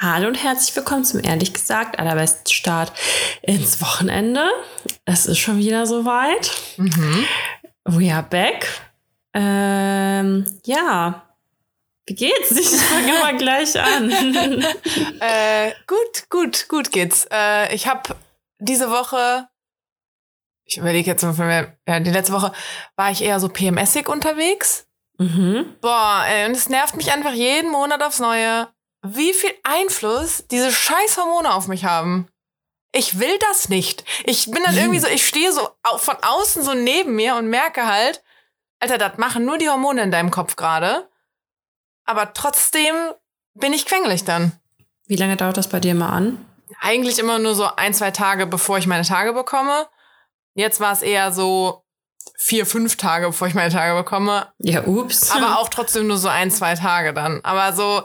Hallo 0.00 0.28
und 0.28 0.36
herzlich 0.36 0.76
willkommen 0.76 1.04
zum 1.04 1.24
ehrlich 1.24 1.52
gesagt 1.52 1.98
allerbesten 1.98 2.52
Start 2.52 2.92
ins 3.42 3.80
Wochenende. 3.80 4.48
Es 5.04 5.26
ist 5.26 5.38
schon 5.38 5.58
wieder 5.58 5.86
soweit. 5.86 6.52
Mhm. 6.76 7.24
We 7.84 8.14
are 8.14 8.22
back. 8.22 8.68
Ähm, 9.34 10.46
ja. 10.64 11.24
Wie 12.06 12.14
geht's? 12.14 12.52
Ich 12.52 12.68
fange 12.68 13.12
mal 13.14 13.36
gleich 13.38 13.78
an. 13.80 14.10
Äh, 15.20 15.72
gut, 15.88 16.30
gut, 16.30 16.68
gut 16.68 16.92
geht's. 16.92 17.26
Äh, 17.32 17.74
ich 17.74 17.88
habe 17.88 18.14
diese 18.60 18.90
Woche, 18.92 19.48
ich 20.64 20.78
überlege 20.78 21.10
jetzt 21.10 21.24
mal, 21.24 21.76
ja, 21.88 21.98
die 21.98 22.10
letzte 22.10 22.32
Woche 22.32 22.52
war 22.94 23.10
ich 23.10 23.22
eher 23.22 23.40
so 23.40 23.48
PMSig 23.48 24.08
unterwegs. 24.08 24.86
mhm. 25.18 25.74
Boah, 25.80 26.22
ey, 26.28 26.46
und 26.46 26.52
es 26.52 26.68
nervt 26.68 26.96
mich 26.96 27.12
einfach 27.12 27.32
jeden 27.32 27.72
Monat 27.72 28.00
aufs 28.02 28.20
Neue, 28.20 28.68
wie 29.02 29.32
viel 29.32 29.52
Einfluss 29.62 30.44
diese 30.50 30.72
scheiß 30.72 31.16
Hormone 31.16 31.52
auf 31.52 31.68
mich 31.68 31.84
haben. 31.84 32.28
Ich 32.92 33.18
will 33.18 33.38
das 33.50 33.68
nicht. 33.68 34.04
Ich 34.24 34.50
bin 34.50 34.62
dann 34.64 34.76
irgendwie 34.76 34.98
so, 34.98 35.08
ich 35.08 35.26
stehe 35.26 35.52
so 35.52 35.68
von 35.98 36.16
außen 36.22 36.62
so 36.62 36.74
neben 36.74 37.14
mir 37.14 37.36
und 37.36 37.48
merke 37.48 37.86
halt, 37.86 38.22
Alter, 38.80 38.98
das 38.98 39.18
machen 39.18 39.44
nur 39.44 39.58
die 39.58 39.68
Hormone 39.68 40.02
in 40.02 40.10
deinem 40.10 40.30
Kopf 40.30 40.56
gerade. 40.56 41.08
Aber 42.04 42.32
trotzdem 42.32 42.94
bin 43.54 43.72
ich 43.72 43.86
quengelig 43.86 44.24
dann. 44.24 44.52
Wie 45.06 45.16
lange 45.16 45.36
dauert 45.36 45.56
das 45.56 45.68
bei 45.68 45.80
dir 45.80 45.94
mal 45.94 46.10
an? 46.10 46.44
Eigentlich 46.80 47.18
immer 47.18 47.38
nur 47.38 47.54
so 47.54 47.68
ein, 47.76 47.92
zwei 47.92 48.10
Tage, 48.10 48.46
bevor 48.46 48.78
ich 48.78 48.86
meine 48.86 49.04
Tage 49.04 49.32
bekomme. 49.32 49.88
Jetzt 50.54 50.80
war 50.80 50.92
es 50.92 51.02
eher 51.02 51.32
so 51.32 51.84
vier, 52.36 52.66
fünf 52.66 52.96
Tage, 52.96 53.26
bevor 53.26 53.48
ich 53.48 53.54
meine 53.54 53.72
Tage 53.72 53.94
bekomme. 53.94 54.52
Ja, 54.58 54.84
ups. 54.84 55.30
aber 55.30 55.58
auch 55.58 55.68
trotzdem 55.68 56.06
nur 56.06 56.18
so 56.18 56.28
ein, 56.28 56.50
zwei 56.50 56.74
Tage 56.74 57.12
dann. 57.12 57.44
Aber 57.44 57.72
so, 57.72 58.02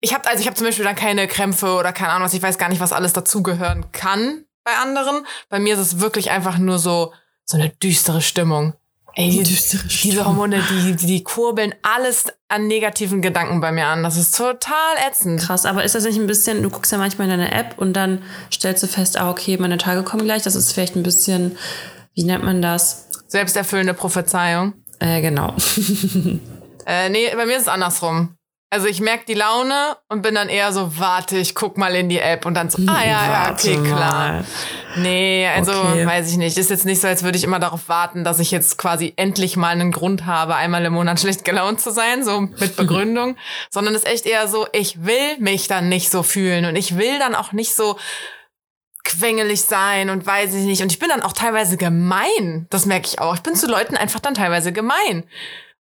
ich 0.00 0.14
habe 0.14 0.28
also 0.28 0.40
ich 0.40 0.46
habe 0.46 0.56
zum 0.56 0.66
Beispiel 0.66 0.84
dann 0.84 0.96
keine 0.96 1.28
Krämpfe 1.28 1.74
oder 1.74 1.92
keine 1.92 2.12
Ahnung 2.12 2.26
was, 2.26 2.34
ich 2.34 2.42
weiß 2.42 2.58
gar 2.58 2.68
nicht, 2.68 2.80
was 2.80 2.92
alles 2.92 3.12
dazugehören 3.12 3.92
kann 3.92 4.44
bei 4.64 4.72
anderen. 4.72 5.26
Bei 5.48 5.58
mir 5.58 5.74
ist 5.74 5.80
es 5.80 6.00
wirklich 6.00 6.30
einfach 6.30 6.58
nur 6.58 6.78
so, 6.78 7.12
so 7.44 7.56
eine 7.56 7.70
düstere 7.70 8.20
Stimmung. 8.20 8.74
Ey, 9.14 9.30
die, 9.30 9.42
Düstere 9.42 9.82
diese 9.82 9.96
Stimmung. 9.96 10.24
Hormone, 10.24 10.62
die, 10.70 10.96
die, 10.96 11.06
die 11.06 11.24
kurbeln 11.24 11.74
alles 11.82 12.26
an 12.48 12.68
negativen 12.68 13.22
Gedanken 13.22 13.60
bei 13.60 13.72
mir 13.72 13.86
an. 13.86 14.02
Das 14.02 14.16
ist 14.16 14.36
total 14.36 14.96
ätzend. 15.06 15.40
Krass, 15.40 15.66
aber 15.66 15.84
ist 15.84 15.94
das 15.94 16.04
nicht 16.04 16.18
ein 16.18 16.26
bisschen, 16.26 16.62
du 16.62 16.70
guckst 16.70 16.92
ja 16.92 16.98
manchmal 16.98 17.28
in 17.28 17.38
deine 17.38 17.52
App 17.52 17.74
und 17.78 17.94
dann 17.94 18.22
stellst 18.52 18.82
du 18.82 18.86
fest, 18.86 19.18
ah, 19.18 19.30
okay, 19.30 19.56
meine 19.58 19.78
Tage 19.78 20.04
kommen 20.04 20.24
gleich. 20.24 20.42
Das 20.42 20.54
ist 20.54 20.72
vielleicht 20.72 20.94
ein 20.96 21.02
bisschen, 21.02 21.58
wie 22.14 22.24
nennt 22.24 22.44
man 22.44 22.62
das? 22.62 23.08
Selbsterfüllende 23.26 23.94
Prophezeiung. 23.94 24.74
Äh, 24.98 25.20
genau. 25.20 25.54
Äh, 26.86 27.10
nee, 27.10 27.30
bei 27.36 27.46
mir 27.46 27.56
ist 27.56 27.62
es 27.62 27.68
andersrum. 27.68 28.36
Also 28.72 28.86
ich 28.86 29.00
merke 29.00 29.24
die 29.26 29.34
Laune 29.34 29.96
und 30.08 30.22
bin 30.22 30.36
dann 30.36 30.48
eher 30.48 30.72
so, 30.72 30.96
warte, 30.96 31.36
ich 31.38 31.56
guck 31.56 31.76
mal 31.76 31.92
in 31.96 32.08
die 32.08 32.20
App 32.20 32.46
und 32.46 32.54
dann 32.54 32.70
so, 32.70 32.78
ah 32.86 33.04
ja, 33.04 33.32
ja, 33.32 33.50
okay, 33.52 33.76
klar. 33.82 34.44
Nee, 34.94 35.48
also 35.52 35.72
Okay. 35.72 36.06
weiß 36.06 36.30
ich 36.30 36.36
nicht. 36.36 36.56
Ist 36.56 36.70
jetzt 36.70 36.84
nicht 36.86 37.00
so, 37.00 37.08
als 37.08 37.24
würde 37.24 37.36
ich 37.36 37.42
immer 37.42 37.58
darauf 37.58 37.88
warten, 37.88 38.22
dass 38.22 38.38
ich 38.38 38.52
jetzt 38.52 38.78
quasi 38.78 39.12
endlich 39.16 39.56
mal 39.56 39.70
einen 39.70 39.90
Grund 39.90 40.24
habe, 40.24 40.54
einmal 40.54 40.84
im 40.84 40.92
Monat 40.92 41.18
schlecht 41.20 41.44
gelaunt 41.44 41.80
zu 41.80 41.90
sein, 41.90 42.22
so 42.22 42.42
mit 42.42 42.76
Begründung, 42.76 43.36
sondern 43.70 43.92
ist 43.96 44.06
echt 44.06 44.24
eher 44.24 44.46
so, 44.46 44.68
ich 44.72 45.04
will 45.04 45.36
mich 45.40 45.66
dann 45.66 45.88
nicht 45.88 46.08
so 46.10 46.22
fühlen 46.22 46.64
und 46.64 46.76
ich 46.76 46.96
will 46.96 47.18
dann 47.18 47.34
auch 47.34 47.50
nicht 47.50 47.74
so 47.74 47.98
quengelig 49.02 49.62
sein 49.62 50.10
und 50.10 50.26
weiß 50.26 50.54
ich 50.54 50.64
nicht. 50.64 50.82
Und 50.82 50.92
ich 50.92 51.00
bin 51.00 51.08
dann 51.08 51.22
auch 51.22 51.32
teilweise 51.32 51.76
gemein. 51.76 52.68
Das 52.70 52.86
merke 52.86 53.08
ich 53.08 53.18
auch. 53.18 53.34
Ich 53.34 53.40
bin 53.42 53.56
zu 53.56 53.66
Leuten 53.66 53.96
einfach 53.96 54.20
dann 54.20 54.34
teilweise 54.34 54.72
gemein. 54.72 55.24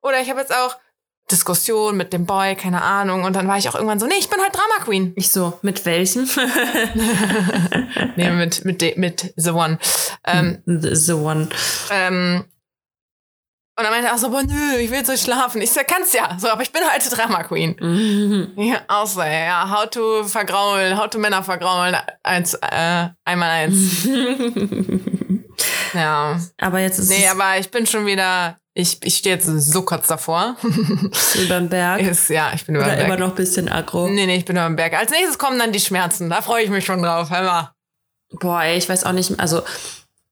Oder 0.02 0.22
ich 0.22 0.30
habe 0.32 0.40
jetzt 0.40 0.56
auch 0.56 0.76
Diskussion 1.32 1.98
mit 1.98 2.14
dem 2.14 2.26
Boy, 2.26 2.56
keine 2.56 2.82
Ahnung. 2.82 3.24
Und 3.24 3.36
dann 3.36 3.48
war 3.48 3.58
ich 3.58 3.70
auch 3.70 3.76
irgendwann 3.76 4.00
so, 4.00 4.06
nee, 4.08 4.16
ich 4.20 4.30
bin 4.30 4.40
halt 4.42 4.54
Drama 4.54 4.84
Queen. 4.84 5.14
Ich 5.16 5.32
so, 5.32 5.58
mit 5.62 5.86
welchem? 5.86 6.28
Nee, 8.16 8.32
mit, 8.32 8.66
mit, 8.66 8.98
mit 8.98 9.34
The 9.38 9.52
One. 9.52 9.80
Ähm, 10.26 10.62
The 10.66 11.14
One. 11.14 11.50
ähm, 11.90 12.44
und 13.80 13.86
dann 13.86 13.94
meinte 13.94 14.10
er 14.10 14.16
auch 14.16 14.20
so, 14.20 14.30
boah, 14.30 14.44
nö, 14.44 14.76
ich 14.78 14.92
will 14.92 15.02
nicht 15.02 15.24
schlafen. 15.24 15.62
Ich 15.62 15.72
so, 15.72 15.80
kannst 15.88 16.14
ja. 16.14 16.38
So, 16.38 16.50
aber 16.50 16.64
ich 16.64 16.74
bin 16.74 16.82
halt 16.84 17.02
Drama 17.16 17.44
Queen. 17.44 17.78
Mhm. 17.80 18.52
Ja, 18.58 19.06
so, 19.06 19.22
ja, 19.22 19.70
how 19.74 19.90
to 19.90 20.26
vergraulen, 20.26 20.98
how 20.98 21.10
to 21.10 21.18
Männer 21.18 21.44
vergraulen, 21.44 21.96
eins, 22.22 22.56
äh, 22.56 23.08
einmal 23.24 23.50
eins. 23.50 24.06
Ja. 25.94 26.40
aber 26.58 26.80
jetzt 26.80 27.00
ist 27.00 27.10
Nee, 27.10 27.28
aber 27.28 27.58
ich 27.58 27.72
bin 27.72 27.86
schon 27.86 28.06
wieder, 28.06 28.58
ich, 28.80 28.98
ich 29.04 29.18
stehe 29.18 29.36
jetzt 29.36 29.46
so 29.48 29.82
kurz 29.84 30.08
davor. 30.08 30.56
über 31.36 31.60
den 31.60 31.70
Berg. 31.70 32.02
Ist, 32.02 32.30
ja, 32.30 32.52
ich 32.54 32.66
bin 32.66 32.76
über 32.76 32.86
Oder 32.86 32.98
immer 32.98 33.08
Berg. 33.10 33.20
noch 33.20 33.30
ein 33.30 33.36
bisschen 33.36 33.70
aggro. 33.70 34.08
Nee, 34.10 34.26
nee, 34.26 34.38
ich 34.38 34.46
bin 34.46 34.56
über 34.56 34.66
dem 34.66 34.76
Berg. 34.76 34.94
Als 34.94 35.12
nächstes 35.12 35.38
kommen 35.38 35.60
dann 35.60 35.72
die 35.72 35.80
Schmerzen. 35.80 36.30
Da 36.30 36.42
freue 36.42 36.64
ich 36.64 36.70
mich 36.70 36.86
schon 36.86 37.02
drauf. 37.02 37.30
Hör 37.30 37.44
mal. 37.44 37.72
Boah, 38.40 38.62
ey, 38.64 38.78
ich 38.78 38.88
weiß 38.88 39.04
auch 39.06 39.12
nicht, 39.12 39.40
also 39.40 39.62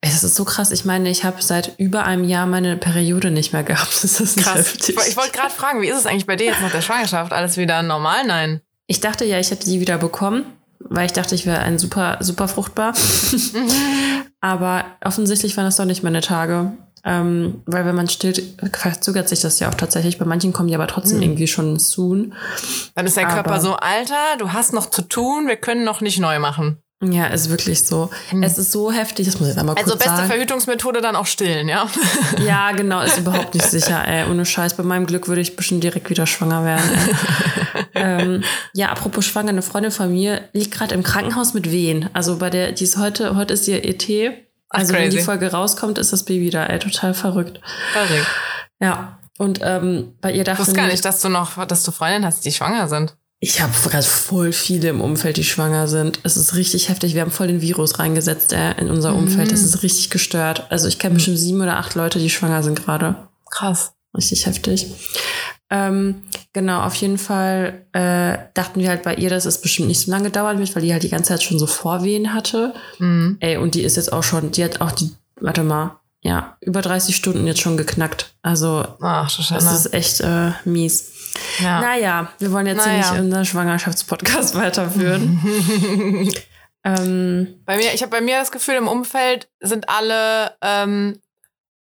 es 0.02 0.24
ist 0.24 0.36
so 0.36 0.46
krass. 0.46 0.72
Ich 0.72 0.86
meine, 0.86 1.10
ich 1.10 1.24
habe 1.24 1.42
seit 1.42 1.74
über 1.80 2.06
einem 2.06 2.24
Jahr 2.24 2.46
meine 2.46 2.78
Periode 2.78 3.32
nicht 3.32 3.54
mehr 3.54 3.64
gehabt. 3.64 4.04
Das 4.04 4.20
ist 4.22 4.38
Krass. 4.38 4.56
heftig. 4.58 4.96
Ich, 5.00 5.08
ich 5.10 5.18
wollte 5.18 5.32
gerade 5.32 5.50
fragen, 5.50 5.82
wie 5.82 5.88
ist 5.88 5.98
es 5.98 6.06
eigentlich 6.06 6.28
bei 6.28 6.36
dir 6.36 6.46
jetzt 6.48 6.62
nach 6.62 6.72
der 6.72 6.82
Schwangerschaft? 6.82 7.34
Alles 7.34 7.58
wieder 7.58 7.82
normal? 7.82 8.26
Nein. 8.26 8.62
Ich 8.86 9.00
dachte 9.02 9.26
ja, 9.26 9.40
ich 9.40 9.52
hätte 9.52 9.66
die 9.66 9.82
wieder 9.82 9.98
bekommen, 9.98 10.46
weil 10.80 11.08
ich 11.08 11.14
dachte, 11.14 11.36
ich 11.36 11.46
wäre 11.46 11.60
ein 11.60 11.80
super, 11.80 12.18
super 12.22 12.48
fruchtbar. 12.48 12.94
Aber 14.40 14.86
offensichtlich 15.04 15.58
waren 15.58 15.66
das 15.66 15.78
doch 15.78 15.86
nicht 15.86 16.04
meine 16.04 16.22
Tage. 16.22 16.72
Ähm, 17.04 17.62
weil 17.66 17.86
wenn 17.86 17.96
man 17.96 18.10
stillt, 18.10 18.42
verzögert 18.74 19.30
sich 19.30 19.42
das 19.42 19.60
ja 19.60 19.70
auch 19.70 19.76
tatsächlich. 19.76 20.18
Bei 20.18 20.26
manchen 20.26 20.54
kommen 20.54 20.68
die 20.70 20.76
aber 20.76 20.88
trotzdem 20.88 21.22
irgendwie 21.22 21.48
schon 21.48 21.80
soon. 21.80 22.34
Dann 22.96 23.06
ist 23.06 23.18
der 23.18 23.26
Aber- 23.28 23.36
Körper 23.36 23.60
so, 23.62 23.76
Alter, 23.76 24.16
du 24.40 24.52
hast 24.54 24.74
noch 24.74 24.90
zu 24.90 25.02
tun, 25.04 25.48
wir 25.48 25.56
können 25.58 25.84
noch 25.84 26.02
nicht 26.02 26.20
neu 26.20 26.40
machen. 26.40 26.78
Ja, 27.04 27.28
ist 27.28 27.52
wirklich 27.52 27.84
so. 27.84 28.10
Es 28.42 28.58
ist 28.58 28.72
so 28.72 28.92
heftig, 28.92 29.28
das 29.28 29.36
muss 29.36 29.50
ich 29.50 29.54
jetzt 29.54 29.60
einmal 29.60 29.76
Also 29.76 29.92
kurz 29.92 30.00
beste 30.04 30.18
sagen. 30.18 30.30
Verhütungsmethode 30.30 31.00
dann 31.00 31.16
auch 31.16 31.28
stillen, 31.28 31.68
ja? 31.68 31.86
Ja, 32.44 32.72
genau, 32.72 33.02
ist 33.02 33.20
überhaupt 33.20 33.54
nicht 33.54 33.68
sicher, 33.70 34.04
ey. 34.08 34.26
Ohne 34.32 34.46
Scheiß. 34.46 34.74
Bei 34.74 34.82
meinem 34.82 35.06
Glück 35.06 35.28
würde 35.28 35.42
ich 35.42 35.56
bestimmt 35.56 35.84
direkt 35.84 36.10
wieder 36.10 36.26
schwanger 36.26 36.66
werden. 36.66 36.90
Ähm, 37.94 38.44
ja, 38.74 38.90
apropos 38.90 39.26
schwanger, 39.26 39.50
eine 39.50 39.62
Freundin 39.62 39.92
von 39.92 40.12
mir 40.12 40.42
liegt 40.54 40.72
gerade 40.72 40.94
im 40.96 41.04
Krankenhaus 41.04 41.54
mit 41.54 41.72
Wehen. 41.72 42.10
Also 42.14 42.38
bei 42.38 42.50
der, 42.50 42.72
die 42.72 42.84
ist 42.84 42.98
heute, 42.98 43.36
heute 43.36 43.54
ist 43.54 43.68
ihr 43.68 43.84
ET. 43.86 44.08
Ach, 44.70 44.80
Also 44.80 44.94
wenn 44.94 45.10
die 45.10 45.20
Folge 45.20 45.52
rauskommt, 45.52 45.98
ist 45.98 46.12
das 46.14 46.24
Baby 46.24 46.50
da, 46.50 46.66
ey. 46.66 46.80
Total 46.80 47.14
verrückt. 47.14 47.60
Verrückt. 47.94 48.28
Ja. 48.80 49.20
Und 49.38 49.60
ähm, 49.64 50.14
bei 50.22 50.32
ihr 50.32 50.40
Ich 50.42 50.46
dachte 50.46 50.60
wusste 50.60 50.74
gar 50.74 50.86
ich- 50.88 50.94
nicht, 50.94 51.06
dass 51.06 51.22
du 51.22 51.30
noch, 51.30 51.66
dass 51.68 51.84
du 51.84 51.92
Freundinnen 51.92 52.26
hast, 52.26 52.44
die 52.46 52.52
schwanger 52.52 52.88
sind. 52.88 53.16
ich 53.40 53.62
habe 53.62 53.72
gerade 53.88 54.04
voll 54.04 54.52
viele 54.52 54.90
im 54.90 55.00
Umfeld, 55.00 55.38
die 55.38 55.44
schwanger 55.44 55.88
sind. 55.88 56.20
Es 56.24 56.38
ist 56.38 56.56
richtig 56.56 56.90
heftig. 56.90 57.14
Wir 57.14 57.22
haben 57.22 57.30
voll 57.32 57.46
den 57.48 57.62
Virus 57.62 58.00
reingesetzt 58.00 58.52
äh, 58.54 58.72
in 58.80 58.90
unser 58.90 59.14
Umfeld. 59.16 59.52
Das 59.52 59.62
ist 59.62 59.84
richtig 59.84 60.10
gestört. 60.10 60.66
Also 60.72 60.88
ich 60.88 60.98
kenne 60.98 61.16
bestimmt 61.16 61.38
sieben 61.38 61.62
oder 61.62 61.78
acht 61.78 61.94
Leute, 61.96 62.18
die 62.20 62.30
schwanger 62.32 62.64
sind 62.64 62.84
gerade. 62.84 63.16
Krass. 63.52 63.94
Richtig 64.16 64.48
heftig. 64.48 64.88
Ähm, 65.70 66.24
genau, 66.54 66.82
auf 66.82 66.96
jeden 66.96 67.18
Fall 67.18 67.86
äh, 67.92 68.38
dachten 68.54 68.80
wir 68.80 68.90
halt 68.90 69.04
bei 69.04 69.16
ihr, 69.16 69.30
dass 69.30 69.46
es 69.46 69.62
bestimmt 69.62 69.90
nicht 69.90 70.00
so 70.00 70.12
lange 70.12 70.30
dauern 70.30 70.60
wird, 70.60 70.74
weil 70.76 70.82
die 70.82 70.94
halt 70.94 71.04
die 71.04 71.10
ganze 71.10 71.30
Zeit 71.30 71.44
schon 71.44 71.60
so 71.60 71.68
Vorwehen 71.68 72.34
hatte. 72.34 72.74
Mhm. 73.00 73.38
Ey, 73.42 73.58
und 73.58 73.76
die 73.76 73.84
ist 73.84 73.98
jetzt 73.98 74.14
auch 74.14 74.24
schon, 74.24 74.52
die 74.52 74.64
hat 74.64 74.80
auch 74.80 74.92
die, 74.92 75.12
warte 75.42 75.64
mal, 75.64 76.00
ja, 76.22 76.58
über 76.62 76.82
30 76.82 77.16
Stunden 77.16 77.46
jetzt 77.48 77.60
schon 77.62 77.78
geknackt. 77.78 78.34
Also 78.42 78.86
Ach, 79.02 79.30
das 79.50 79.74
ist 79.74 79.94
echt 79.94 80.22
äh, 80.22 80.52
mies. 80.66 81.12
Ja. 81.60 81.82
Naja, 81.82 82.32
wir 82.40 82.52
wollen 82.52 82.66
jetzt 82.66 82.86
Naja. 82.86 83.12
nicht 83.12 83.22
unseren 83.22 83.46
Schwangerschaftspodcast 83.46 84.56
weiterführen. 84.56 85.40
ähm, 86.84 87.62
Bei 87.66 87.78
mir, 87.78 87.94
ich 87.94 88.02
habe 88.02 88.12
bei 88.12 88.22
mir 88.22 88.40
das 88.40 88.52
Gefühl, 88.52 88.76
im 88.76 88.88
Umfeld 88.88 89.50
sind 89.60 89.90
alle, 89.90 90.54
ähm, 90.62 91.20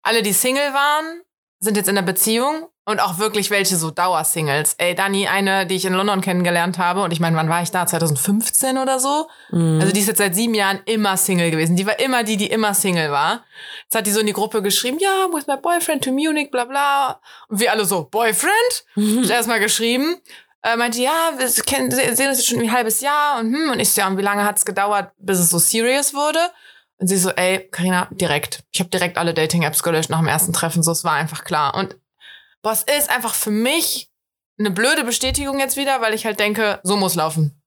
alle, 0.02 0.22
die 0.22 0.32
Single 0.32 0.72
waren, 0.72 1.20
sind 1.60 1.76
jetzt 1.76 1.88
in 1.88 1.94
der 1.96 2.02
Beziehung 2.02 2.68
und 2.84 3.00
auch 3.00 3.18
wirklich 3.18 3.50
welche 3.50 3.76
so 3.76 3.90
Dauersingles. 3.90 4.74
Ey, 4.78 4.94
Dani, 4.94 5.28
eine, 5.28 5.66
die 5.66 5.76
ich 5.76 5.84
in 5.84 5.92
London 5.92 6.20
kennengelernt 6.20 6.78
habe, 6.78 7.02
und 7.02 7.12
ich 7.12 7.20
meine, 7.20 7.36
wann 7.36 7.48
war 7.48 7.62
ich 7.62 7.70
da? 7.70 7.86
2015 7.86 8.76
oder 8.78 8.98
so? 8.98 9.28
mh. 9.50 9.80
Also 9.80 9.92
die 9.92 10.00
ist 10.00 10.08
jetzt 10.08 10.18
seit 10.18 10.34
sieben 10.34 10.54
Jahren 10.54 10.80
immer 10.86 11.16
Single 11.16 11.50
gewesen. 11.50 11.76
Die 11.76 11.86
war 11.86 11.98
immer 12.00 12.24
die, 12.24 12.36
die 12.36 12.50
immer 12.50 12.74
Single 12.74 13.10
war. 13.12 13.44
Jetzt 13.84 13.94
hat 13.94 14.06
die 14.06 14.10
so 14.10 14.20
in 14.20 14.26
die 14.26 14.32
Gruppe 14.32 14.62
geschrieben, 14.62 14.98
ja, 15.00 15.26
with 15.32 15.46
my 15.46 15.56
boyfriend 15.56 16.02
to 16.04 16.10
Munich, 16.12 16.50
bla 16.50 16.64
bla. 16.64 17.20
Und 17.48 17.60
wir 17.60 17.70
alle 17.70 17.84
so, 17.84 18.04
Boyfriend? 18.04 18.84
Hab 18.96 19.02
ich 19.24 19.30
erstmal 19.30 19.60
geschrieben. 19.60 20.16
Äh, 20.64 20.76
meinte, 20.76 21.00
ja, 21.00 21.32
wir 21.36 21.48
kennen, 21.64 21.90
se- 21.90 22.14
sehen 22.14 22.28
uns 22.28 22.38
jetzt 22.38 22.48
schon 22.48 22.60
ein 22.60 22.70
halbes 22.72 23.00
Jahr 23.00 23.40
und 23.40 23.52
hm, 23.52 23.70
und 23.72 23.80
ich 23.80 23.90
so, 23.90 24.00
ja, 24.00 24.06
und 24.06 24.16
wie 24.16 24.22
lange 24.22 24.44
hat's 24.44 24.64
gedauert, 24.64 25.10
bis 25.18 25.40
es 25.40 25.50
so 25.50 25.58
serious 25.58 26.14
wurde? 26.14 26.38
Und 26.98 27.08
sie 27.08 27.16
so, 27.16 27.30
ey, 27.30 27.68
Karina, 27.72 28.06
direkt. 28.12 28.62
Ich 28.70 28.78
habe 28.78 28.88
direkt 28.88 29.18
alle 29.18 29.34
Dating-Apps 29.34 29.82
gelöscht 29.82 30.08
nach 30.10 30.20
dem 30.20 30.28
ersten 30.28 30.52
Treffen, 30.52 30.84
so, 30.84 30.92
es 30.92 31.02
war 31.02 31.14
einfach 31.14 31.42
klar. 31.42 31.74
Und 31.74 31.96
boah, 32.62 32.72
es 32.72 32.82
ist 32.84 33.10
einfach 33.10 33.34
für 33.34 33.50
mich 33.50 34.08
eine 34.58 34.70
blöde 34.70 35.04
Bestätigung 35.04 35.58
jetzt 35.58 35.76
wieder, 35.76 36.00
weil 36.00 36.14
ich 36.14 36.24
halt 36.24 36.38
denke, 36.40 36.80
so 36.82 36.96
muss 36.96 37.14
laufen. 37.14 37.58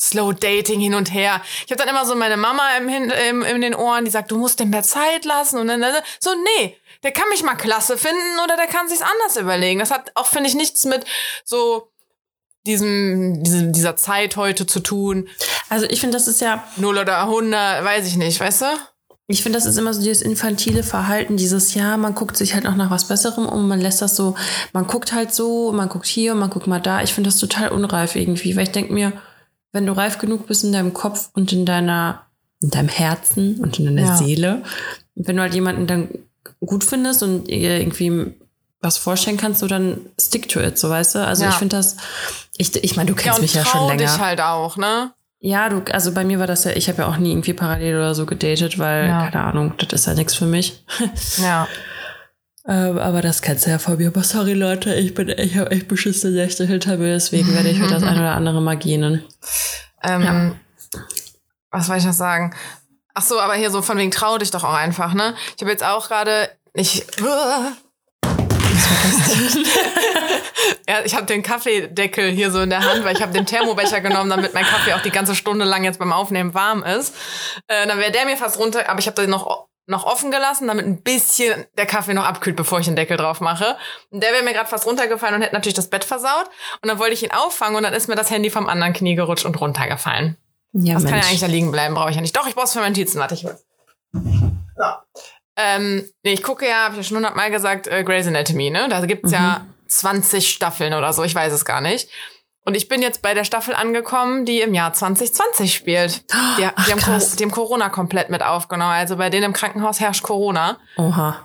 Slow 0.00 0.32
Dating 0.32 0.78
hin 0.78 0.94
und 0.94 1.12
her. 1.12 1.42
Ich 1.64 1.72
habe 1.72 1.76
dann 1.76 1.88
immer 1.88 2.06
so 2.06 2.14
meine 2.14 2.36
Mama 2.36 2.76
im, 2.76 2.88
im, 2.88 3.42
in 3.42 3.60
den 3.60 3.74
Ohren, 3.74 4.04
die 4.04 4.10
sagt, 4.12 4.30
du 4.30 4.38
musst 4.38 4.60
dem 4.60 4.70
mehr 4.70 4.84
Zeit 4.84 5.24
lassen 5.24 5.58
und 5.58 5.66
dann- 5.66 5.84
so 6.20 6.30
nee, 6.60 6.76
der 7.02 7.10
kann 7.10 7.28
mich 7.30 7.42
mal 7.42 7.56
klasse 7.56 7.98
finden 7.98 8.38
oder 8.44 8.56
der 8.56 8.68
kann 8.68 8.88
sich's 8.88 9.02
anders 9.02 9.36
überlegen. 9.36 9.80
Das 9.80 9.90
hat 9.90 10.12
auch 10.14 10.26
finde 10.26 10.48
ich 10.48 10.54
nichts 10.54 10.84
mit 10.84 11.04
so 11.44 11.90
diesem, 12.64 13.42
diesem, 13.42 13.72
dieser 13.72 13.96
Zeit 13.96 14.36
heute 14.36 14.66
zu 14.66 14.80
tun. 14.80 15.28
Also 15.68 15.86
ich 15.86 16.00
finde, 16.00 16.16
das 16.16 16.28
ist 16.28 16.40
ja. 16.40 16.62
Null 16.76 16.98
oder 16.98 17.22
100, 17.22 17.82
weiß 17.84 18.06
ich 18.06 18.16
nicht, 18.16 18.38
weißt 18.38 18.62
du? 18.62 18.66
Ich 19.30 19.42
finde, 19.42 19.58
das 19.58 19.66
ist 19.66 19.76
immer 19.76 19.92
so 19.92 20.00
dieses 20.00 20.22
infantile 20.22 20.82
Verhalten, 20.82 21.36
dieses 21.36 21.74
Ja, 21.74 21.98
man 21.98 22.14
guckt 22.14 22.34
sich 22.36 22.54
halt 22.54 22.66
auch 22.66 22.76
nach 22.76 22.90
was 22.90 23.08
Besserem 23.08 23.44
um, 23.44 23.68
man 23.68 23.78
lässt 23.78 24.00
das 24.00 24.16
so, 24.16 24.34
man 24.72 24.86
guckt 24.86 25.12
halt 25.12 25.34
so, 25.34 25.70
man 25.70 25.90
guckt 25.90 26.06
hier, 26.06 26.34
man 26.34 26.48
guckt 26.48 26.66
mal 26.66 26.80
da. 26.80 27.02
Ich 27.02 27.12
finde 27.12 27.28
das 27.28 27.38
total 27.38 27.68
unreif 27.68 28.16
irgendwie, 28.16 28.56
weil 28.56 28.62
ich 28.62 28.72
denke 28.72 28.94
mir, 28.94 29.12
wenn 29.72 29.84
du 29.84 29.92
reif 29.92 30.16
genug 30.16 30.46
bist 30.46 30.64
in 30.64 30.72
deinem 30.72 30.94
Kopf 30.94 31.28
und 31.34 31.52
in 31.52 31.66
deiner, 31.66 32.22
in 32.62 32.70
deinem 32.70 32.88
Herzen 32.88 33.60
und 33.60 33.78
in 33.78 33.84
deiner 33.84 34.08
ja. 34.08 34.16
Seele, 34.16 34.62
wenn 35.14 35.36
du 35.36 35.42
halt 35.42 35.52
jemanden 35.52 35.86
dann 35.86 36.08
gut 36.64 36.82
findest 36.82 37.22
und 37.22 37.50
irgendwie 37.50 38.34
was 38.80 38.96
vorstellen 38.96 39.36
kannst, 39.36 39.60
so 39.60 39.66
dann 39.66 40.06
stick 40.18 40.48
to 40.48 40.60
it, 40.60 40.78
so 40.78 40.88
weißt 40.88 41.16
du. 41.16 41.26
Also 41.26 41.44
ja. 41.44 41.50
ich 41.50 41.56
finde 41.56 41.76
das, 41.76 41.96
ich, 42.56 42.82
ich 42.82 42.96
meine, 42.96 43.10
du 43.10 43.14
kennst 43.14 43.38
ja, 43.38 43.42
mich 43.42 43.54
ja 43.54 43.66
schon 43.66 43.88
länger. 43.88 44.04
dich 44.04 44.18
halt 44.18 44.40
auch, 44.40 44.78
ne? 44.78 45.12
Ja, 45.40 45.68
du, 45.68 45.82
also 45.92 46.12
bei 46.12 46.24
mir 46.24 46.40
war 46.40 46.48
das 46.48 46.64
ja, 46.64 46.72
ich 46.72 46.88
habe 46.88 47.02
ja 47.02 47.08
auch 47.08 47.16
nie 47.16 47.30
irgendwie 47.30 47.52
parallel 47.52 47.96
oder 47.96 48.14
so 48.14 48.26
gedatet, 48.26 48.78
weil, 48.78 49.06
ja. 49.06 49.30
keine 49.30 49.44
Ahnung, 49.44 49.74
das 49.78 50.00
ist 50.00 50.06
ja 50.06 50.14
nichts 50.14 50.34
für 50.34 50.46
mich. 50.46 50.84
Ja. 51.38 51.68
ähm, 52.66 52.98
aber 52.98 53.22
das 53.22 53.40
kennst 53.40 53.66
du 53.66 53.70
ja 53.70 53.78
von 53.78 53.96
mir. 53.96 54.08
Aber 54.08 54.24
sorry, 54.24 54.54
Leute, 54.54 54.94
ich 54.94 55.14
bin, 55.14 55.28
ich 55.28 55.56
habe 55.56 55.70
echt 55.70 55.86
beschissene 55.86 56.34
Nächte 56.34 56.66
hinter 56.66 56.96
mir, 56.96 57.12
deswegen 57.12 57.54
werde 57.54 57.68
ich 57.68 57.78
mir 57.78 57.88
das 57.88 58.02
ein 58.04 58.18
oder 58.18 58.34
andere 58.34 58.60
mal 58.60 58.76
gehen. 58.76 59.22
Ähm, 60.02 60.22
ja. 60.22 60.52
Was 61.70 61.88
wollte 61.88 62.00
ich 62.00 62.06
noch 62.06 62.12
sagen? 62.12 62.54
Ach 63.14 63.22
so, 63.22 63.38
aber 63.40 63.54
hier 63.54 63.70
so 63.70 63.82
von 63.82 63.98
wegen 63.98 64.10
trau 64.10 64.38
dich 64.38 64.50
doch 64.50 64.64
auch 64.64 64.74
einfach, 64.74 65.14
ne? 65.14 65.34
Ich 65.56 65.62
habe 65.62 65.70
jetzt 65.70 65.84
auch 65.84 66.08
gerade, 66.08 66.48
ich, 66.74 67.06
ja, 70.88 71.00
ich 71.04 71.14
habe 71.14 71.26
den 71.26 71.42
Kaffeedeckel 71.42 72.30
hier 72.30 72.50
so 72.50 72.60
in 72.60 72.70
der 72.70 72.84
Hand, 72.84 73.04
weil 73.04 73.16
ich 73.16 73.22
habe 73.22 73.32
den 73.32 73.46
Thermobecher 73.46 74.00
genommen, 74.00 74.30
damit 74.30 74.54
mein 74.54 74.64
Kaffee 74.64 74.94
auch 74.94 75.02
die 75.02 75.10
ganze 75.10 75.34
Stunde 75.34 75.64
lang 75.64 75.84
jetzt 75.84 75.98
beim 75.98 76.12
Aufnehmen 76.12 76.54
warm 76.54 76.82
ist. 76.82 77.14
Äh, 77.66 77.86
dann 77.86 77.98
wäre 77.98 78.12
der 78.12 78.24
mir 78.24 78.36
fast 78.36 78.58
runter, 78.58 78.88
aber 78.88 79.00
ich 79.00 79.06
habe 79.06 79.20
den 79.20 79.30
noch 79.30 79.68
noch 79.88 80.04
offen 80.04 80.30
gelassen, 80.30 80.68
damit 80.68 80.84
ein 80.84 81.02
bisschen 81.02 81.64
der 81.78 81.86
Kaffee 81.86 82.12
noch 82.12 82.26
abkühlt, 82.26 82.56
bevor 82.56 82.78
ich 82.78 82.84
den 82.84 82.94
Deckel 82.94 83.16
drauf 83.16 83.40
mache. 83.40 83.74
Und 84.10 84.22
der 84.22 84.32
wäre 84.32 84.42
mir 84.42 84.52
gerade 84.52 84.68
fast 84.68 84.86
runtergefallen 84.86 85.36
und 85.36 85.42
hätte 85.42 85.54
natürlich 85.54 85.74
das 85.74 85.88
Bett 85.88 86.04
versaut. 86.04 86.50
Und 86.82 86.88
dann 86.88 86.98
wollte 86.98 87.14
ich 87.14 87.22
ihn 87.22 87.32
auffangen 87.32 87.74
und 87.74 87.84
dann 87.84 87.94
ist 87.94 88.06
mir 88.06 88.14
das 88.14 88.30
Handy 88.30 88.50
vom 88.50 88.68
anderen 88.68 88.92
Knie 88.92 89.14
gerutscht 89.14 89.46
und 89.46 89.58
runtergefallen. 89.58 90.36
Ja, 90.72 90.94
das 90.94 91.04
Mensch. 91.04 91.10
kann 91.10 91.22
ja 91.22 91.26
eigentlich 91.26 91.40
da 91.40 91.46
liegen 91.46 91.72
bleiben, 91.72 91.94
brauche 91.94 92.10
ich 92.10 92.16
ja 92.16 92.20
nicht. 92.20 92.36
Doch, 92.36 92.46
ich 92.46 92.54
brauche 92.54 92.66
es 92.66 92.74
für 92.74 92.80
meinen 92.80 92.92
Notizen. 92.92 93.18
Warte, 93.18 93.34
ich 93.34 93.44
will. 93.44 93.56
So. 94.12 94.84
Ähm, 95.60 96.08
nee, 96.22 96.32
ich 96.32 96.44
gucke 96.44 96.66
ja, 96.66 96.84
habe 96.84 96.92
ich 96.92 96.98
ja 96.98 97.02
schon 97.02 97.16
hundertmal 97.16 97.50
gesagt, 97.50 97.88
äh, 97.88 98.04
Grey's 98.04 98.28
Anatomy, 98.28 98.70
ne? 98.70 98.86
Da 98.88 99.04
gibt's 99.04 99.30
mhm. 99.30 99.34
ja 99.34 99.66
20 99.88 100.48
Staffeln 100.48 100.94
oder 100.94 101.12
so, 101.12 101.24
ich 101.24 101.34
weiß 101.34 101.52
es 101.52 101.64
gar 101.64 101.80
nicht. 101.80 102.08
Und 102.64 102.74
ich 102.74 102.88
bin 102.88 103.02
jetzt 103.02 103.22
bei 103.22 103.34
der 103.34 103.44
Staffel 103.44 103.74
angekommen, 103.74 104.44
die 104.44 104.60
im 104.60 104.72
Jahr 104.74 104.92
2020 104.92 105.74
spielt. 105.74 106.30
Die, 106.30 106.34
Ach, 106.34 106.56
die, 106.58 106.92
haben, 106.92 107.00
die 107.38 107.42
haben, 107.42 107.50
Corona 107.50 107.88
komplett 107.88 108.28
mit 108.28 108.42
aufgenommen. 108.42 108.92
Also 108.92 109.16
bei 109.16 109.30
denen 109.30 109.44
im 109.44 109.52
Krankenhaus 109.54 110.00
herrscht 110.00 110.22
Corona. 110.22 110.76
Oha. 110.98 111.40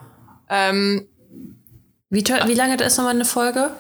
Ähm, 0.50 1.08
wie, 2.10 2.24
wie 2.26 2.54
lange 2.54 2.76
ist 2.84 2.98
nochmal 2.98 3.16
eine 3.16 3.26
Folge? 3.26 3.72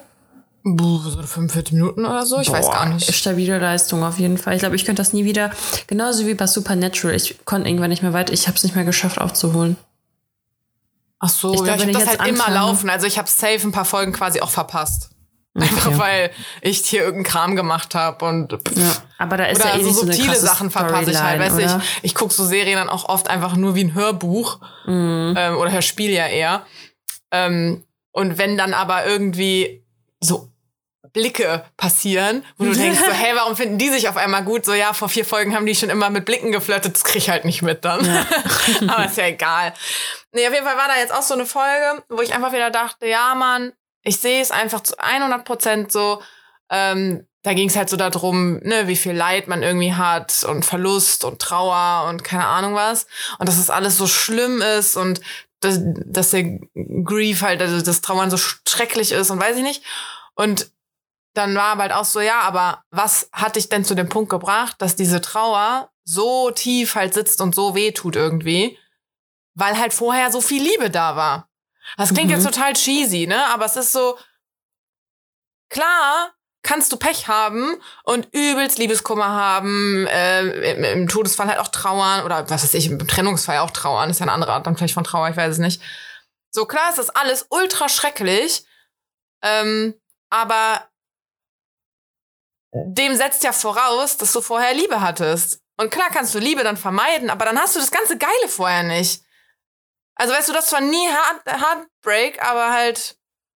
so 0.65 1.21
45 1.21 1.73
Minuten 1.73 2.05
oder 2.05 2.25
so, 2.25 2.39
ich 2.39 2.47
Boah, 2.47 2.59
weiß 2.59 2.71
gar 2.71 2.85
nicht. 2.87 3.13
Stabile 3.13 3.59
Leistung 3.59 4.03
auf 4.03 4.17
jeden 4.17 4.37
Fall. 4.37 4.53
Ich 4.53 4.61
glaube, 4.61 4.77
ich 4.77 4.85
könnte 4.85 5.01
das 5.01 5.11
nie 5.11 5.25
wieder, 5.25 5.51
genauso 5.87 6.25
wie 6.25 6.33
bei 6.35 6.47
Supernatural. 6.47 7.15
Ich 7.15 7.43
konnte 7.43 7.67
irgendwann 7.67 7.89
nicht 7.89 8.01
mehr 8.01 8.13
weiter, 8.13 8.31
ich 8.31 8.47
habe 8.47 8.55
es 8.55 8.63
nicht 8.63 8.75
mehr 8.75 8.85
geschafft 8.85 9.19
aufzuholen. 9.19 9.75
Ach 11.25 11.29
so, 11.29 11.53
ich, 11.53 11.63
glaub, 11.63 11.67
ja, 11.67 11.75
ich 11.75 11.81
habe 11.83 11.91
das 11.93 12.07
halt 12.07 12.19
anfange, 12.19 12.37
immer 12.37 12.49
laufen. 12.51 12.89
Also 12.89 13.07
ich 13.07 13.17
habe 13.17 13.29
safe 13.29 13.61
ein 13.61 13.71
paar 13.71 13.85
Folgen 13.85 14.11
quasi 14.11 14.41
auch 14.41 14.49
verpasst. 14.49 15.11
Okay. 15.55 15.67
Einfach 15.67 15.97
weil 15.97 16.31
ich 16.61 16.79
hier 16.79 17.01
irgendeinen 17.01 17.31
Kram 17.31 17.55
gemacht 17.55 17.95
habe 17.95 18.25
und 18.25 18.53
ja, 18.75 18.95
aber 19.19 19.37
da 19.37 19.45
ist 19.45 19.61
oder 19.61 19.69
ja 19.69 19.79
eh 19.79 19.83
so 19.83 19.91
so 19.91 20.01
subtile 20.01 20.35
Sachen 20.35 20.71
verpasse 20.71 21.11
ich 21.11 21.21
halt. 21.21 21.39
Oder? 21.39 21.81
ich, 21.81 21.99
ich 22.01 22.15
gucke 22.15 22.33
so 22.33 22.43
Serien 22.43 22.75
dann 22.75 22.89
auch 22.89 23.07
oft 23.07 23.29
einfach 23.29 23.55
nur 23.55 23.75
wie 23.75 23.83
ein 23.83 23.93
Hörbuch 23.93 24.59
mhm. 24.85 25.35
ähm, 25.37 25.57
oder 25.57 25.71
Hörspiel 25.71 26.09
ja 26.09 26.27
eher. 26.27 26.65
Ähm, 27.31 27.85
und 28.11 28.37
wenn 28.37 28.57
dann 28.57 28.73
aber 28.73 29.05
irgendwie 29.05 29.85
so 30.19 30.49
Blicke 31.13 31.63
passieren, 31.77 32.43
wo 32.57 32.65
du 32.65 32.73
denkst, 32.73 32.99
so, 32.99 33.11
hey, 33.11 33.33
warum 33.35 33.55
finden 33.55 33.77
die 33.77 33.89
sich 33.89 34.09
auf 34.09 34.17
einmal 34.17 34.43
gut? 34.43 34.65
So, 34.65 34.73
ja, 34.73 34.93
vor 34.93 35.09
vier 35.09 35.23
Folgen 35.23 35.55
haben 35.55 35.67
die 35.67 35.75
schon 35.75 35.91
immer 35.91 36.09
mit 36.09 36.25
Blicken 36.25 36.51
geflirtet, 36.51 36.95
das 36.95 37.03
krieg 37.03 37.17
ich 37.17 37.29
halt 37.29 37.45
nicht 37.45 37.61
mit 37.61 37.85
dann. 37.85 38.03
Ja. 38.03 38.25
Aber 38.87 39.05
ist 39.05 39.17
ja 39.17 39.27
egal. 39.27 39.73
Nee, 40.33 40.47
auf 40.47 40.53
jeden 40.53 40.65
Fall 40.65 40.77
war 40.77 40.87
da 40.87 40.97
jetzt 40.97 41.13
auch 41.13 41.21
so 41.21 41.35
eine 41.35 41.45
Folge, 41.45 42.03
wo 42.09 42.21
ich 42.21 42.33
einfach 42.33 42.53
wieder 42.53 42.71
dachte, 42.71 43.07
ja, 43.07 43.35
Mann, 43.35 43.71
ich 44.01 44.19
sehe 44.19 44.41
es 44.41 44.51
einfach 44.51 44.81
zu 44.81 44.97
100 44.97 45.45
Prozent 45.45 45.91
so, 45.91 46.21
ähm, 46.69 47.27
da 47.43 47.53
ging 47.53 47.69
es 47.69 47.75
halt 47.75 47.89
so 47.89 47.97
darum, 47.97 48.57
ne, 48.63 48.87
wie 48.87 48.95
viel 48.95 49.13
Leid 49.13 49.47
man 49.47 49.63
irgendwie 49.63 49.93
hat 49.93 50.43
und 50.43 50.65
Verlust 50.65 51.23
und 51.23 51.39
Trauer 51.39 52.07
und 52.09 52.23
keine 52.23 52.47
Ahnung 52.47 52.73
was. 52.73 53.05
Und 53.37 53.47
dass 53.47 53.57
das 53.57 53.69
alles 53.69 53.97
so 53.97 54.07
schlimm 54.07 54.61
ist 54.61 54.95
und 54.95 55.21
dass, 55.59 55.79
dass 55.83 56.31
der 56.31 56.59
Grief 57.03 57.41
halt, 57.41 57.61
also 57.61 57.81
das 57.81 58.01
Trauern 58.01 58.31
so 58.31 58.37
schrecklich 58.37 59.11
ist 59.11 59.29
und 59.29 59.39
weiß 59.39 59.57
ich 59.57 59.63
nicht. 59.63 59.83
Und 60.35 60.71
dann 61.33 61.55
war 61.55 61.77
halt 61.77 61.91
auch 61.91 62.05
so, 62.05 62.21
ja, 62.21 62.41
aber 62.41 62.83
was 62.91 63.29
hat 63.33 63.55
dich 63.55 63.69
denn 63.69 63.85
zu 63.85 63.93
dem 63.93 64.09
Punkt 64.09 64.29
gebracht, 64.29 64.77
dass 64.79 64.95
diese 64.95 65.21
Trauer 65.21 65.89
so 66.05 66.49
tief 66.51 66.95
halt 66.95 67.13
sitzt 67.13 67.41
und 67.41 67.53
so 67.53 67.75
weh 67.75 67.91
tut 67.91 68.15
irgendwie? 68.15 68.77
Weil 69.55 69.77
halt 69.77 69.93
vorher 69.93 70.31
so 70.31 70.41
viel 70.41 70.63
Liebe 70.63 70.89
da 70.89 71.15
war. 71.15 71.49
Das 71.97 72.13
klingt 72.13 72.29
mhm. 72.29 72.35
jetzt 72.35 72.45
total 72.45 72.73
cheesy, 72.73 73.27
ne? 73.27 73.45
Aber 73.47 73.65
es 73.65 73.75
ist 73.75 73.91
so, 73.91 74.17
klar, 75.69 76.33
kannst 76.63 76.91
du 76.91 76.97
Pech 76.97 77.27
haben 77.27 77.75
und 78.03 78.33
übelst 78.33 78.77
Liebeskummer 78.77 79.27
haben, 79.27 80.07
äh, 80.07 80.71
im, 80.71 80.83
im, 80.83 81.07
Todesfall 81.07 81.47
halt 81.47 81.59
auch 81.59 81.67
trauern 81.67 82.23
oder 82.23 82.49
was 82.49 82.63
weiß 82.63 82.73
ich, 82.73 82.87
im 82.87 83.05
Trennungsfall 83.05 83.59
auch 83.59 83.71
trauern, 83.71 84.09
ist 84.09 84.19
ja 84.19 84.25
eine 84.25 84.31
andere 84.31 84.53
Art 84.53 84.65
dann 84.65 84.77
vielleicht 84.77 84.93
von 84.93 85.03
Trauer, 85.03 85.29
ich 85.29 85.37
weiß 85.37 85.51
es 85.51 85.57
nicht. 85.57 85.81
So 86.51 86.65
klar 86.65 86.89
ist 86.89 86.99
das 86.99 87.09
alles 87.09 87.47
ultra 87.49 87.89
schrecklich, 87.89 88.65
ähm, 89.43 89.93
aber 90.29 90.87
dem 92.73 93.15
setzt 93.15 93.43
ja 93.43 93.51
voraus, 93.51 94.17
dass 94.17 94.31
du 94.31 94.41
vorher 94.41 94.73
Liebe 94.73 95.01
hattest. 95.01 95.61
Und 95.77 95.91
klar 95.91 96.09
kannst 96.11 96.33
du 96.33 96.39
Liebe 96.39 96.63
dann 96.63 96.77
vermeiden, 96.77 97.29
aber 97.29 97.45
dann 97.45 97.59
hast 97.59 97.75
du 97.75 97.79
das 97.79 97.91
ganze 97.91 98.17
Geile 98.17 98.47
vorher 98.47 98.83
nicht. 98.83 99.22
Also 100.15 100.33
weißt 100.33 100.49
du, 100.49 100.53
das 100.53 100.71
war 100.71 100.81
nie 100.81 101.07
Heart 101.07 101.61
Heartbreak, 101.61 102.43
aber 102.43 102.71
halt 102.71 103.17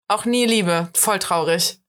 auch 0.07 0.25
nie 0.25 0.45
Liebe. 0.45 0.89
Voll 0.95 1.19
traurig. 1.19 1.79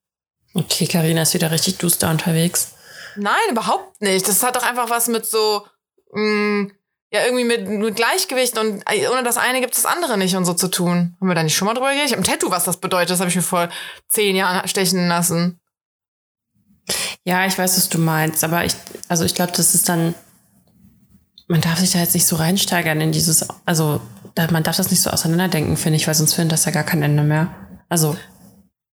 Okay, 0.55 0.87
Karina 0.87 1.23
ist 1.23 1.35
wieder 1.35 1.51
richtig 1.51 1.79
duster 1.79 2.11
unterwegs. 2.11 2.75
Nein, 3.17 3.51
überhaupt 3.51 4.01
nicht. 4.01 4.27
Das 4.27 4.43
hat 4.43 4.56
doch 4.56 4.63
einfach 4.63 4.89
was 4.89 5.09
mit 5.09 5.27
so, 5.27 5.67
mh, 6.13 6.23
mm, 6.23 6.73
ja, 7.13 7.25
irgendwie 7.25 7.44
mit, 7.44 7.69
mit 7.69 7.94
Gleichgewicht 7.94 8.59
und 8.59 8.83
äh, 8.91 9.06
ohne 9.06 9.23
das 9.23 9.37
eine 9.37 9.61
gibt 9.61 9.75
es 9.77 9.83
das 9.83 9.93
andere 9.93 10.19
nicht 10.19 10.35
und 10.35 10.44
so 10.44 10.55
zu 10.55 10.69
tun. 10.69 11.17
Haben 11.21 11.29
wir 11.29 11.37
da 11.37 11.44
nicht 11.44 11.56
schon 11.56 11.67
mal 11.67 11.75
drüber 11.75 11.91
geredet? 11.91 12.06
Ich 12.06 12.13
habe 12.13 12.23
ein 12.23 12.25
Tattoo, 12.25 12.51
was 12.51 12.65
das 12.65 12.79
bedeutet. 12.79 13.11
Das 13.11 13.21
habe 13.21 13.31
ich 13.31 13.37
mir 13.37 13.43
vor 13.43 13.69
zehn 14.09 14.35
Jahren 14.35 14.67
stechen 14.67 15.06
lassen. 15.06 15.61
Ja, 17.25 17.47
ich 17.47 17.56
weiß, 17.56 17.77
was 17.77 17.89
du 17.89 17.99
meinst, 17.99 18.43
aber 18.43 18.65
ich, 18.65 18.75
also 19.09 19.25
ich 19.25 19.35
glaube, 19.35 19.53
das 19.53 19.75
ist 19.75 19.89
dann, 19.89 20.15
man 21.46 21.60
darf 21.60 21.79
sich 21.79 21.93
da 21.93 21.98
jetzt 21.98 22.15
nicht 22.15 22.27
so 22.27 22.36
reinsteigern 22.36 23.01
in 23.01 23.13
dieses, 23.13 23.46
also 23.67 24.01
man 24.51 24.63
darf 24.63 24.77
das 24.77 24.91
nicht 24.91 25.03
so 25.03 25.10
auseinanderdenken, 25.10 25.77
finde 25.77 25.96
ich, 25.96 26.06
weil 26.06 26.15
sonst 26.15 26.34
findet 26.34 26.53
das 26.53 26.65
ja 26.65 26.72
gar 26.72 26.84
kein 26.84 27.03
Ende 27.03 27.22
mehr. 27.22 27.55
Also. 27.89 28.17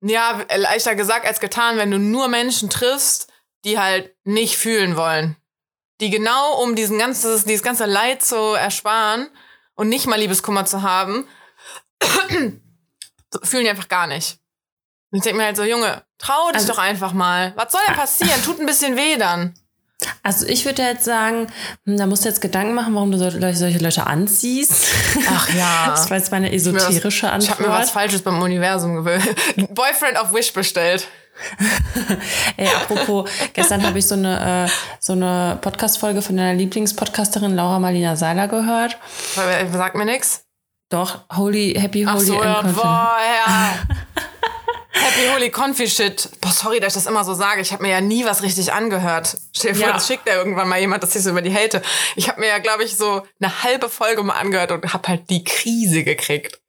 Ja, 0.01 0.45
leichter 0.55 0.95
gesagt 0.95 1.27
als 1.27 1.41
getan, 1.41 1.79
wenn 1.79 1.91
du 1.91 1.99
nur 1.99 2.29
Menschen 2.29 2.71
triffst, 2.71 3.33
die 3.65 3.79
halt 3.79 4.15
nicht 4.25 4.57
fühlen 4.57 4.97
wollen. 4.97 5.37
Die 6.01 6.11
genau, 6.11 6.63
um 6.63 6.75
diesen 6.75 6.99
ganzes, 6.99 7.45
dieses 7.45 7.63
ganze 7.63 7.87
Leid 7.87 8.23
zu 8.23 8.37
ersparen 8.37 9.29
und 9.75 9.89
nicht 9.89 10.07
mal 10.07 10.19
Liebeskummer 10.19 10.67
zu 10.67 10.83
haben, 10.83 11.27
fühlen 13.43 13.65
die 13.65 13.71
einfach 13.71 13.89
gar 13.89 14.07
nicht. 14.07 14.39
Und 15.11 15.19
ich 15.19 15.23
denke 15.23 15.39
mir 15.39 15.45
halt 15.45 15.57
so, 15.57 15.63
Junge, 15.65 16.05
trau 16.19 16.49
dich 16.49 16.57
also, 16.57 16.73
doch 16.73 16.79
einfach 16.79 17.13
mal. 17.13 17.53
Was 17.57 17.73
soll 17.73 17.81
denn 17.87 17.97
passieren? 17.97 18.43
Tut 18.45 18.61
ein 18.61 18.67
bisschen 18.67 18.97
weh 18.97 19.17
dann. 19.17 19.55
Also 20.23 20.47
ich 20.47 20.65
würde 20.65 20.83
jetzt 20.83 21.05
sagen, 21.05 21.47
hm, 21.85 21.97
da 21.97 22.07
musst 22.07 22.25
du 22.25 22.29
jetzt 22.29 22.41
Gedanken 22.41 22.75
machen, 22.75 22.95
warum 22.95 23.11
du 23.13 23.19
solche 23.19 23.79
Leute 23.79 24.07
anziehst. 24.07 24.87
Ach 25.29 25.53
ja. 25.55 25.87
Das 25.95 26.11
war 26.11 26.17
jetzt 26.17 26.31
meine 26.31 26.53
esoterische 26.53 27.31
Antwort. 27.31 27.43
Ich 27.43 27.51
habe 27.51 27.63
mir 27.63 27.69
was 27.69 27.91
Falsches 27.91 28.23
beim 28.23 28.41
Universum 28.41 28.97
gewählt. 28.97 29.23
Boyfriend 29.75 30.21
of 30.21 30.33
Wish 30.33 30.53
bestellt. 30.53 31.07
Ey, 32.57 32.69
apropos, 32.69 33.29
gestern 33.53 33.85
habe 33.85 33.99
ich 33.99 34.07
so 34.07 34.15
eine, 34.15 34.67
äh, 34.67 34.71
so 35.01 35.15
eine 35.15 35.59
Podcast-Folge 35.61 36.23
von 36.23 36.37
deiner 36.37 36.55
Lieblingspodcasterin 36.55 37.57
Laura 37.57 37.79
Marlina 37.81 38.17
Seiler 38.17 38.47
gehört. 38.47 38.97
Sagt 39.73 39.97
mir 39.97 40.05
nix. 40.05 40.45
Doch, 40.91 41.25
Holy, 41.37 41.75
Happy 41.77 42.05
Holy 42.05 42.17
Ach 42.17 42.21
so, 42.21 42.43
ja, 42.43 42.63
boah, 42.63 43.17
ja. 43.47 43.75
Happy 44.95 45.29
Holy 45.35 45.51
Confi 45.51 45.89
Shit. 45.89 46.29
Boah, 46.41 46.53
sorry, 46.53 46.79
dass 46.79 46.95
ich 46.95 47.03
das 47.03 47.11
immer 47.11 47.25
so 47.25 47.35
sage. 47.35 47.61
Ich 47.61 47.73
habe 47.73 47.83
mir 47.83 47.91
ja 47.91 48.01
nie 48.01 48.25
was 48.25 48.43
richtig 48.43 48.73
angehört. 48.73 49.37
Stell 49.53 49.73
dir 49.73 49.79
vor, 49.79 49.89
ja. 49.89 49.93
das 49.95 50.07
schickt 50.07 50.29
ja 50.29 50.35
irgendwann 50.37 50.69
mal 50.69 50.79
jemand, 50.79 51.03
dass 51.03 51.17
ich 51.17 51.23
so 51.23 51.31
über 51.31 51.43
die 51.43 51.53
hate. 51.53 51.83
Ich 52.15 52.29
habe 52.29 52.41
mir 52.41 52.47
ja, 52.47 52.59
glaube 52.59 52.85
ich, 52.85 52.97
so 52.97 53.23
eine 53.41 53.63
halbe 53.65 53.89
Folge 53.89 54.23
mal 54.23 54.35
angehört 54.35 54.71
und 54.71 54.93
habe 54.93 55.09
halt 55.09 55.29
die 55.31 55.43
Krise 55.43 56.05
gekriegt. 56.05 56.61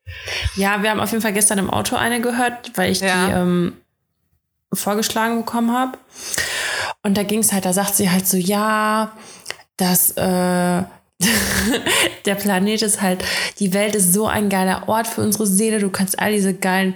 Ja, 0.55 0.82
wir 0.82 0.89
haben 0.89 1.00
auf 1.00 1.12
jeden 1.12 1.22
Fall 1.22 1.34
gestern 1.34 1.60
im 1.60 1.70
Auto 1.70 1.96
eine 1.96 2.20
gehört, 2.20 2.72
weil 2.75 2.91
ich 2.91 3.01
ja. 3.01 3.27
die, 3.27 3.32
ähm, 3.34 3.77
vorgeschlagen 4.74 5.38
bekommen 5.38 5.72
habe. 5.72 5.98
Und 7.03 7.17
da 7.17 7.24
ging 7.24 7.39
es 7.39 7.53
halt, 7.53 7.65
da 7.65 7.74
sagt 7.74 7.96
sie 7.96 8.10
halt 8.10 8.27
so, 8.27 8.38
ja, 8.38 9.12
dass 9.77 10.12
äh, 10.12 10.84
der 12.25 12.36
Planet 12.36 12.82
ist 12.82 13.01
halt, 13.01 13.24
die 13.60 13.74
Welt 13.74 13.96
ist 13.96 14.13
so 14.13 14.27
ein 14.27 14.50
geiler 14.50 14.89
Ort 14.89 15.08
für 15.08 15.22
unsere 15.22 15.46
Seele. 15.46 15.79
Du 15.79 15.89
kannst 15.89 16.20
all 16.20 16.32
diese 16.32 16.53
geilen 16.53 16.96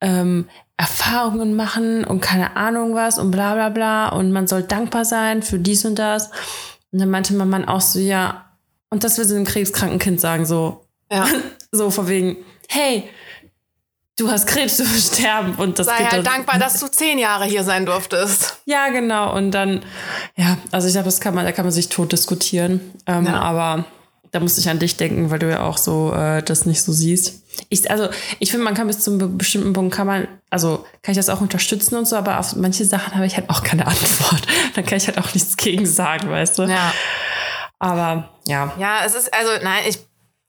ähm, 0.00 0.48
Erfahrungen 0.78 1.56
machen 1.56 2.04
und 2.04 2.20
keine 2.20 2.56
Ahnung 2.56 2.94
was 2.94 3.18
und 3.18 3.32
bla 3.32 3.54
bla 3.54 3.68
bla. 3.68 4.08
Und 4.10 4.32
man 4.32 4.46
soll 4.46 4.62
dankbar 4.62 5.04
sein 5.04 5.42
für 5.42 5.58
dies 5.58 5.84
und 5.84 5.96
das. 5.98 6.30
Und 6.92 7.00
dann 7.00 7.10
meinte 7.10 7.34
mein 7.34 7.50
Mann 7.50 7.66
auch 7.66 7.80
so, 7.80 7.98
ja, 7.98 8.46
und 8.88 9.04
das 9.04 9.18
will 9.18 9.24
sie 9.24 9.34
einem 9.36 9.44
krebskranken 9.44 9.98
Kind 9.98 10.20
sagen, 10.20 10.46
so. 10.46 10.86
Ja. 11.10 11.26
so 11.72 11.90
von 11.90 12.08
wegen, 12.08 12.36
hey, 12.68 13.10
du 14.16 14.30
hast 14.30 14.46
Krebs, 14.46 14.76
du 14.76 14.84
wirst 14.84 15.16
sterben. 15.16 15.56
Und 15.56 15.80
das 15.80 15.88
Sei 15.88 16.04
halt 16.04 16.24
dankbar, 16.24 16.58
dass 16.60 16.78
du 16.78 16.86
zehn 16.86 17.18
Jahre 17.18 17.44
hier 17.44 17.64
sein 17.64 17.84
durftest. 17.84 18.58
Ja, 18.64 18.88
genau. 18.88 19.34
Und 19.34 19.50
dann, 19.50 19.84
ja, 20.36 20.58
also 20.70 20.86
ich 20.86 20.94
glaube, 20.94 21.06
das 21.06 21.20
kann 21.20 21.34
man, 21.34 21.44
da 21.44 21.50
kann 21.50 21.64
man 21.64 21.72
sich 21.72 21.88
tot 21.88 22.12
diskutieren. 22.12 22.80
Ähm, 23.06 23.26
Ja. 23.26 23.40
Aber 23.40 23.84
da 24.30 24.40
muss 24.40 24.58
ich 24.58 24.68
an 24.68 24.78
dich 24.78 24.96
denken, 24.96 25.30
weil 25.30 25.38
du 25.38 25.48
ja 25.50 25.60
auch 25.62 25.78
so 25.78 26.12
äh, 26.12 26.42
das 26.42 26.66
nicht 26.66 26.82
so 26.82 26.92
siehst. 26.92 27.42
Ich, 27.70 27.90
also 27.90 28.08
ich 28.38 28.50
finde, 28.50 28.64
man 28.64 28.74
kann 28.74 28.86
bis 28.86 29.00
zu 29.00 29.10
einem 29.10 29.18
be- 29.18 29.28
bestimmten 29.28 29.72
Punkt 29.72 29.94
kann 29.94 30.06
man, 30.06 30.28
also 30.50 30.84
kann 31.02 31.12
ich 31.12 31.16
das 31.16 31.28
auch 31.28 31.40
unterstützen 31.40 31.96
und 31.96 32.06
so, 32.06 32.16
aber 32.16 32.38
auf 32.38 32.54
manche 32.56 32.84
Sachen 32.84 33.14
habe 33.14 33.26
ich 33.26 33.36
halt 33.36 33.50
auch 33.50 33.62
keine 33.62 33.86
Antwort. 33.86 34.42
Dann 34.74 34.84
kann 34.86 34.98
ich 34.98 35.06
halt 35.06 35.18
auch 35.18 35.34
nichts 35.34 35.56
gegen 35.56 35.86
sagen, 35.86 36.30
weißt 36.30 36.58
du? 36.58 36.62
Ja. 36.64 36.92
Aber 37.78 38.30
ja. 38.46 38.72
Ja, 38.78 39.00
es 39.04 39.14
ist, 39.14 39.32
also, 39.34 39.50
nein, 39.62 39.84
ich, 39.88 39.98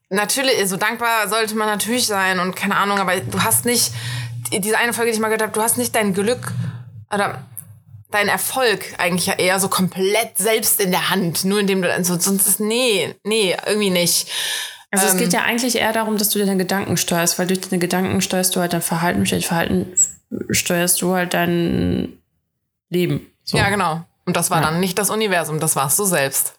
natürlich, 0.08 0.68
so 0.68 0.76
dankbar 0.76 1.28
sollte 1.28 1.54
man 1.56 1.68
natürlich 1.68 2.06
sein 2.06 2.38
und 2.40 2.56
keine 2.56 2.76
Ahnung, 2.76 2.98
aber 2.98 3.16
du 3.20 3.42
hast 3.42 3.64
nicht, 3.64 3.92
die- 4.52 4.60
diese 4.60 4.78
eine 4.78 4.92
Folge, 4.92 5.10
die 5.10 5.16
ich 5.16 5.20
mal 5.20 5.28
gehört 5.28 5.42
habe, 5.42 5.52
du 5.52 5.62
hast 5.62 5.78
nicht 5.78 5.94
dein 5.94 6.14
Glück 6.14 6.52
oder 7.12 7.42
dein 8.10 8.28
Erfolg 8.28 8.94
eigentlich 8.98 9.26
ja 9.26 9.34
eher 9.34 9.60
so 9.60 9.68
komplett 9.68 10.36
selbst 10.38 10.80
in 10.80 10.90
der 10.90 11.10
Hand, 11.10 11.44
nur 11.44 11.60
indem 11.60 11.82
du 11.82 11.88
dann 11.88 12.04
so, 12.04 12.18
sonst 12.18 12.46
ist, 12.46 12.60
nee, 12.60 13.14
nee, 13.24 13.56
irgendwie 13.66 13.90
nicht. 13.90 14.28
Also 14.90 15.06
es 15.06 15.12
Ähm, 15.12 15.18
geht 15.20 15.32
ja 15.32 15.42
eigentlich 15.42 15.76
eher 15.76 15.92
darum, 15.92 16.18
dass 16.18 16.30
du 16.30 16.38
deine 16.40 16.56
Gedanken 16.56 16.96
steuerst, 16.96 17.38
weil 17.38 17.46
durch 17.46 17.60
deine 17.60 17.78
Gedanken 17.78 18.20
steuerst 18.20 18.56
du 18.56 18.60
halt 18.60 18.72
dein 18.72 18.82
Verhalten, 18.82 19.18
durch 19.20 19.30
dein 19.30 19.42
Verhalten 19.42 19.92
steuerst 20.50 21.00
du 21.00 21.14
halt 21.14 21.34
dein 21.34 22.18
Leben. 22.88 23.26
So. 23.44 23.56
Ja, 23.56 23.68
genau. 23.70 24.04
Und 24.26 24.36
das 24.36 24.50
war 24.50 24.60
Ja. 24.60 24.70
dann 24.70 24.80
nicht 24.80 24.98
das 24.98 25.10
Universum, 25.10 25.60
das 25.60 25.76
warst 25.76 25.98
du 25.98 26.04
selbst. 26.04 26.54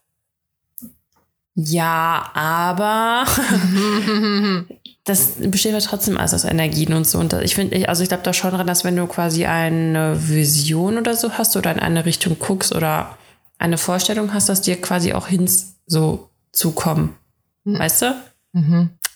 Ja, 1.55 2.31
aber 2.33 3.25
das 5.11 5.33
besteht 5.37 5.73
ja 5.73 5.79
trotzdem 5.79 6.17
alles 6.17 6.33
aus 6.33 6.43
Energien 6.43 6.93
und 6.93 7.05
so. 7.05 7.19
Und 7.19 7.33
ich 7.33 7.55
finde, 7.55 7.87
also 7.87 8.03
ich 8.03 8.09
glaube 8.09 8.23
da 8.23 8.33
schon 8.33 8.51
dran, 8.51 8.67
dass 8.67 8.83
wenn 8.83 8.95
du 8.95 9.05
quasi 9.07 9.45
eine 9.45 10.17
Vision 10.27 10.97
oder 10.97 11.15
so 11.15 11.33
hast 11.33 11.55
oder 11.55 11.71
in 11.71 11.79
eine 11.79 12.05
Richtung 12.05 12.37
guckst 12.39 12.73
oder 12.73 13.17
eine 13.59 13.77
Vorstellung 13.77 14.33
hast, 14.33 14.49
dass 14.49 14.61
dir 14.61 14.79
quasi 14.81 15.13
auch 15.13 15.27
Hints 15.27 15.75
so 15.85 16.29
zukommen. 16.51 17.15
Weißt 17.79 18.01
du? 18.01 18.15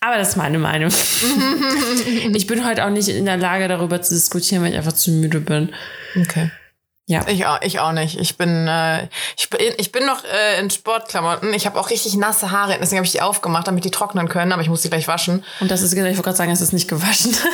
Aber 0.02 0.18
das 0.18 0.30
ist 0.30 0.36
meine 0.36 0.60
Meinung. 0.60 0.92
ich 2.34 2.46
bin 2.46 2.64
halt 2.64 2.80
auch 2.80 2.92
nicht 2.92 3.10
in 3.10 3.26
der 3.26 3.38
Lage, 3.38 3.68
darüber 3.68 4.02
zu 4.02 4.14
diskutieren, 4.14 4.62
weil 4.62 4.72
ich 4.72 4.78
einfach 4.78 4.94
zu 4.94 5.12
müde 5.12 5.40
bin. 5.40 5.70
Okay. 6.20 6.52
Ja. 7.08 7.28
Ich 7.28 7.46
auch, 7.46 7.62
ich 7.62 7.80
auch 7.80 7.92
nicht. 7.92 8.20
Ich 8.20 8.36
bin, 8.36 8.68
äh, 8.68 9.08
ich 9.38 9.50
bin, 9.50 9.60
ich 9.78 9.92
bin 9.92 10.06
noch 10.06 10.24
äh, 10.24 10.60
in 10.60 10.72
Sportklamotten. 10.72 11.54
Ich 11.54 11.68
habe 11.68 11.80
auch 11.80 11.92
richtig 11.92 12.16
nasse 12.16 12.50
Haare, 12.50 12.78
deswegen 12.80 12.98
habe 12.98 13.06
ich 13.06 13.12
die 13.12 13.22
aufgemacht, 13.22 13.68
damit 13.68 13.86
die 13.86 13.92
trocknen 13.92 14.28
können, 14.28 14.52
aber 14.52 14.64
ich 14.64 14.70
muss 14.70 14.82
die 14.82 14.90
gleich 14.90 15.08
waschen. 15.08 15.44
Und 15.60 15.70
das 15.70 15.84
ist, 15.84 15.94
genau, 15.94 16.08
ich 16.08 16.18
wollte 16.18 16.30
gerade 16.30 16.38
sagen, 16.38 16.52
es 16.52 16.62
ist 16.62 16.74
nicht 16.74 16.88
gewaschen. 16.88 17.36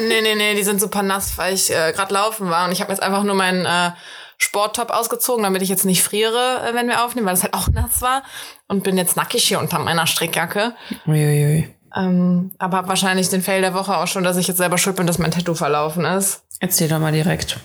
Nee, 0.00 0.22
nee, 0.22 0.34
nee, 0.34 0.54
die 0.54 0.62
sind 0.62 0.80
super 0.80 1.02
nass, 1.02 1.36
weil 1.36 1.52
ich 1.52 1.70
äh, 1.70 1.92
gerade 1.92 2.14
laufen 2.14 2.48
war 2.48 2.64
und 2.64 2.72
ich 2.72 2.80
habe 2.80 2.90
jetzt 2.90 3.02
einfach 3.02 3.22
nur 3.22 3.34
meinen 3.34 3.66
äh, 3.66 3.90
Sporttop 4.38 4.88
ausgezogen, 4.88 5.42
damit 5.42 5.60
ich 5.60 5.68
jetzt 5.68 5.84
nicht 5.84 6.02
friere, 6.02 6.66
äh, 6.66 6.74
wenn 6.74 6.88
wir 6.88 7.04
aufnehmen, 7.04 7.26
weil 7.26 7.34
es 7.34 7.42
halt 7.42 7.52
auch 7.52 7.68
nass 7.68 8.00
war 8.00 8.22
und 8.66 8.82
bin 8.82 8.96
jetzt 8.96 9.16
nackig 9.16 9.44
hier 9.44 9.58
unter 9.58 9.78
meiner 9.78 10.06
Strickjacke. 10.06 10.74
Uiuiui. 11.06 11.68
Ähm, 11.94 12.52
aber 12.58 12.78
hab 12.78 12.88
wahrscheinlich 12.88 13.28
den 13.28 13.42
Fail 13.42 13.60
der 13.60 13.74
Woche 13.74 13.94
auch 13.94 14.06
schon, 14.06 14.24
dass 14.24 14.38
ich 14.38 14.48
jetzt 14.48 14.56
selber 14.56 14.78
schuld 14.78 14.96
bin, 14.96 15.06
dass 15.06 15.18
mein 15.18 15.32
Tattoo 15.32 15.54
verlaufen 15.54 16.06
ist. 16.06 16.44
Erzähl 16.60 16.88
doch 16.88 16.98
mal 16.98 17.12
direkt. 17.12 17.58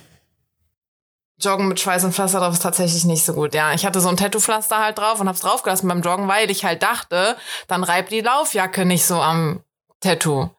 Joggen 1.40 1.68
mit 1.68 1.80
Schweiß 1.80 2.04
und 2.06 2.14
Pflaster 2.14 2.40
drauf 2.40 2.54
ist 2.54 2.64
tatsächlich 2.64 3.04
nicht 3.04 3.26
so 3.26 3.34
gut. 3.34 3.54
Ja, 3.54 3.74
ich 3.74 3.86
hatte 3.86 4.00
so 4.00 4.08
ein 4.08 4.18
Tattoo-Pflaster 4.18 4.78
halt 4.78 4.98
drauf 4.98 5.20
und 5.20 5.28
hab's 5.28 5.42
draufgelassen 5.42 5.90
beim 5.90 6.02
Joggen, 6.02 6.28
weil 6.28 6.50
ich 6.50 6.64
halt 6.64 6.82
dachte, 6.82 7.36
dann 7.68 7.84
reibt 7.84 8.12
die 8.12 8.22
Laufjacke 8.22 8.86
nicht 8.86 9.06
so 9.06 9.22
am 9.22 9.62
Tattoo. 10.00 10.50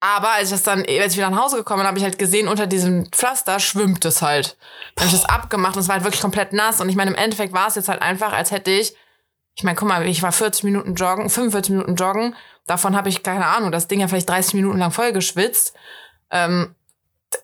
Aber 0.00 0.30
als 0.30 0.48
ich 0.48 0.50
das 0.50 0.64
dann, 0.64 0.80
als 0.80 1.12
ich 1.12 1.18
wieder 1.18 1.30
nach 1.30 1.44
Hause 1.44 1.58
gekommen 1.58 1.80
bin, 1.80 1.86
habe 1.86 1.98
ich 1.98 2.02
halt 2.02 2.18
gesehen, 2.18 2.48
unter 2.48 2.66
diesem 2.66 3.06
Pflaster 3.12 3.60
schwimmt 3.60 4.04
es 4.04 4.20
halt. 4.20 4.56
Dann 4.96 5.06
habe 5.06 5.14
ich 5.14 5.22
das 5.22 5.30
abgemacht 5.30 5.76
und 5.76 5.82
es 5.82 5.88
war 5.88 5.94
halt 5.94 6.04
wirklich 6.04 6.20
komplett 6.20 6.52
nass. 6.52 6.80
Und 6.80 6.88
ich 6.88 6.96
meine, 6.96 7.12
im 7.12 7.16
Endeffekt 7.16 7.52
war 7.52 7.68
es 7.68 7.76
jetzt 7.76 7.88
halt 7.88 8.02
einfach, 8.02 8.32
als 8.32 8.50
hätte 8.50 8.72
ich, 8.72 8.96
ich 9.54 9.62
meine, 9.62 9.76
guck 9.76 9.86
mal, 9.86 10.04
ich 10.08 10.20
war 10.22 10.32
40 10.32 10.64
Minuten 10.64 10.96
joggen, 10.96 11.30
45 11.30 11.70
Minuten 11.70 11.94
joggen. 11.94 12.34
Davon 12.66 12.96
habe 12.96 13.10
ich, 13.10 13.22
keine 13.22 13.46
Ahnung, 13.46 13.70
das 13.70 13.86
Ding 13.86 14.00
ja 14.00 14.08
vielleicht 14.08 14.28
30 14.28 14.54
Minuten 14.54 14.78
lang 14.78 14.90
voll 14.90 15.12
geschwitzt. 15.12 15.72
Ähm, 16.32 16.74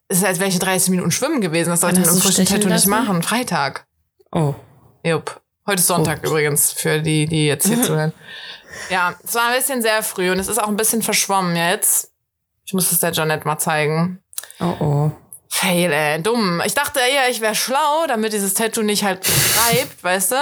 es 0.09 0.19
ist, 0.19 0.25
als 0.25 0.39
wäre 0.39 0.49
ich 0.49 0.59
30 0.59 0.91
Minuten 0.91 1.11
schwimmen 1.11 1.41
gewesen. 1.41 1.71
Das 1.71 1.81
sollte 1.81 1.99
im 1.99 2.05
du 2.05 2.17
frischen 2.17 2.47
Tattoo 2.47 2.69
nicht 2.69 2.87
machen. 2.87 3.23
Freitag. 3.23 3.87
Oh. 4.33 4.55
Jupp. 5.05 5.41
Heute 5.67 5.81
ist 5.81 5.87
Sonntag 5.87 6.25
übrigens, 6.25 6.73
für 6.73 7.01
die, 7.01 7.27
die 7.27 7.47
jetzt 7.47 7.67
hier 7.67 7.83
zuhören. 7.83 8.13
Ja, 8.91 9.15
es 9.23 9.35
war 9.35 9.49
ein 9.49 9.57
bisschen 9.57 9.83
sehr 9.83 10.03
früh 10.03 10.31
und 10.31 10.39
es 10.39 10.49
ist 10.49 10.59
auch 10.59 10.69
ein 10.69 10.77
bisschen 10.77 11.03
verschwommen 11.03 11.57
jetzt. 11.57 12.13
Ich 12.65 12.73
muss 12.73 12.91
es 12.91 13.01
der 13.01 13.13
Janette 13.13 13.47
mal 13.47 13.59
zeigen. 13.59 14.23
Oh 14.61 14.75
oh. 14.81 15.11
Fail, 15.51 15.93
ey, 15.93 16.23
dumm. 16.23 16.63
Ich 16.65 16.75
dachte 16.75 17.01
eher, 17.01 17.31
ich 17.31 17.41
wäre 17.41 17.55
schlau, 17.55 18.07
damit 18.07 18.33
dieses 18.33 18.55
Tattoo 18.55 18.83
nicht 18.83 19.05
halt 19.05 19.27
reibt, 19.57 20.05
weißt 20.05 20.33
du? 20.33 20.37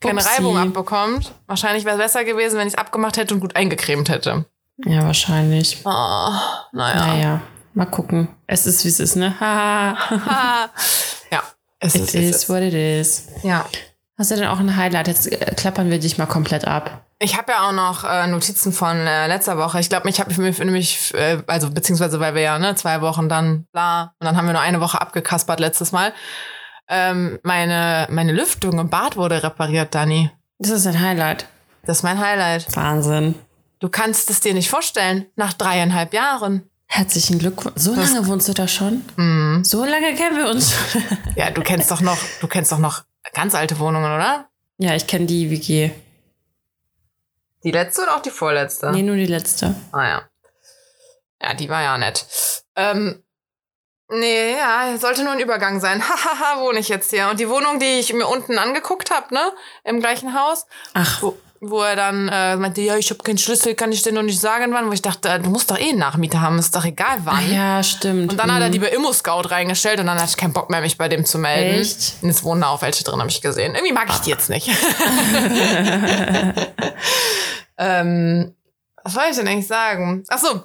Keine 0.00 0.20
Upsi. 0.20 0.28
Reibung 0.28 0.58
abbekommt. 0.58 1.32
Wahrscheinlich 1.46 1.84
wäre 1.84 1.96
es 1.96 2.02
besser 2.02 2.24
gewesen, 2.24 2.58
wenn 2.58 2.66
ich 2.66 2.74
es 2.74 2.78
abgemacht 2.78 3.16
hätte 3.16 3.34
und 3.34 3.40
gut 3.40 3.54
eingecremt 3.54 4.08
hätte. 4.08 4.46
Ja, 4.84 5.04
wahrscheinlich. 5.04 5.78
Oh, 5.84 5.88
naja. 6.72 7.06
Naja, 7.06 7.42
mal 7.76 7.86
gucken. 7.86 8.28
Es 8.46 8.66
ist, 8.66 8.84
wie 8.84 8.88
es 8.88 9.00
ist, 9.00 9.16
ne? 9.16 9.34
Ah. 9.40 9.96
ja, 11.30 11.42
es 11.78 11.94
It 11.94 12.02
ist, 12.02 12.08
es 12.08 12.14
is 12.14 12.36
ist. 12.36 12.48
what 12.48 12.62
it 12.62 12.74
is. 12.74 13.28
Ja. 13.42 13.66
Hast 14.18 14.30
du 14.30 14.36
denn 14.36 14.46
auch 14.46 14.58
ein 14.58 14.76
Highlight? 14.76 15.08
Jetzt 15.08 15.30
äh, 15.30 15.54
klappern 15.54 15.90
wir 15.90 15.98
dich 15.98 16.16
mal 16.16 16.26
komplett 16.26 16.66
ab. 16.66 17.04
Ich 17.18 17.36
habe 17.36 17.52
ja 17.52 17.68
auch 17.68 17.72
noch 17.72 18.04
äh, 18.04 18.26
Notizen 18.26 18.72
von 18.72 18.96
äh, 18.96 19.26
letzter 19.26 19.58
Woche. 19.58 19.78
Ich 19.80 19.88
glaube, 19.88 20.08
ich 20.08 20.20
habe 20.20 20.34
mich 20.40 20.58
nämlich, 20.58 21.12
äh, 21.14 21.42
also 21.46 21.70
beziehungsweise 21.70 22.18
weil 22.18 22.34
wir 22.34 22.42
ja 22.42 22.58
ne 22.58 22.74
zwei 22.76 23.00
Wochen 23.02 23.28
dann 23.28 23.66
bla 23.72 24.14
und 24.18 24.24
dann 24.26 24.36
haben 24.36 24.46
wir 24.46 24.52
nur 24.52 24.62
eine 24.62 24.80
Woche 24.80 25.00
abgekaspert 25.00 25.60
letztes 25.60 25.92
Mal. 25.92 26.12
Ähm, 26.88 27.38
meine 27.42 28.06
meine 28.10 28.32
Lüftung 28.32 28.78
im 28.78 28.88
Bad 28.90 29.16
wurde 29.16 29.42
repariert, 29.42 29.94
Dani. 29.94 30.30
Das 30.58 30.70
ist 30.70 30.86
ein 30.86 31.00
Highlight. 31.00 31.46
Das 31.84 31.98
ist 31.98 32.02
mein 32.02 32.18
Highlight. 32.18 32.74
Wahnsinn. 32.74 33.34
Du 33.80 33.88
kannst 33.90 34.30
es 34.30 34.40
dir 34.40 34.54
nicht 34.54 34.70
vorstellen. 34.70 35.26
Nach 35.36 35.52
dreieinhalb 35.52 36.14
Jahren. 36.14 36.70
Herzlichen 36.86 37.38
Glückwunsch. 37.38 37.74
So 37.76 37.94
Das- 37.94 38.12
lange 38.12 38.26
wohnst 38.26 38.48
du 38.48 38.54
da 38.54 38.68
schon? 38.68 39.04
Mhm. 39.16 39.64
So 39.64 39.84
lange 39.84 40.14
kennen 40.14 40.36
wir 40.36 40.48
uns. 40.48 40.72
Ja, 41.34 41.50
du 41.50 41.62
kennst 41.62 41.90
doch 41.90 42.00
noch, 42.00 42.18
du 42.40 42.46
kennst 42.48 42.72
doch 42.72 42.78
noch 42.78 43.02
ganz 43.34 43.54
alte 43.54 43.78
Wohnungen, 43.78 44.12
oder? 44.12 44.48
ja, 44.78 44.94
ich 44.94 45.06
kenne 45.06 45.24
die 45.26 45.50
WG. 45.50 45.90
Die 47.64 47.70
letzte 47.70 48.02
oder 48.02 48.16
auch 48.16 48.20
die 48.22 48.30
vorletzte? 48.30 48.90
Nee, 48.92 49.02
nur 49.02 49.16
die 49.16 49.26
letzte. 49.26 49.74
Ah 49.92 50.06
ja. 50.06 50.22
Ja, 51.42 51.54
die 51.54 51.68
war 51.68 51.82
ja 51.82 51.98
nett. 51.98 52.24
Ähm, 52.76 53.22
nee, 54.10 54.52
ja, 54.52 54.96
sollte 54.98 55.22
nur 55.24 55.32
ein 55.32 55.40
Übergang 55.40 55.80
sein. 55.80 56.02
Hahaha, 56.08 56.60
wohne 56.60 56.78
ich 56.78 56.88
jetzt 56.88 57.10
hier. 57.10 57.28
Und 57.28 57.40
die 57.40 57.48
Wohnung, 57.48 57.80
die 57.80 57.98
ich 57.98 58.12
mir 58.12 58.26
unten 58.26 58.58
angeguckt 58.58 59.10
habe, 59.10 59.34
ne, 59.34 59.52
im 59.84 60.00
gleichen 60.00 60.34
Haus, 60.38 60.66
Ach, 60.94 61.22
wo, 61.22 61.36
wo 61.60 61.80
er 61.82 61.96
dann 61.96 62.28
äh, 62.28 62.56
meinte, 62.56 62.80
ja, 62.80 62.96
ich 62.96 63.10
habe 63.10 63.22
keinen 63.22 63.38
Schlüssel, 63.38 63.74
kann 63.74 63.90
ich 63.92 64.02
dir 64.02 64.12
noch 64.12 64.22
nicht 64.22 64.40
sagen, 64.40 64.72
wann. 64.72 64.88
Wo 64.88 64.92
ich 64.92 65.02
dachte, 65.02 65.28
äh, 65.28 65.38
du 65.40 65.50
musst 65.50 65.70
doch 65.70 65.78
eh 65.78 65.88
einen 65.90 65.98
Nachmieter 65.98 66.40
haben, 66.40 66.58
ist 66.58 66.74
doch 66.74 66.84
egal 66.84 67.18
wann. 67.24 67.52
ja, 67.52 67.82
stimmt. 67.82 68.32
Und 68.32 68.36
dann 68.38 68.52
hat 68.52 68.60
er 68.62 68.68
Mhm. 68.68 68.72
die 68.72 68.78
bei 68.78 68.88
Immo-Scout 68.88 69.50
reingestellt 69.50 70.00
und 70.00 70.06
dann 70.06 70.18
hatte 70.18 70.30
ich 70.30 70.36
keinen 70.36 70.52
Bock 70.52 70.70
mehr, 70.70 70.80
mich 70.80 70.98
bei 70.98 71.08
dem 71.08 71.24
zu 71.24 71.38
melden. 71.38 71.80
Echt? 71.80 72.14
Und 72.22 72.30
es 72.30 72.42
wohnen 72.44 72.60
da 72.60 72.68
auch 72.68 72.82
welche 72.82 73.04
drin, 73.04 73.18
habe 73.20 73.30
ich 73.30 73.40
gesehen. 73.40 73.74
Irgendwie 73.74 73.92
mag 73.94 74.08
ich 74.10 74.18
die 74.18 74.30
jetzt 74.30 74.48
nicht. 74.50 74.68
ähm, 77.78 78.54
was 79.02 79.12
soll 79.14 79.24
ich 79.30 79.36
denn 79.36 79.48
eigentlich 79.48 79.66
sagen? 79.66 80.24
Ach 80.28 80.38
so, 80.38 80.62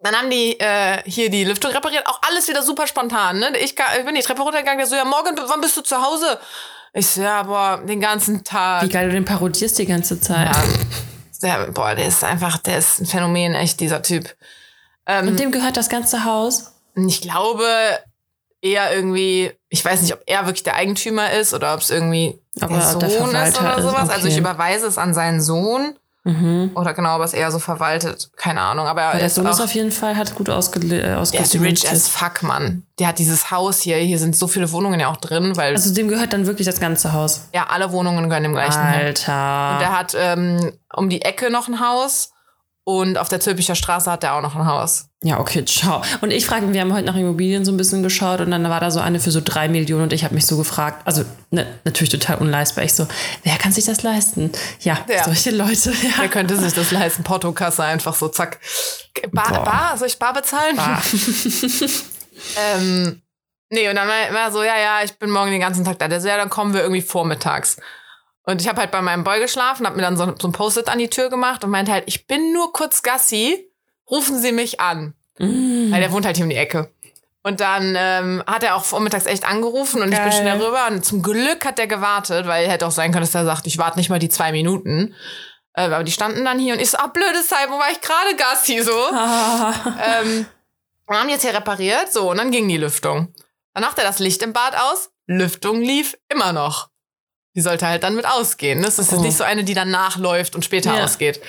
dann 0.00 0.14
haben 0.16 0.30
die 0.30 0.58
äh, 0.60 1.02
hier 1.06 1.30
die 1.30 1.44
Lüftung 1.44 1.70
repariert. 1.72 2.06
Auch 2.06 2.20
alles 2.28 2.48
wieder 2.48 2.62
super 2.62 2.86
spontan. 2.86 3.38
Ne? 3.38 3.56
Ich, 3.58 3.74
ich 3.98 4.04
bin 4.04 4.14
die 4.14 4.22
Treppe 4.22 4.42
runtergegangen, 4.42 4.78
der 4.78 4.86
so, 4.86 4.94
ja, 4.96 5.04
morgen, 5.04 5.36
wann 5.46 5.60
bist 5.60 5.76
du 5.76 5.80
zu 5.82 6.00
Hause? 6.00 6.38
Ich 6.98 7.06
so, 7.06 7.22
ja, 7.22 7.44
boah, 7.44 7.80
den 7.86 8.00
ganzen 8.00 8.42
Tag. 8.42 8.82
Wie 8.82 8.88
geil 8.88 9.06
du 9.06 9.14
den 9.14 9.24
parodierst 9.24 9.78
die 9.78 9.86
ganze 9.86 10.20
Zeit. 10.20 10.48
Ja, 10.48 10.64
der, 11.42 11.70
boah, 11.70 11.94
der 11.94 12.08
ist 12.08 12.24
einfach, 12.24 12.58
der 12.58 12.78
ist 12.78 13.00
ein 13.00 13.06
Phänomen, 13.06 13.54
echt, 13.54 13.78
dieser 13.78 14.02
Typ. 14.02 14.34
Ähm, 15.06 15.28
Und 15.28 15.38
dem 15.38 15.52
gehört 15.52 15.76
das 15.76 15.88
ganze 15.88 16.24
Haus? 16.24 16.72
ich 16.96 17.20
glaube 17.20 17.64
eher 18.60 18.92
irgendwie, 18.92 19.52
ich 19.68 19.84
weiß 19.84 20.02
nicht, 20.02 20.12
ob 20.12 20.22
er 20.26 20.46
wirklich 20.46 20.64
der 20.64 20.74
Eigentümer 20.74 21.30
ist 21.30 21.54
oder 21.54 21.74
ob 21.74 21.80
es 21.80 21.90
irgendwie 21.90 22.40
Aber 22.60 22.74
der 22.74 22.82
Sohn 23.10 23.30
der 23.30 23.46
ist 23.46 23.60
oder 23.60 23.78
ist, 23.78 23.84
sowas. 23.84 24.10
Also 24.10 24.26
ich 24.26 24.34
okay. 24.34 24.40
überweise 24.40 24.88
es 24.88 24.98
an 24.98 25.14
seinen 25.14 25.40
Sohn. 25.40 25.96
Mhm. 26.28 26.72
Oder 26.74 26.92
genau, 26.94 27.10
aber 27.10 27.24
es 27.24 27.32
eher 27.32 27.50
so 27.50 27.58
verwaltet. 27.58 28.30
Keine 28.36 28.60
Ahnung. 28.60 28.86
Aber 28.86 29.00
Weil 29.00 29.12
er 29.12 29.18
der 29.18 29.26
ist 29.28 29.34
Sohn 29.36 29.46
ist 29.46 29.60
auf 29.60 29.72
jeden 29.74 29.90
Fall, 29.90 30.16
hat 30.16 30.34
gut 30.34 30.50
ausge 30.50 30.80
äh, 30.80 31.00
der 31.00 31.40
ist 31.40 31.54
rich 31.60 31.90
as 31.90 32.08
fuck, 32.08 32.42
Mann. 32.42 32.82
Der 32.98 33.08
hat 33.08 33.18
dieses 33.18 33.50
Haus 33.50 33.80
hier. 33.80 33.96
Hier 33.96 34.18
sind 34.18 34.36
so 34.36 34.46
viele 34.46 34.70
Wohnungen 34.72 35.00
ja 35.00 35.08
auch 35.08 35.16
drin, 35.16 35.56
weil 35.56 35.74
Also 35.74 35.94
dem 35.94 36.08
gehört 36.08 36.32
dann 36.32 36.46
wirklich 36.46 36.66
das 36.66 36.80
ganze 36.80 37.12
Haus. 37.12 37.48
ja 37.54 37.66
alle 37.70 37.92
Wohnungen 37.92 38.28
gehören 38.28 38.42
dem 38.42 38.52
gleichen. 38.52 38.82
Haus. 38.82 38.94
Alter. 38.96 39.72
Und 39.72 39.80
der 39.80 39.98
hat 39.98 40.16
ähm, 40.18 40.72
um 40.94 41.08
die 41.08 41.22
Ecke 41.22 41.50
noch 41.50 41.68
ein 41.68 41.80
Haus. 41.80 42.32
Und 42.88 43.18
auf 43.18 43.28
der 43.28 43.38
Zülpicher 43.38 43.74
Straße 43.74 44.10
hat 44.10 44.24
er 44.24 44.32
auch 44.34 44.40
noch 44.40 44.56
ein 44.56 44.64
Haus. 44.64 45.10
Ja, 45.22 45.40
okay, 45.40 45.62
ciao. 45.62 46.00
Und 46.22 46.30
ich 46.30 46.46
frage, 46.46 46.72
wir 46.72 46.80
haben 46.80 46.94
heute 46.94 47.04
nach 47.04 47.16
Immobilien 47.16 47.62
so 47.66 47.70
ein 47.70 47.76
bisschen 47.76 48.02
geschaut 48.02 48.40
und 48.40 48.50
dann 48.50 48.66
war 48.66 48.80
da 48.80 48.90
so 48.90 48.98
eine 48.98 49.20
für 49.20 49.30
so 49.30 49.42
drei 49.44 49.68
Millionen 49.68 50.04
und 50.04 50.14
ich 50.14 50.24
habe 50.24 50.34
mich 50.34 50.46
so 50.46 50.56
gefragt, 50.56 51.02
also 51.04 51.22
ne, 51.50 51.66
natürlich 51.84 52.08
total 52.08 52.38
unleistbar. 52.38 52.84
Ich 52.84 52.94
so, 52.94 53.06
wer 53.42 53.58
kann 53.58 53.72
sich 53.72 53.84
das 53.84 54.02
leisten? 54.02 54.52
Ja, 54.80 55.00
Ja. 55.06 55.24
solche 55.24 55.50
Leute. 55.50 55.90
Ja. 55.90 56.12
Wer 56.16 56.28
könnte 56.28 56.56
sich 56.56 56.72
das 56.72 56.90
leisten? 56.90 57.24
Portokasse 57.24 57.84
einfach 57.84 58.14
so, 58.14 58.28
zack. 58.28 58.58
Bar, 59.32 59.52
Boah. 59.52 59.64
Bar? 59.64 59.98
Soll 59.98 60.08
ich 60.08 60.18
Bar 60.18 60.32
bezahlen? 60.32 60.74
Bar. 60.76 61.02
ähm, 62.74 63.20
nee, 63.68 63.86
und 63.90 63.96
dann 63.96 64.08
war 64.08 64.32
war 64.32 64.46
er 64.46 64.50
so, 64.50 64.62
ja, 64.62 64.78
ja, 64.78 65.02
ich 65.04 65.12
bin 65.18 65.28
morgen 65.28 65.50
den 65.50 65.60
ganzen 65.60 65.84
Tag 65.84 65.98
da. 65.98 66.08
Der 66.08 66.22
so, 66.22 66.28
ja, 66.28 66.38
dann 66.38 66.48
kommen 66.48 66.72
wir 66.72 66.80
irgendwie 66.80 67.02
vormittags. 67.02 67.76
Und 68.48 68.62
ich 68.62 68.68
habe 68.68 68.80
halt 68.80 68.90
bei 68.90 69.02
meinem 69.02 69.24
Boy 69.24 69.40
geschlafen, 69.40 69.84
habe 69.84 69.96
mir 69.96 70.02
dann 70.02 70.16
so, 70.16 70.24
so 70.40 70.48
ein 70.48 70.52
Post-it 70.52 70.88
an 70.88 70.98
die 70.98 71.10
Tür 71.10 71.28
gemacht 71.28 71.64
und 71.64 71.70
meinte 71.70 71.92
halt, 71.92 72.04
ich 72.06 72.26
bin 72.26 72.54
nur 72.54 72.72
kurz 72.72 73.02
Gassi, 73.02 73.70
rufen 74.10 74.38
Sie 74.38 74.52
mich 74.52 74.80
an. 74.80 75.12
Mm. 75.38 75.92
Weil 75.92 76.00
der 76.00 76.10
wohnt 76.12 76.24
halt 76.24 76.36
hier 76.36 76.46
um 76.46 76.48
die 76.48 76.56
Ecke. 76.56 76.90
Und 77.42 77.60
dann 77.60 77.94
ähm, 77.94 78.42
hat 78.46 78.62
er 78.62 78.76
auch 78.76 78.84
vormittags 78.84 79.26
echt 79.26 79.46
angerufen 79.46 80.00
und 80.00 80.10
ich 80.10 80.18
bin 80.18 80.30
Geil. 80.30 80.40
schnell 80.40 80.62
rüber. 80.62 80.86
Und 80.86 81.04
zum 81.04 81.22
Glück 81.22 81.66
hat 81.66 81.76
der 81.76 81.88
gewartet, 81.88 82.46
weil 82.46 82.66
hätte 82.70 82.86
auch 82.86 82.90
sein 82.90 83.12
können, 83.12 83.26
dass 83.26 83.34
er 83.34 83.44
sagt, 83.44 83.66
ich 83.66 83.76
warte 83.76 83.98
nicht 83.98 84.08
mal 84.08 84.18
die 84.18 84.30
zwei 84.30 84.50
Minuten. 84.50 85.14
Äh, 85.74 85.82
aber 85.82 86.02
die 86.02 86.10
standen 86.12 86.42
dann 86.46 86.58
hier 86.58 86.72
und 86.72 86.80
ich 86.80 86.88
so, 86.88 86.96
ah, 86.96 87.08
blödes 87.08 87.48
Zeit, 87.48 87.68
wo 87.68 87.78
war 87.78 87.90
ich 87.92 88.00
gerade 88.00 88.34
Gassi 88.34 88.80
so? 88.80 88.92
Ah. 89.12 89.74
ähm, 90.22 90.46
und 91.04 91.16
haben 91.16 91.28
jetzt 91.28 91.42
hier 91.42 91.52
repariert, 91.52 92.10
so, 92.10 92.30
und 92.30 92.38
dann 92.38 92.50
ging 92.50 92.66
die 92.66 92.78
Lüftung. 92.78 93.34
Dann 93.74 93.84
macht 93.84 93.98
er 93.98 94.04
das 94.04 94.20
Licht 94.20 94.42
im 94.42 94.54
Bad 94.54 94.74
aus, 94.74 95.10
Lüftung 95.26 95.82
lief 95.82 96.16
immer 96.30 96.54
noch. 96.54 96.88
Die 97.54 97.60
sollte 97.60 97.86
halt 97.86 98.02
dann 98.02 98.14
mit 98.14 98.26
ausgehen. 98.26 98.78
ne? 98.80 98.84
Das 98.86 98.98
ist 98.98 99.10
jetzt 99.10 99.20
Oh. 99.20 99.22
nicht 99.22 99.36
so 99.36 99.44
eine, 99.44 99.64
die 99.64 99.74
dann 99.74 99.90
nachläuft 99.90 100.54
und 100.54 100.64
später 100.64 100.96
Ja. 100.96 101.04
ausgeht. 101.04 101.40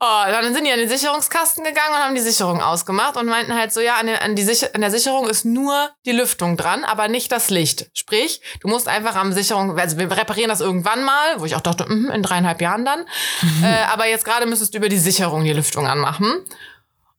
Oh, 0.00 0.22
dann 0.26 0.52
sind 0.52 0.66
die 0.66 0.72
an 0.72 0.78
den 0.80 0.88
Sicherungskasten 0.88 1.64
gegangen 1.64 1.94
und 1.94 1.98
haben 2.00 2.14
die 2.14 2.20
Sicherung 2.20 2.60
ausgemacht 2.60 3.16
und 3.16 3.26
meinten 3.26 3.54
halt 3.54 3.72
so, 3.72 3.80
ja, 3.80 3.94
an, 3.96 4.06
der- 4.06 4.22
an, 4.22 4.34
die 4.36 4.42
Sicher 4.42 4.68
an 4.74 4.80
der 4.82 4.90
Sicherung 4.90 5.28
ist 5.28 5.44
nur 5.46 5.90
die 6.04 6.12
Lüftung 6.12 6.56
dran, 6.58 6.84
aber 6.84 7.08
nicht 7.08 7.32
das 7.32 7.48
Licht. 7.48 7.86
Sprich, 7.94 8.42
du 8.60 8.68
musst 8.68 8.86
einfach 8.88 9.14
am 9.14 9.32
Sicherung, 9.32 9.78
also 9.78 9.96
wir 9.96 10.10
reparieren 10.10 10.50
das 10.50 10.60
irgendwann 10.60 11.04
mal, 11.04 11.38
wo 11.40 11.44
ich 11.46 11.54
auch 11.56 11.60
dachte, 11.62 11.86
mhm, 11.86 12.10
in 12.10 12.22
dreieinhalb 12.22 12.60
Jahren 12.60 12.84
dann. 12.84 13.06
Äh, 13.62 13.84
aber 13.90 14.06
jetzt 14.06 14.24
gerade 14.26 14.44
müsstest 14.46 14.74
du 14.74 14.78
über 14.78 14.88
die 14.90 14.98
Sicherung 14.98 15.44
die 15.44 15.52
Lüftung 15.54 15.86
anmachen. 15.86 16.44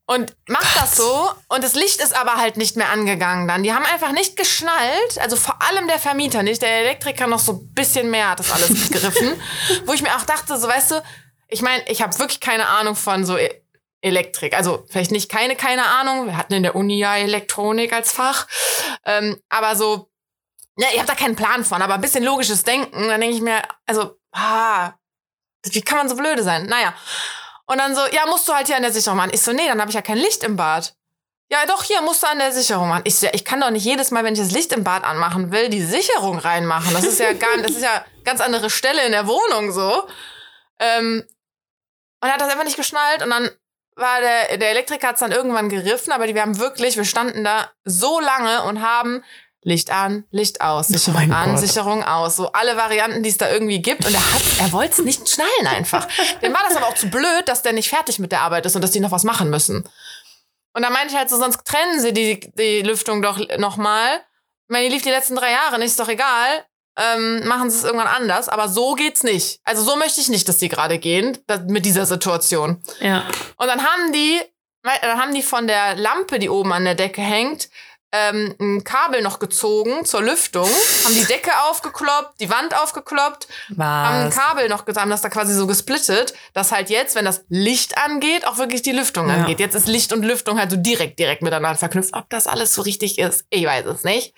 Und 0.07 0.35
macht 0.47 0.75
das 0.79 0.95
so 0.95 1.31
und 1.47 1.63
das 1.63 1.73
Licht 1.73 1.99
ist 1.99 2.15
aber 2.15 2.35
halt 2.35 2.57
nicht 2.57 2.75
mehr 2.75 2.89
angegangen 2.91 3.47
dann. 3.47 3.63
Die 3.63 3.73
haben 3.73 3.85
einfach 3.85 4.11
nicht 4.11 4.37
geschnallt, 4.37 5.17
also 5.19 5.35
vor 5.35 5.59
allem 5.63 5.87
der 5.87 5.97
Vermieter 5.97 6.43
nicht, 6.43 6.61
der 6.61 6.81
Elektriker 6.81 7.25
noch 7.25 7.39
so 7.39 7.53
ein 7.53 7.73
bisschen 7.73 8.11
mehr 8.11 8.29
hat 8.29 8.39
das 8.39 8.51
alles 8.51 8.69
gegriffen, 8.91 9.41
wo 9.85 9.93
ich 9.93 10.03
mir 10.03 10.15
auch 10.15 10.21
dachte, 10.23 10.59
so 10.59 10.67
weißt 10.67 10.91
du, 10.91 11.03
ich 11.47 11.63
meine, 11.63 11.83
ich 11.87 12.03
habe 12.03 12.17
wirklich 12.19 12.39
keine 12.39 12.67
Ahnung 12.67 12.95
von 12.95 13.25
so 13.25 13.35
E- 13.35 13.61
Elektrik, 14.01 14.55
also 14.55 14.85
vielleicht 14.89 15.09
nicht 15.11 15.31
keine, 15.31 15.55
keine 15.55 15.83
Ahnung, 15.85 16.27
wir 16.27 16.37
hatten 16.37 16.53
in 16.53 16.61
der 16.61 16.75
Uni 16.75 16.99
ja 16.99 17.15
Elektronik 17.17 17.91
als 17.91 18.11
Fach, 18.11 18.45
ähm, 19.05 19.41
aber 19.49 19.75
so, 19.75 20.11
ja, 20.77 20.87
ich 20.93 20.99
habe 20.99 21.07
da 21.07 21.15
keinen 21.15 21.35
Plan 21.35 21.65
von, 21.65 21.81
aber 21.81 21.95
ein 21.95 22.01
bisschen 22.01 22.23
logisches 22.23 22.61
Denken, 22.63 23.07
dann 23.07 23.21
denke 23.21 23.35
ich 23.37 23.41
mir, 23.41 23.63
also, 23.87 24.19
ah, 24.31 24.91
wie 25.63 25.81
kann 25.81 25.97
man 25.97 26.09
so 26.09 26.15
blöde 26.15 26.43
sein? 26.43 26.67
Naja. 26.67 26.93
Und 27.67 27.79
dann 27.79 27.95
so, 27.95 28.01
ja, 28.11 28.25
musst 28.27 28.47
du 28.47 28.53
halt 28.53 28.67
hier 28.67 28.75
an 28.75 28.83
der 28.83 28.91
Sicherung 28.91 29.17
machen. 29.17 29.31
Ich 29.33 29.41
so, 29.41 29.51
nee, 29.51 29.67
dann 29.67 29.79
habe 29.79 29.89
ich 29.89 29.95
ja 29.95 30.01
kein 30.01 30.17
Licht 30.17 30.43
im 30.43 30.55
Bad. 30.55 30.95
Ja, 31.49 31.65
doch, 31.67 31.83
hier 31.83 32.01
musst 32.01 32.23
du 32.23 32.27
an 32.27 32.39
der 32.39 32.51
Sicherung 32.51 32.89
machen. 32.89 33.03
Ich 33.05 33.17
so, 33.17 33.27
ja, 33.27 33.33
ich 33.33 33.45
kann 33.45 33.61
doch 33.61 33.69
nicht 33.69 33.85
jedes 33.85 34.11
Mal, 34.11 34.23
wenn 34.23 34.33
ich 34.33 34.39
das 34.39 34.51
Licht 34.51 34.71
im 34.73 34.83
Bad 34.83 35.03
anmachen 35.03 35.51
will, 35.51 35.69
die 35.69 35.83
Sicherung 35.83 36.39
reinmachen. 36.39 36.93
Das 36.93 37.03
ist 37.03 37.19
ja 37.19 37.33
gar 37.33 37.57
das 37.57 37.71
ist 37.71 37.83
ja 37.83 38.05
ganz 38.23 38.41
andere 38.41 38.69
Stelle 38.69 39.05
in 39.05 39.11
der 39.11 39.27
Wohnung 39.27 39.71
so. 39.71 40.07
Ähm, 40.79 41.23
und 42.21 42.29
er 42.29 42.33
hat 42.33 42.41
das 42.41 42.49
einfach 42.49 42.63
nicht 42.63 42.77
geschnallt 42.77 43.21
und 43.23 43.29
dann 43.29 43.49
war 43.95 44.19
der, 44.19 44.57
der 44.57 44.71
Elektriker 44.71 45.07
hat 45.07 45.15
es 45.15 45.21
dann 45.21 45.31
irgendwann 45.31 45.69
geriffen, 45.69 46.11
aber 46.11 46.27
die, 46.27 46.35
wir 46.35 46.41
haben 46.41 46.59
wirklich, 46.59 46.97
wir 46.97 47.05
standen 47.05 47.43
da 47.43 47.71
so 47.85 48.19
lange 48.19 48.63
und 48.63 48.81
haben 48.81 49.23
Licht 49.65 49.89
an, 49.89 50.25
Licht 50.29 50.61
aus, 50.61 50.89
Sicherung 50.89 51.27
mein 51.27 51.33
an, 51.33 51.55
Gott. 51.55 51.59
Sicherung 51.59 52.03
aus. 52.03 52.35
So 52.35 52.51
alle 52.51 52.77
Varianten, 52.77 53.23
die 53.23 53.29
es 53.29 53.37
da 53.37 53.49
irgendwie 53.51 53.81
gibt. 53.81 54.05
Und 54.05 54.13
er 54.13 54.33
hat, 54.33 54.43
er 54.59 54.71
wollte 54.71 54.93
es 54.93 54.99
nicht 54.99 55.27
schnallen 55.27 55.67
einfach. 55.67 56.07
Dem 56.43 56.53
war 56.53 56.61
das 56.67 56.77
aber 56.77 56.87
auch 56.87 56.93
zu 56.93 57.09
blöd, 57.09 57.47
dass 57.47 57.63
der 57.63 57.73
nicht 57.73 57.89
fertig 57.89 58.19
mit 58.19 58.31
der 58.31 58.41
Arbeit 58.41 58.67
ist 58.67 58.75
und 58.75 58.83
dass 58.83 58.91
die 58.91 58.99
noch 58.99 59.09
was 59.09 59.23
machen 59.23 59.49
müssen. 59.49 59.89
Und 60.73 60.83
da 60.83 60.91
meinte 60.91 61.13
ich 61.13 61.17
halt 61.17 61.31
so, 61.31 61.37
sonst 61.37 61.65
trennen 61.65 61.99
sie 61.99 62.13
die, 62.13 62.39
die 62.59 62.83
Lüftung 62.83 63.23
doch 63.23 63.39
nochmal. 63.57 64.17
Ich 64.67 64.69
meine, 64.69 64.87
die 64.87 64.93
lief 64.93 65.01
die 65.01 65.09
letzten 65.09 65.35
drei 65.35 65.51
Jahre, 65.51 65.79
nicht, 65.79 65.87
ist 65.87 65.99
doch 65.99 66.09
egal. 66.09 66.65
Ähm, 66.97 67.47
machen 67.47 67.71
sie 67.71 67.79
es 67.79 67.85
irgendwann 67.85 68.07
anders. 68.07 68.47
Aber 68.47 68.69
so 68.69 68.93
geht's 68.93 69.23
nicht. 69.23 69.61
Also 69.63 69.81
so 69.81 69.95
möchte 69.95 70.21
ich 70.21 70.29
nicht, 70.29 70.47
dass 70.47 70.57
die 70.57 70.69
gerade 70.69 70.99
gehen, 70.99 71.39
mit 71.67 71.85
dieser 71.85 72.05
Situation. 72.05 72.83
Ja. 72.99 73.25
Und 73.57 73.65
dann 73.65 73.83
haben 73.83 74.13
die, 74.13 74.39
dann 74.83 75.19
haben 75.19 75.33
die 75.33 75.41
von 75.41 75.65
der 75.65 75.95
Lampe, 75.95 76.37
die 76.37 76.49
oben 76.49 76.71
an 76.71 76.85
der 76.85 76.93
Decke 76.93 77.21
hängt, 77.21 77.69
ähm, 78.15 78.55
ein 78.59 78.83
Kabel 78.83 79.21
noch 79.21 79.39
gezogen 79.39 80.05
zur 80.05 80.21
Lüftung, 80.21 80.69
haben 81.03 81.13
die 81.13 81.25
Decke 81.25 81.51
aufgekloppt, 81.69 82.39
die 82.39 82.49
Wand 82.49 82.73
aufgekloppt, 82.79 83.47
haben 83.77 84.21
ein 84.23 84.27
Was? 84.27 84.35
Kabel 84.35 84.69
noch 84.69 84.85
getan, 84.85 85.09
das 85.09 85.21
da 85.21 85.29
quasi 85.29 85.53
so 85.53 85.67
gesplittet, 85.67 86.33
dass 86.53 86.71
halt 86.71 86.89
jetzt, 86.89 87.15
wenn 87.15 87.25
das 87.25 87.43
Licht 87.49 87.97
angeht, 87.97 88.47
auch 88.47 88.57
wirklich 88.57 88.81
die 88.81 88.91
Lüftung 88.91 89.27
Ja. 89.27 89.35
angeht. 89.35 89.59
Jetzt 89.59 89.75
ist 89.75 89.87
Licht 89.87 90.13
und 90.13 90.23
Lüftung 90.23 90.59
halt 90.59 90.71
so 90.71 90.77
direkt, 90.77 91.19
direkt 91.19 91.41
miteinander 91.41 91.77
verknüpft. 91.77 92.13
Ob 92.13 92.29
das 92.29 92.47
alles 92.47 92.73
so 92.73 92.81
richtig 92.83 93.19
ist, 93.19 93.45
ich 93.49 93.65
weiß 93.65 93.85
es 93.87 94.03
nicht. 94.03 94.33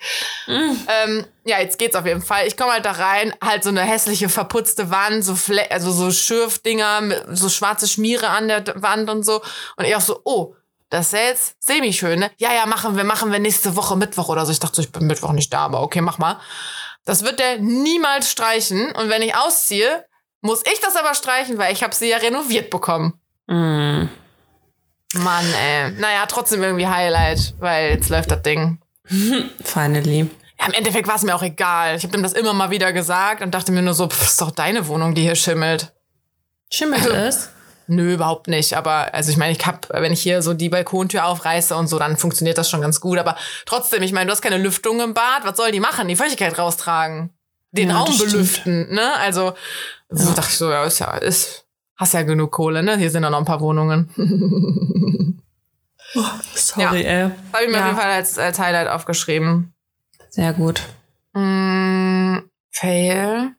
Mhm. 0.46 0.76
Ähm, 1.04 1.26
ja, 1.44 1.60
jetzt 1.60 1.78
geht's 1.78 1.96
auf 1.96 2.04
jeden 2.06 2.22
Fall. 2.22 2.46
Ich 2.46 2.56
komme 2.56 2.72
halt 2.72 2.84
da 2.84 2.92
rein, 2.92 3.32
halt 3.42 3.62
so 3.64 3.70
eine 3.70 3.82
hässliche, 3.82 4.28
verputzte 4.28 4.90
Wand, 4.90 5.24
so 5.24 5.34
Fle 5.34 5.70
also 5.70 5.90
so 5.92 6.10
Schürfdinger, 6.10 7.02
so 7.34 7.48
schwarze 7.48 7.88
Schmiere 7.88 8.28
an 8.28 8.48
der 8.48 8.64
Wand 8.82 9.08
und 9.08 9.24
so. 9.24 9.40
Und 9.76 9.84
ich 9.84 9.94
auch 9.96 10.00
so, 10.00 10.20
oh, 10.24 10.54
das 10.90 11.06
ist 11.06 11.12
jetzt 11.12 11.56
semi-schön, 11.60 12.18
ne? 12.18 12.30
Ja, 12.38 12.52
ja, 12.52 12.66
machen 12.66 12.96
wir, 12.96 13.04
machen 13.04 13.30
wir 13.30 13.38
nächste 13.38 13.76
Woche 13.76 13.96
Mittwoch 13.96 14.28
oder 14.28 14.46
so. 14.46 14.52
Ich 14.52 14.60
dachte 14.60 14.76
so, 14.76 14.82
ich 14.82 14.90
bin 14.90 15.06
Mittwoch 15.06 15.32
nicht 15.32 15.52
da, 15.52 15.60
aber 15.60 15.82
okay, 15.82 16.00
mach 16.00 16.18
mal. 16.18 16.38
Das 17.04 17.24
wird 17.24 17.38
der 17.38 17.58
niemals 17.58 18.30
streichen. 18.30 18.92
Und 18.92 19.08
wenn 19.08 19.22
ich 19.22 19.34
ausziehe, 19.34 20.04
muss 20.40 20.62
ich 20.70 20.80
das 20.80 20.96
aber 20.96 21.14
streichen, 21.14 21.58
weil 21.58 21.72
ich 21.72 21.82
habe 21.82 21.94
sie 21.94 22.08
ja 22.08 22.18
renoviert 22.18 22.70
bekommen. 22.70 23.14
Mm. 23.46 24.08
Mann, 25.14 25.54
ey. 25.54 25.90
Naja, 25.92 26.26
trotzdem 26.26 26.62
irgendwie 26.62 26.86
Highlight, 26.86 27.54
weil 27.58 27.90
jetzt 27.90 28.08
läuft 28.08 28.30
das 28.30 28.42
Ding. 28.42 28.78
Finally. 29.64 30.30
Ja, 30.60 30.66
im 30.66 30.72
Endeffekt 30.72 31.08
war 31.08 31.16
es 31.16 31.22
mir 31.22 31.34
auch 31.34 31.42
egal. 31.42 31.96
Ich 31.96 32.02
habe 32.02 32.12
dem 32.12 32.22
das 32.22 32.32
immer 32.32 32.52
mal 32.52 32.70
wieder 32.70 32.92
gesagt 32.92 33.42
und 33.42 33.54
dachte 33.54 33.72
mir 33.72 33.82
nur 33.82 33.94
so, 33.94 34.08
pff, 34.08 34.22
ist 34.22 34.40
doch 34.40 34.50
deine 34.50 34.86
Wohnung, 34.88 35.14
die 35.14 35.22
hier 35.22 35.34
schimmelt. 35.34 35.92
Schimmelt 36.70 37.06
es? 37.06 37.50
Nö, 37.90 38.12
überhaupt 38.14 38.48
nicht. 38.48 38.74
Aber 38.74 39.12
also 39.14 39.30
ich 39.30 39.36
meine, 39.38 39.52
ich 39.56 39.66
hab, 39.66 39.88
wenn 39.90 40.12
ich 40.12 40.20
hier 40.22 40.42
so 40.42 40.52
die 40.54 40.68
Balkontür 40.68 41.24
aufreiße 41.26 41.74
und 41.74 41.86
so, 41.88 41.98
dann 41.98 42.16
funktioniert 42.18 42.58
das 42.58 42.68
schon 42.70 42.80
ganz 42.82 43.00
gut. 43.00 43.18
Aber 43.18 43.36
trotzdem, 43.66 44.02
ich 44.02 44.12
meine, 44.12 44.26
du 44.26 44.32
hast 44.32 44.42
keine 44.42 44.58
Lüftung 44.58 45.00
im 45.00 45.14
Bad. 45.14 45.44
Was 45.44 45.56
soll 45.56 45.72
die 45.72 45.80
machen? 45.80 46.06
Die 46.06 46.16
Feuchtigkeit 46.16 46.58
raustragen. 46.58 47.30
Den 47.72 47.88
Ja, 47.88 47.98
Raum 47.98 48.12
stimmt. 48.12 48.32
belüften, 48.32 48.94
ne? 48.94 49.14
Also 49.18 49.54
so 50.10 50.28
Ja. 50.28 50.34
dachte 50.34 50.48
ich 50.50 50.56
so, 50.58 50.70
ja, 50.70 50.84
ist 50.84 50.98
ja, 51.00 51.16
ist, 51.16 51.64
hast 51.96 52.14
ja 52.14 52.22
genug 52.22 52.50
Kohle, 52.52 52.82
ne? 52.82 52.96
Hier 52.98 53.10
sind 53.10 53.22
ja 53.24 53.30
noch 53.30 53.38
ein 53.38 53.44
paar 53.44 53.60
Wohnungen. 53.60 54.08
Sorry, 56.54 57.04
ey. 57.04 57.30
Habe 57.52 57.64
ich 57.64 57.70
mir 57.70 57.76
Ja. 57.76 57.80
auf 57.80 57.86
jeden 57.88 57.98
Fall 57.98 58.10
als, 58.10 58.38
als 58.38 58.58
Highlight 58.58 58.88
aufgeschrieben. 58.88 59.72
Sehr 60.30 60.52
gut. 60.52 60.82
Mm, 61.34 62.38
Fail. 62.70 63.50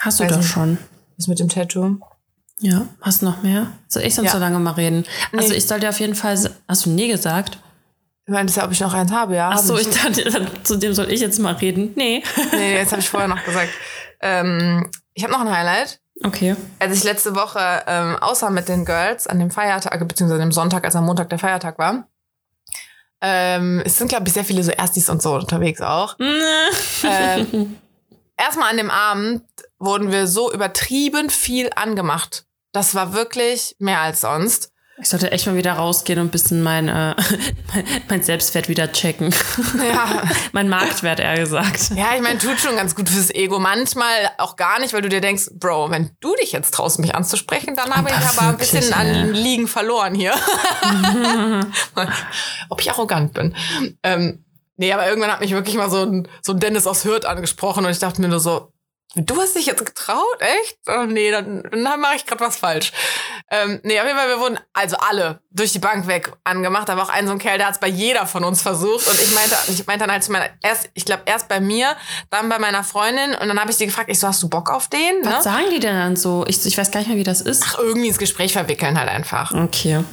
Hast 0.00 0.20
du 0.20 0.24
Weiß 0.24 0.32
doch 0.36 0.42
schon. 0.42 0.78
Was 1.18 1.26
mit 1.28 1.38
dem 1.38 1.48
Tattoo? 1.48 1.98
Ja. 2.60 2.86
Hast 3.00 3.22
du 3.22 3.26
noch 3.26 3.42
mehr? 3.42 3.66
Soll 3.88 4.02
ich 4.04 4.14
sonst 4.14 4.26
Ja. 4.28 4.32
so 4.32 4.38
lange 4.38 4.58
mal 4.58 4.72
reden? 4.72 5.04
Also 5.36 5.48
Nee. 5.50 5.56
ich 5.56 5.66
soll 5.66 5.80
dir 5.80 5.88
auf 5.88 5.98
jeden 6.00 6.14
Fall. 6.14 6.38
Hast 6.68 6.86
du 6.86 6.90
nie 6.90 7.08
gesagt? 7.08 7.58
Du 8.26 8.32
meintest 8.32 8.58
ja, 8.58 8.64
ob 8.64 8.70
ich 8.72 8.80
noch 8.80 8.92
eins 8.94 9.10
habe, 9.10 9.34
ja. 9.34 9.50
Ach 9.52 9.58
so, 9.58 9.76
ich. 9.78 9.88
ich 9.88 9.94
dachte, 10.00 10.46
zu 10.62 10.76
dem 10.76 10.92
soll 10.94 11.10
ich 11.10 11.20
jetzt 11.20 11.38
mal 11.38 11.54
reden. 11.54 11.92
Nee. 11.96 12.22
Nee, 12.52 12.74
jetzt 12.76 12.92
habe 12.92 13.00
ich 13.00 13.08
vorher 13.08 13.28
noch 13.28 13.42
gesagt. 13.44 13.70
Ähm, 14.20 14.88
ich 15.14 15.22
habe 15.24 15.32
noch 15.32 15.40
ein 15.40 15.50
Highlight. 15.50 16.00
Okay. 16.22 16.54
Als 16.78 16.96
ich 16.98 17.02
letzte 17.04 17.34
Woche 17.34 17.82
ähm, 17.86 18.16
außer 18.20 18.50
mit 18.50 18.68
den 18.68 18.84
Girls 18.84 19.26
an 19.26 19.38
dem 19.38 19.50
Feiertag, 19.50 20.06
beziehungsweise 20.06 20.40
dem 20.40 20.52
Sonntag, 20.52 20.84
als 20.84 20.94
am 20.94 21.06
Montag 21.06 21.30
der 21.30 21.38
Feiertag 21.38 21.78
war, 21.78 22.06
ähm, 23.22 23.82
es 23.84 23.98
sind, 23.98 24.08
glaube 24.08 24.28
ich, 24.28 24.34
sehr 24.34 24.44
viele 24.44 24.62
so 24.62 24.70
Erstis 24.70 25.08
und 25.08 25.22
so 25.22 25.34
unterwegs 25.34 25.80
auch. 25.80 26.16
Ähm, 27.02 27.76
erstmal 28.36 28.70
an 28.70 28.76
dem 28.76 28.90
Abend 28.90 29.42
wurden 29.78 30.12
wir 30.12 30.26
so 30.26 30.52
übertrieben 30.52 31.30
viel 31.30 31.70
angemacht. 31.74 32.44
Das 32.72 32.94
war 32.94 33.12
wirklich 33.12 33.76
mehr 33.78 34.00
als 34.00 34.20
sonst. 34.20 34.72
Ich 35.02 35.08
sollte 35.08 35.32
echt 35.32 35.46
mal 35.46 35.56
wieder 35.56 35.72
rausgehen 35.72 36.18
und 36.18 36.26
ein 36.26 36.30
bisschen 36.30 36.62
mein, 36.62 36.88
äh, 36.88 37.14
mein, 38.10 38.22
Selbstwert 38.22 38.68
wieder 38.68 38.92
checken. 38.92 39.34
Ja. 39.78 40.22
mein 40.52 40.68
Marktwert, 40.68 41.20
eher 41.20 41.36
gesagt. 41.36 41.92
Ja, 41.94 42.14
ich 42.14 42.20
meine, 42.20 42.38
tut 42.38 42.60
schon 42.60 42.76
ganz 42.76 42.94
gut 42.94 43.08
fürs 43.08 43.30
Ego. 43.30 43.58
Manchmal 43.58 44.30
auch 44.36 44.56
gar 44.56 44.78
nicht, 44.78 44.92
weil 44.92 45.00
du 45.00 45.08
dir 45.08 45.22
denkst, 45.22 45.50
Bro, 45.54 45.90
wenn 45.90 46.10
du 46.20 46.34
dich 46.36 46.52
jetzt 46.52 46.74
traust, 46.74 46.98
mich 46.98 47.14
anzusprechen, 47.14 47.74
dann 47.76 47.94
habe 47.94 48.10
ich 48.10 48.38
Aber 48.38 48.48
ein 48.48 48.58
bisschen 48.58 48.92
an 48.92 49.06
ey. 49.06 49.30
Liegen 49.30 49.68
verloren 49.68 50.14
hier. 50.14 50.34
Ob 52.68 52.80
ich 52.80 52.90
arrogant 52.90 53.32
bin. 53.32 53.54
Ähm, 54.02 54.44
nee, 54.76 54.92
aber 54.92 55.08
irgendwann 55.08 55.32
hat 55.32 55.40
mich 55.40 55.52
wirklich 55.52 55.76
mal 55.76 55.88
so 55.88 56.02
ein, 56.02 56.28
so 56.42 56.52
ein 56.52 56.60
Dennis 56.60 56.86
aus 56.86 57.06
Hürth 57.06 57.24
angesprochen 57.24 57.86
und 57.86 57.90
ich 57.90 58.00
dachte 58.00 58.20
mir 58.20 58.28
nur 58.28 58.40
so, 58.40 58.70
du 59.14 59.40
hast 59.40 59.56
dich 59.56 59.66
jetzt 59.66 59.84
getraut? 59.84 60.40
Echt? 60.40 60.78
Oh, 60.86 61.04
nee, 61.04 61.30
dann, 61.30 61.62
dann 61.70 62.00
mache 62.00 62.16
ich 62.16 62.26
gerade 62.26 62.44
was 62.44 62.56
falsch. 62.56 62.92
Ähm, 63.50 63.80
nee, 63.82 63.98
auf 63.98 64.06
jeden 64.06 64.16
Fall, 64.16 64.28
wir 64.28 64.38
wurden 64.38 64.58
also 64.72 64.96
alle 64.96 65.40
durch 65.50 65.72
die 65.72 65.80
Bank 65.80 66.06
weg 66.06 66.32
angemacht. 66.44 66.88
Da 66.88 66.96
war 66.96 67.04
auch 67.04 67.08
ein 67.08 67.26
so 67.26 67.32
ein 67.32 67.38
Kerl, 67.38 67.58
der 67.58 67.66
hat 67.66 67.74
es 67.74 67.80
bei 67.80 67.88
jeder 67.88 68.26
von 68.26 68.44
uns 68.44 68.62
versucht. 68.62 69.06
Und 69.06 69.20
ich 69.20 69.32
meinte, 69.32 69.56
ich 69.68 69.86
meinte 69.86 70.04
dann 70.04 70.12
halt 70.12 70.22
zu 70.22 70.30
meiner, 70.30 70.48
erst, 70.62 70.90
ich 70.94 71.04
glaube, 71.04 71.22
erst 71.26 71.48
bei 71.48 71.60
mir, 71.60 71.96
dann 72.30 72.48
bei 72.48 72.58
meiner 72.58 72.84
Freundin. 72.84 73.34
Und 73.34 73.48
dann 73.48 73.58
habe 73.60 73.70
ich 73.70 73.76
sie 73.76 73.86
gefragt, 73.86 74.10
ich 74.10 74.18
so, 74.20 74.28
hast 74.28 74.42
du 74.42 74.48
Bock 74.48 74.70
auf 74.70 74.88
den? 74.88 75.22
Ne? 75.22 75.32
Was 75.32 75.44
sagen 75.44 75.70
die 75.72 75.80
denn 75.80 75.96
dann 75.96 76.16
so? 76.16 76.44
Ich, 76.46 76.64
ich 76.64 76.78
weiß 76.78 76.90
gar 76.90 77.00
nicht 77.00 77.08
mehr, 77.08 77.18
wie 77.18 77.24
das 77.24 77.40
ist. 77.40 77.64
Ach, 77.66 77.78
irgendwie 77.78 78.08
ins 78.08 78.18
Gespräch 78.18 78.52
verwickeln 78.52 78.98
halt 78.98 79.08
einfach. 79.08 79.52
Okay. 79.52 80.04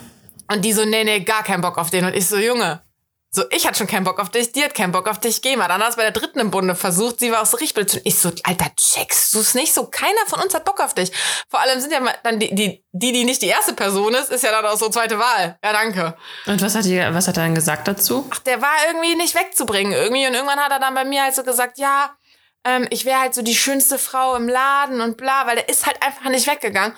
Und 0.51 0.65
die 0.65 0.73
so, 0.73 0.85
nee, 0.85 1.03
nee, 1.03 1.19
gar 1.19 1.43
keinen 1.43 1.61
Bock 1.61 1.77
auf 1.77 1.89
den. 1.89 2.05
Und 2.05 2.15
ich 2.15 2.27
so, 2.27 2.37
Junge, 2.37 2.81
so, 3.29 3.43
ich 3.51 3.67
hatte 3.67 3.77
schon 3.77 3.87
keinen 3.87 4.05
Bock 4.05 4.19
auf 4.19 4.29
dich, 4.29 4.53
die 4.53 4.63
hat 4.63 4.73
keinen 4.73 4.93
Bock 4.93 5.07
auf 5.07 5.19
dich, 5.19 5.41
geh 5.41 5.57
mal. 5.57 5.67
Dann 5.67 5.81
hat 5.81 5.89
es 5.89 5.95
bei 5.97 6.03
der 6.03 6.11
dritten 6.11 6.39
im 6.39 6.49
Bunde 6.49 6.75
versucht, 6.75 7.19
sie 7.19 7.31
war 7.31 7.41
auch 7.41 7.45
so 7.45 7.57
richtig 7.57 7.73
blöd. 7.75 8.01
Ich 8.05 8.19
so, 8.19 8.31
Alter, 8.43 8.71
checkst 8.75 9.33
du 9.33 9.39
es 9.39 9.53
nicht? 9.53 9.73
So, 9.73 9.85
keiner 9.85 10.25
von 10.27 10.41
uns 10.41 10.53
hat 10.53 10.63
Bock 10.63 10.79
auf 10.79 10.93
dich. 10.93 11.11
Vor 11.49 11.59
allem 11.59 11.79
sind 11.81 11.91
ja 11.91 11.99
dann 12.23 12.39
die, 12.39 12.55
die, 12.55 12.85
die, 12.93 13.11
die 13.11 13.25
nicht 13.25 13.41
die 13.41 13.47
erste 13.47 13.73
Person 13.73 14.13
ist, 14.15 14.31
ist 14.31 14.43
ja 14.43 14.51
dann 14.51 14.65
auch 14.65 14.77
so 14.77 14.89
zweite 14.89 15.19
Wahl. 15.19 15.59
Ja, 15.63 15.73
danke. 15.73 16.15
Und 16.45 16.61
was 16.61 16.73
hat, 16.73 16.85
die, 16.85 16.97
was 16.99 17.27
hat 17.27 17.37
er 17.37 17.43
dann 17.43 17.55
gesagt 17.55 17.87
dazu? 17.87 18.25
Ach, 18.29 18.39
der 18.39 18.61
war 18.61 18.75
irgendwie 18.87 19.15
nicht 19.15 19.35
wegzubringen 19.35 19.91
irgendwie. 19.91 20.25
Und 20.25 20.33
irgendwann 20.33 20.59
hat 20.59 20.71
er 20.71 20.79
dann 20.79 20.95
bei 20.95 21.03
mir 21.03 21.23
halt 21.23 21.35
so 21.35 21.43
gesagt, 21.43 21.77
ja, 21.77 22.15
ähm, 22.63 22.87
ich 22.91 23.05
wäre 23.05 23.19
halt 23.19 23.33
so 23.33 23.41
die 23.41 23.55
schönste 23.55 23.99
Frau 23.99 24.35
im 24.35 24.47
Laden 24.47 25.01
und 25.01 25.17
bla, 25.17 25.47
weil 25.47 25.55
der 25.55 25.69
ist 25.69 25.85
halt 25.85 26.01
einfach 26.01 26.29
nicht 26.29 26.47
weggegangen. 26.47 26.95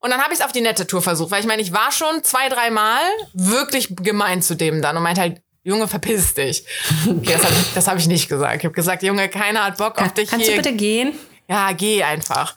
Und 0.00 0.10
dann 0.10 0.22
habe 0.22 0.32
ich 0.32 0.40
es 0.40 0.44
auf 0.44 0.52
die 0.52 0.60
nette 0.60 0.86
Tour 0.86 1.02
versucht, 1.02 1.30
weil 1.30 1.40
ich 1.40 1.46
meine, 1.46 1.62
ich 1.62 1.72
war 1.72 1.92
schon 1.92 2.22
zwei, 2.24 2.48
drei 2.48 2.70
Mal 2.70 3.02
wirklich 3.34 3.94
gemein 3.96 4.42
zu 4.42 4.54
dem 4.54 4.80
dann 4.80 4.96
und 4.96 5.02
meinte 5.02 5.20
halt, 5.20 5.42
Junge, 5.64 5.86
verpiss 5.86 6.34
dich. 6.34 6.64
Okay, 7.08 7.32
das 7.34 7.44
habe 7.44 7.54
ich, 7.54 7.74
das 7.74 7.88
hab 7.88 7.98
ich 7.98 8.06
nicht 8.06 8.28
gesagt. 8.28 8.56
Ich 8.58 8.64
habe 8.64 8.74
gesagt, 8.74 9.02
Junge, 9.02 9.28
keiner 9.28 9.64
hat 9.64 9.78
Bock 9.78 10.00
auf 10.00 10.12
dich 10.12 10.28
Kannst 10.28 10.46
hier. 10.46 10.56
du 10.56 10.62
bitte 10.62 10.74
gehen? 10.76 11.18
Ja, 11.48 11.72
geh 11.72 12.02
einfach. 12.02 12.56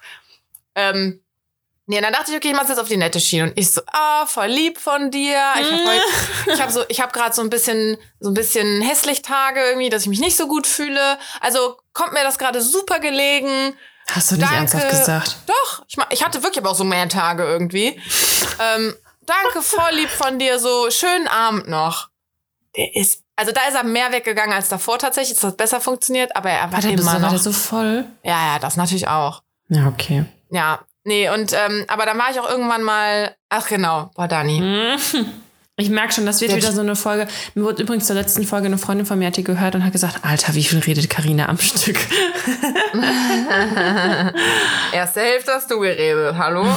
Ähm, 0.76 1.22
nee, 1.86 2.02
dann 2.02 2.14
dachte 2.14 2.32
ich, 2.32 2.38
okay, 2.38 2.50
ich 2.50 2.56
mach's 2.56 2.70
jetzt 2.70 2.80
auf 2.80 2.88
die 2.88 2.98
nette 2.98 3.20
Schiene. 3.20 3.46
Und 3.46 3.54
ich 3.58 3.72
so, 3.72 3.82
ah, 3.92 4.26
voll 4.26 4.48
lieb 4.48 4.80
von 4.80 5.12
dir. 5.12 5.38
Ich 5.60 5.72
habe 5.72 5.84
heute, 5.86 6.04
ich 6.54 6.62
habe 6.62 6.72
so, 6.72 6.84
ich 6.90 7.02
habe 7.02 7.12
gerade 7.12 7.34
so 7.36 7.42
ein 7.42 7.50
bisschen, 7.50 7.98
so 8.20 8.30
ein 8.30 8.34
bisschen 8.34 8.82
hässlich 8.82 9.22
Tage 9.22 9.62
irgendwie, 9.62 9.90
dass 9.90 10.04
ich 10.04 10.10
mich 10.10 10.20
nicht 10.20 10.36
so 10.36 10.48
gut 10.48 10.66
fühle. 10.66 11.18
Also 11.42 11.78
kommt 11.94 12.14
mir 12.14 12.24
das 12.24 12.38
gerade 12.38 12.62
super 12.62 13.00
gelegen. 13.00 13.76
Hast 14.10 14.32
du 14.32 14.36
nicht 14.36 14.44
Danke. 14.44 14.58
ernsthaft 14.58 14.90
gesagt? 14.90 15.38
Doch, 15.48 15.84
ich, 15.88 15.98
ich 16.12 16.24
hatte 16.24 16.42
wirklich 16.44 16.60
aber 16.60 16.72
auch 16.72 16.76
so 16.76 16.84
mehr 16.84 17.10
Tage 17.10 17.44
irgendwie. 17.44 18.00
ähm, 18.60 18.96
danke, 19.26 19.62
voll 19.62 19.94
lieb 19.94 20.10
von 20.10 20.38
dir, 20.40 20.60
so 20.60 20.90
schönen 20.92 21.28
Abend 21.28 21.68
noch. 21.68 22.10
Der 22.78 22.96
ist, 22.96 23.22
also 23.36 23.52
da 23.52 23.62
ist 23.70 23.76
er 23.76 23.84
mehr 23.84 24.12
weggegangen 24.12 24.54
als 24.54 24.70
davor 24.70 24.98
tatsächlich. 25.00 25.36
Das 25.36 25.44
hat 25.46 25.58
besser 25.58 25.82
funktioniert, 25.82 26.36
aber 26.36 26.50
er 26.50 26.64
war, 26.66 26.74
War 26.74 26.82
der, 26.82 26.92
immer 26.92 27.06
war 27.06 27.20
noch. 27.20 27.30
der 27.30 27.40
so 27.40 27.52
voll? 27.52 28.06
ja, 28.24 28.54
ja, 28.54 28.60
das 28.60 28.76
natürlich 28.78 29.08
auch. 29.08 29.42
Ja, 29.70 29.88
okay. 29.88 30.26
Ja, 30.52 30.80
nee, 31.04 31.30
und 31.30 31.54
ähm, 31.54 31.86
aber 31.88 32.06
dann 32.06 32.18
war 32.18 32.30
ich 32.32 32.40
auch 32.40 32.50
irgendwann 32.50 32.84
mal, 32.84 33.36
ach 33.50 33.68
genau, 33.68 34.12
boah, 34.16 34.28
Dani. 34.28 34.96
Ich 35.78 35.90
merke 35.90 36.14
schon, 36.14 36.26
das 36.26 36.40
wird 36.40 36.52
Der- 36.52 36.58
wieder 36.60 36.72
so 36.72 36.80
eine 36.82 36.96
Folge. 36.96 37.28
Mir 37.54 37.64
wurde 37.66 37.84
übrigens 37.84 38.08
zur 38.08 38.16
letzten 38.16 38.46
Folge 38.46 38.68
eine 38.68 38.78
Freundin 38.78 39.06
von 39.06 39.20
mir 39.20 39.28
hat 39.28 39.36
die 39.36 39.44
gehört 39.44 39.76
und 39.76 39.84
hat 39.84 39.92
gesagt, 39.92 40.20
Alter, 40.24 40.56
wie 40.56 40.64
viel 40.64 40.80
redet 40.80 41.10
Karina 41.10 41.50
am 41.50 41.58
Stück? 41.58 41.98
Erste 44.94 45.20
Hälfte 45.22 45.52
hast 45.54 45.70
du 45.70 45.80
geredet, 45.80 46.36
hallo? 46.38 46.64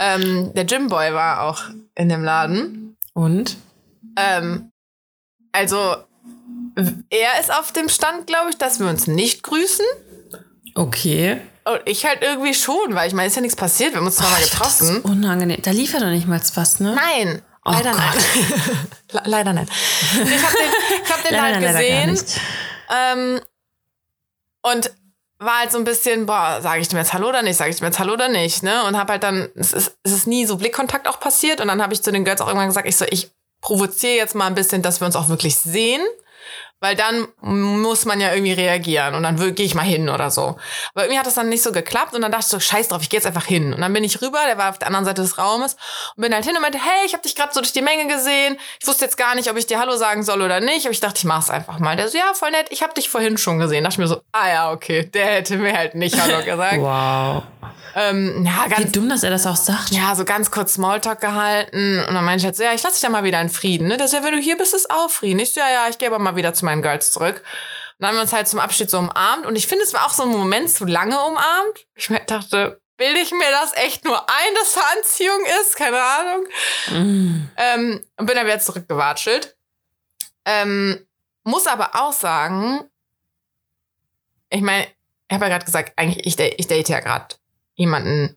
ähm, 0.00 0.52
der 0.54 0.64
Gymboy 0.64 1.12
war 1.12 1.42
auch 1.42 1.62
in 1.96 2.08
dem 2.08 2.22
Laden. 2.22 2.96
Und? 3.12 3.56
Ähm, 4.16 4.70
also, 5.52 5.96
er 7.10 7.40
ist 7.40 7.52
auf 7.52 7.72
dem 7.72 7.88
Stand, 7.88 8.26
glaube 8.26 8.50
ich, 8.50 8.56
dass 8.58 8.80
wir 8.80 8.88
uns 8.88 9.06
nicht 9.06 9.42
grüßen. 9.42 9.84
Okay. 10.74 11.40
Und 11.64 11.80
ich 11.84 12.04
halt 12.06 12.22
irgendwie 12.22 12.54
schon, 12.54 12.94
weil 12.94 13.08
ich 13.08 13.14
meine, 13.14 13.28
ist 13.28 13.36
ja 13.36 13.42
nichts 13.42 13.56
passiert, 13.56 13.92
wir 13.92 13.98
haben 13.98 14.06
uns 14.06 14.16
zwar 14.16 14.30
mal 14.30 14.36
Das 14.36 14.46
ist 14.46 14.50
getroffen. 14.52 15.00
unangenehm. 15.02 15.60
Da 15.62 15.70
lief 15.72 15.92
er 15.94 16.00
doch 16.00 16.06
nicht 16.06 16.26
mal 16.26 16.40
was, 16.54 16.80
ne? 16.80 16.94
Nein, 16.94 17.42
Oh 17.64 17.72
leider 17.72 17.92
nein. 17.92 18.18
Le- 19.12 19.22
leider 19.26 19.52
nein. 19.52 19.68
Ich 19.68 20.18
habe 20.18 20.56
den, 20.56 21.02
ich 21.04 21.10
hab 21.12 21.22
den 21.24 21.34
Leider, 21.34 21.74
halt 21.74 22.08
gesehen. 22.08 22.18
Ähm, 22.90 23.40
und 24.62 24.90
war 25.38 25.58
halt 25.60 25.72
so 25.72 25.78
ein 25.78 25.84
bisschen, 25.84 26.24
boah, 26.26 26.60
sage 26.62 26.80
ich 26.80 26.88
dem 26.88 26.98
jetzt 26.98 27.12
Hallo 27.12 27.28
oder 27.28 27.42
nicht, 27.42 27.56
sage 27.56 27.70
ich 27.70 27.76
dem 27.76 27.84
jetzt 27.86 27.98
Hallo 27.98 28.14
oder 28.14 28.28
nicht, 28.28 28.62
ne? 28.62 28.84
Und 28.84 28.96
habe 28.98 29.12
halt 29.12 29.22
dann, 29.22 29.50
es 29.54 29.72
ist, 29.74 29.96
es 30.02 30.12
ist 30.12 30.26
nie 30.26 30.46
so 30.46 30.56
Blickkontakt 30.56 31.06
auch 31.08 31.20
passiert. 31.20 31.60
Und 31.60 31.68
dann 31.68 31.82
habe 31.82 31.92
ich 31.92 32.02
zu 32.02 32.12
den 32.12 32.24
Girls 32.24 32.40
auch 32.40 32.46
irgendwann 32.46 32.68
gesagt, 32.68 32.88
ich 32.88 32.96
so, 32.96 33.04
ich 33.10 33.30
provoziere 33.60 34.16
jetzt 34.16 34.34
mal 34.34 34.46
ein 34.46 34.54
bisschen, 34.54 34.82
dass 34.82 35.00
wir 35.00 35.06
uns 35.06 35.16
auch 35.16 35.28
wirklich 35.28 35.56
sehen. 35.56 36.02
Weil 36.82 36.96
dann 36.96 37.28
muss 37.42 38.06
man 38.06 38.22
ja 38.22 38.32
irgendwie 38.32 38.54
reagieren 38.54 39.14
und 39.14 39.22
dann 39.22 39.36
gehe 39.54 39.66
ich 39.66 39.74
mal 39.74 39.82
hin 39.82 40.08
oder 40.08 40.30
so. 40.30 40.56
Aber 40.94 41.04
irgendwie 41.04 41.18
hat 41.18 41.26
das 41.26 41.34
dann 41.34 41.50
nicht 41.50 41.62
so 41.62 41.72
geklappt 41.72 42.14
und 42.14 42.22
dann 42.22 42.32
dachte 42.32 42.46
ich 42.46 42.50
so, 42.50 42.58
scheiß 42.58 42.88
drauf, 42.88 43.02
ich 43.02 43.10
gehe 43.10 43.18
jetzt 43.18 43.26
einfach 43.26 43.44
hin. 43.44 43.74
Und 43.74 43.82
dann 43.82 43.92
bin 43.92 44.02
ich 44.02 44.22
rüber, 44.22 44.38
der 44.46 44.56
war 44.56 44.70
auf 44.70 44.78
der 44.78 44.86
anderen 44.86 45.04
Seite 45.04 45.20
des 45.20 45.36
Raumes 45.36 45.76
und 46.16 46.22
bin 46.22 46.32
halt 46.32 46.46
hin 46.46 46.56
und 46.56 46.62
meinte, 46.62 46.78
hey, 46.78 47.04
ich 47.04 47.12
habe 47.12 47.22
dich 47.22 47.36
gerade 47.36 47.52
so 47.52 47.60
durch 47.60 47.74
die 47.74 47.82
Menge 47.82 48.06
gesehen. 48.06 48.56
Ich 48.80 48.88
wusste 48.88 49.04
jetzt 49.04 49.18
gar 49.18 49.34
nicht, 49.34 49.50
ob 49.50 49.58
ich 49.58 49.66
dir 49.66 49.78
Hallo 49.78 49.94
sagen 49.96 50.22
soll 50.22 50.40
oder 50.40 50.60
nicht, 50.60 50.86
aber 50.86 50.92
ich 50.92 51.00
dachte, 51.00 51.18
ich 51.18 51.24
mach's 51.24 51.50
einfach 51.50 51.80
mal. 51.80 51.96
Der 51.96 52.08
so, 52.08 52.16
ja, 52.16 52.32
voll 52.32 52.50
nett, 52.50 52.68
ich 52.70 52.82
habe 52.82 52.94
dich 52.94 53.10
vorhin 53.10 53.36
schon 53.36 53.58
gesehen. 53.58 53.84
dachte 53.84 53.96
ich 53.96 53.98
mir 53.98 54.08
so, 54.08 54.22
ah 54.32 54.48
ja, 54.48 54.72
okay, 54.72 55.04
der 55.04 55.26
hätte 55.26 55.58
mir 55.58 55.76
halt 55.76 55.94
nicht 55.94 56.18
Hallo 56.18 56.42
gesagt. 56.42 56.78
Wow. 56.78 57.42
Ähm, 57.94 58.44
ja, 58.44 58.64
Wie 58.66 58.70
ganz 58.70 58.92
dumm, 58.92 59.08
dass 59.08 59.22
er 59.22 59.30
das 59.30 59.46
auch 59.46 59.56
sagt. 59.56 59.90
ja, 59.90 60.14
so 60.14 60.24
ganz 60.24 60.50
kurz 60.50 60.74
Smalltalk 60.74 61.20
gehalten. 61.20 62.04
Und 62.06 62.14
dann 62.14 62.24
meinte 62.24 62.40
ich 62.40 62.44
halt 62.44 62.56
so, 62.56 62.62
ja, 62.62 62.72
ich 62.72 62.82
lasse 62.82 62.94
dich 62.96 63.02
ja 63.02 63.08
mal 63.08 63.24
wieder 63.24 63.40
in 63.40 63.48
Frieden. 63.48 63.88
Ne? 63.88 63.96
Der 63.96 64.08
so, 64.08 64.16
ja, 64.16 64.24
wenn 64.24 64.32
du 64.34 64.40
hier 64.40 64.56
bist, 64.56 64.74
ist 64.74 64.90
auch 64.90 65.10
Frieden. 65.10 65.38
Ich 65.38 65.52
so, 65.52 65.60
ja, 65.60 65.70
ja, 65.70 65.88
ich 65.88 65.98
gehe 65.98 66.08
aber 66.08 66.18
mal 66.18 66.36
wieder 66.36 66.54
zu 66.54 66.64
meinen 66.64 66.82
Girls 66.82 67.12
zurück. 67.12 67.36
Und 67.36 67.44
dann 68.00 68.08
haben 68.10 68.16
wir 68.16 68.22
uns 68.22 68.32
halt 68.32 68.48
zum 68.48 68.60
Abschied 68.60 68.90
so 68.90 68.98
umarmt. 68.98 69.46
Und 69.46 69.56
ich 69.56 69.66
finde, 69.66 69.84
es 69.84 69.92
war 69.92 70.06
auch 70.06 70.12
so 70.12 70.22
ein 70.22 70.30
Moment 70.30 70.70
zu 70.70 70.84
lange 70.84 71.18
umarmt. 71.20 71.86
Ich 71.94 72.08
dachte, 72.26 72.80
bilde 72.96 73.20
ich 73.20 73.32
mir 73.32 73.50
das 73.50 73.74
echt 73.74 74.04
nur 74.04 74.18
ein, 74.18 74.54
dass 74.54 74.74
da 74.74 74.80
Anziehung 74.96 75.40
ist? 75.60 75.76
Keine 75.76 76.00
Ahnung. 76.00 76.46
Ähm, 77.56 78.04
und 78.16 78.26
bin 78.26 78.36
dann 78.36 78.46
wieder 78.46 78.60
zurückgewatschelt. 78.60 79.56
Ähm, 80.44 81.06
muss 81.44 81.66
aber 81.66 81.94
auch 81.94 82.12
sagen, 82.12 82.84
ich 84.50 84.60
meine, 84.60 84.84
ich 84.84 85.34
habe 85.34 85.44
ja 85.44 85.50
gerade 85.50 85.64
gesagt, 85.64 85.92
eigentlich, 85.96 86.26
ich, 86.26 86.38
ich 86.58 86.66
date 86.66 86.88
ja 86.88 87.00
gerade 87.00 87.36
jemanden 87.80 88.36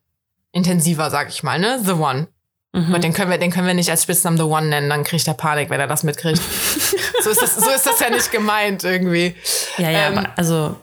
intensiver, 0.54 1.10
sag 1.10 1.30
ich 1.30 1.44
mal, 1.44 1.60
ne? 1.60 1.80
The 1.84 1.94
One. 1.94 2.28
Mhm. 2.72 2.94
Und 2.94 3.04
den 3.04 3.14
können 3.14 3.30
wir, 3.30 3.38
den 3.38 3.52
können 3.52 3.68
wir 3.68 3.74
nicht 3.74 3.92
als 3.92 4.04
Spitznamen 4.04 4.38
The 4.38 4.46
One 4.46 4.68
nennen, 4.68 4.90
dann 4.90 5.04
kriegt 5.04 5.28
er 5.28 5.34
Panik, 5.34 5.70
wenn 5.70 5.80
er 5.80 5.88
das 5.88 6.04
mitkriegt. 6.04 6.42
so, 7.22 7.30
ist 7.30 7.42
das, 7.42 7.56
so 7.56 7.70
ist 7.70 7.86
das 7.86 8.00
ja 8.00 8.10
nicht 8.10 8.32
gemeint 8.32 8.84
irgendwie. 8.84 9.36
Ja, 9.78 9.90
ja, 9.90 10.08
Ähm, 10.08 10.18
aber 10.18 10.30
also 10.38 10.78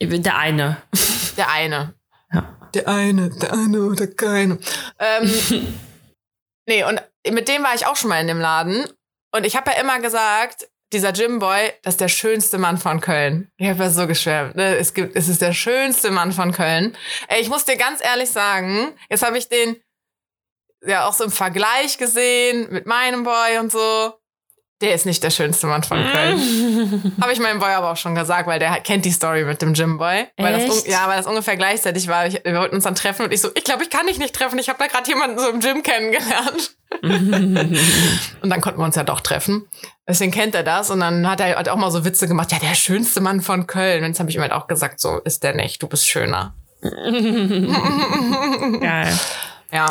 der 0.00 0.38
eine. 0.38 0.78
Der 1.36 1.50
eine. 1.50 1.94
Ja. 2.32 2.58
Der 2.74 2.88
eine, 2.88 3.28
der 3.28 3.52
eine 3.52 3.82
oder 3.82 4.06
keine. 4.06 4.58
Ähm, 4.98 5.30
nee, 6.66 6.82
und 6.84 7.00
mit 7.30 7.48
dem 7.48 7.62
war 7.62 7.74
ich 7.74 7.86
auch 7.86 7.96
schon 7.96 8.08
mal 8.08 8.20
in 8.20 8.26
dem 8.26 8.40
Laden. 8.40 8.86
Und 9.34 9.46
ich 9.46 9.54
habe 9.54 9.70
ja 9.70 9.80
immer 9.80 10.00
gesagt, 10.00 10.68
dieser 10.92 11.12
Jimboy, 11.12 11.72
das 11.82 11.94
ist 11.94 12.00
der 12.00 12.08
schönste 12.08 12.58
Mann 12.58 12.78
von 12.78 13.00
Köln. 13.00 13.50
Ich 13.56 13.68
habe 13.68 13.84
ja 13.84 13.90
so 13.90 14.06
geschwärmt. 14.06 14.56
Ne? 14.56 14.76
Es, 14.76 14.94
gibt, 14.94 15.16
es 15.16 15.28
ist 15.28 15.42
der 15.42 15.52
schönste 15.52 16.10
Mann 16.10 16.32
von 16.32 16.52
Köln. 16.52 16.96
Ey, 17.28 17.40
ich 17.40 17.48
muss 17.48 17.64
dir 17.64 17.76
ganz 17.76 18.04
ehrlich 18.04 18.30
sagen, 18.30 18.92
jetzt 19.08 19.22
habe 19.22 19.38
ich 19.38 19.48
den 19.48 19.76
ja 20.84 21.06
auch 21.06 21.12
so 21.12 21.24
im 21.24 21.30
Vergleich 21.30 21.98
gesehen 21.98 22.68
mit 22.70 22.86
meinem 22.86 23.24
Boy 23.24 23.58
und 23.58 23.72
so. 23.72 24.14
Der 24.82 24.94
ist 24.94 25.06
nicht 25.06 25.22
der 25.22 25.30
schönste 25.30 25.66
Mann 25.68 25.82
von 25.84 25.96
Köln. 26.04 27.14
Habe 27.20 27.32
ich 27.32 27.38
meinem 27.38 27.60
Boy 27.60 27.70
aber 27.70 27.92
auch 27.92 27.96
schon 27.96 28.14
gesagt, 28.16 28.46
weil 28.48 28.58
der 28.58 28.80
kennt 28.80 29.04
die 29.04 29.12
Story 29.12 29.44
mit 29.44 29.62
dem 29.62 29.74
Jimboy. 29.74 30.26
Weil 30.36 30.52
das, 30.52 30.62
Echt? 30.64 30.72
un- 30.72 30.82
ja, 30.90 31.06
weil 31.08 31.16
das 31.18 31.26
ungefähr 31.26 31.56
gleichzeitig 31.56 32.08
war. 32.08 32.26
Ich, 32.26 32.44
wir 32.44 32.56
wollten 32.56 32.74
uns 32.74 32.82
dann 32.84 32.96
treffen 32.96 33.24
und 33.26 33.32
ich 33.32 33.40
so, 33.40 33.48
ich 33.54 33.62
glaube, 33.64 33.84
ich 33.84 33.90
kann 33.90 34.06
dich 34.08 34.18
nicht 34.18 34.34
treffen. 34.34 34.58
Ich 34.58 34.68
habe 34.68 34.78
da 34.80 34.88
gerade 34.88 35.08
jemanden 35.08 35.38
so 35.38 35.48
im 35.48 35.60
Gym 35.60 35.82
kennengelernt. 35.84 36.72
und 38.42 38.50
dann 38.50 38.60
konnten 38.60 38.80
wir 38.80 38.84
uns 38.84 38.96
ja 38.96 39.04
doch 39.04 39.20
treffen. 39.20 39.68
Deswegen 40.06 40.32
kennt 40.32 40.54
er 40.56 40.64
das. 40.64 40.90
Und 40.90 41.00
dann 41.00 41.30
hat 41.30 41.40
er 41.40 41.54
halt 41.56 41.68
auch 41.68 41.76
mal 41.76 41.90
so 41.92 42.04
Witze 42.04 42.26
gemacht. 42.28 42.50
Ja, 42.52 42.58
der 42.58 42.74
schönste 42.74 43.20
Mann 43.20 43.40
von 43.40 43.68
Köln. 43.68 44.02
Und 44.02 44.08
jetzt 44.10 44.18
habe 44.20 44.28
ich 44.30 44.36
ihm 44.36 44.42
halt 44.42 44.52
auch 44.52 44.66
gesagt, 44.66 44.98
so 45.00 45.18
ist 45.20 45.44
der 45.44 45.54
nicht. 45.54 45.80
Du 45.82 45.86
bist 45.86 46.08
schöner. 46.08 46.54
Geil. 48.80 49.18
Ja. 49.72 49.86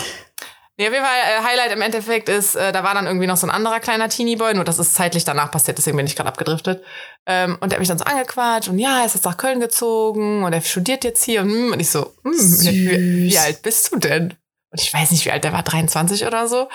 Nee, 0.82 0.88
auf 0.88 0.94
jeden 0.94 1.06
Fall, 1.06 1.16
äh, 1.16 1.44
Highlight 1.44 1.74
im 1.74 1.82
Endeffekt 1.84 2.28
ist, 2.28 2.56
äh, 2.56 2.72
da 2.72 2.84
war 2.84 2.96
dann 2.96 3.06
irgendwie 3.06 3.28
noch 3.28 3.38
so 3.38 3.46
ein 3.46 3.52
anderer 3.52 3.80
kleiner 3.80 4.10
Teenie-Boy, 4.10 4.56
nur 4.56 4.64
das 4.64 4.80
ist 4.80 4.96
zeitlich 4.96 5.24
danach 5.24 5.52
passiert, 5.52 5.78
deswegen 5.78 5.96
bin 5.96 6.08
ich 6.08 6.16
gerade 6.16 6.28
abgedriftet. 6.28 6.84
Ähm, 7.28 7.60
und 7.62 7.72
der 7.72 7.76
hat 7.76 7.82
mich 7.82 7.88
dann 7.88 8.00
so 8.00 8.04
angequatscht 8.04 8.68
und 8.68 8.80
ja, 8.80 9.02
er 9.02 9.06
ist 9.06 9.14
jetzt 9.14 9.26
nach 9.26 9.38
Köln 9.38 9.60
gezogen 9.60 10.44
und 10.44 10.54
er 10.54 10.62
studiert 10.62 11.04
jetzt 11.04 11.24
hier 11.24 11.42
und, 11.42 11.52
hm, 11.52 11.74
und 11.74 11.80
ich 11.80 11.92
so, 11.92 12.12
hm, 12.24 12.34
wie, 12.34 13.30
wie 13.30 13.38
alt 13.38 13.62
bist 13.62 13.92
du 13.92 14.00
denn? 14.00 14.34
Und 14.72 14.82
ich 14.82 14.92
weiß 14.92 15.12
nicht, 15.12 15.24
wie 15.24 15.32
alt 15.32 15.44
der 15.44 15.54
war, 15.54 15.62
23 15.62 16.26
oder 16.26 16.48
so. 16.48 16.68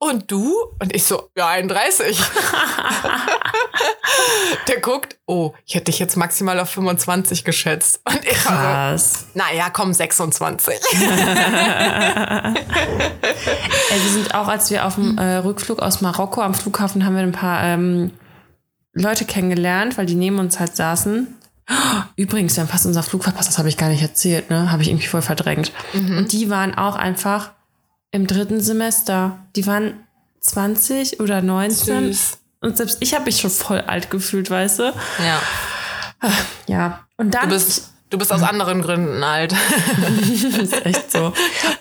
Und 0.00 0.30
du? 0.30 0.54
Und 0.78 0.94
ich 0.94 1.02
so, 1.04 1.28
ja, 1.36 1.48
31. 1.48 2.16
der 4.68 4.80
guckt, 4.80 5.18
oh, 5.26 5.54
ich 5.66 5.74
hätte 5.74 5.86
dich 5.86 5.98
jetzt 5.98 6.16
maximal 6.16 6.60
auf 6.60 6.70
25 6.70 7.44
geschätzt. 7.44 8.00
Und 8.04 8.24
ich 8.24 8.34
Krass. 8.34 9.20
so, 9.20 9.26
naja, 9.34 9.70
komm, 9.70 9.92
26. 9.92 10.74
Ey, 10.92 11.04
wir 13.90 14.10
sind 14.12 14.34
auch, 14.36 14.46
als 14.46 14.70
wir 14.70 14.86
auf 14.86 14.94
dem 14.94 15.18
äh, 15.18 15.38
Rückflug 15.38 15.80
aus 15.80 16.00
Marokko 16.00 16.42
am 16.42 16.54
Flughafen 16.54 17.04
haben 17.04 17.16
wir 17.16 17.22
ein 17.22 17.32
paar 17.32 17.64
ähm, 17.64 18.12
Leute 18.92 19.24
kennengelernt, 19.24 19.98
weil 19.98 20.06
die 20.06 20.14
neben 20.14 20.38
uns 20.38 20.60
halt 20.60 20.76
saßen. 20.76 21.34
Übrigens, 22.14 22.56
wir 22.56 22.62
haben 22.62 22.70
fast 22.70 22.86
unser 22.86 23.02
Flug 23.02 23.24
verpasst, 23.24 23.48
das 23.48 23.58
habe 23.58 23.68
ich 23.68 23.76
gar 23.76 23.88
nicht 23.88 24.00
erzählt, 24.00 24.48
ne? 24.48 24.70
Habe 24.70 24.82
ich 24.82 24.88
irgendwie 24.88 25.06
voll 25.06 25.22
verdrängt. 25.22 25.72
Und 25.92 26.32
die 26.32 26.48
waren 26.48 26.74
auch 26.76 26.96
einfach 26.96 27.50
im 28.10 28.26
dritten 28.26 28.60
Semester. 28.60 29.38
Die 29.56 29.66
waren 29.66 30.06
20 30.40 31.20
oder 31.20 31.42
19. 31.42 32.12
Süß. 32.12 32.38
Und 32.60 32.76
selbst 32.76 32.98
ich 33.00 33.14
habe 33.14 33.26
mich 33.26 33.40
schon 33.40 33.50
voll 33.50 33.80
alt 33.80 34.10
gefühlt, 34.10 34.50
weißt 34.50 34.80
du? 34.80 34.92
Ja. 35.18 35.42
Ja. 36.66 37.06
Und 37.16 37.34
dann 37.34 37.48
Du 37.48 37.54
bist, 37.54 37.92
du 38.10 38.18
bist 38.18 38.32
aus 38.32 38.42
anderen 38.42 38.82
Gründen 38.82 39.22
alt. 39.22 39.52
Das 39.52 40.58
ist 40.58 40.86
echt 40.86 41.12
so. 41.12 41.32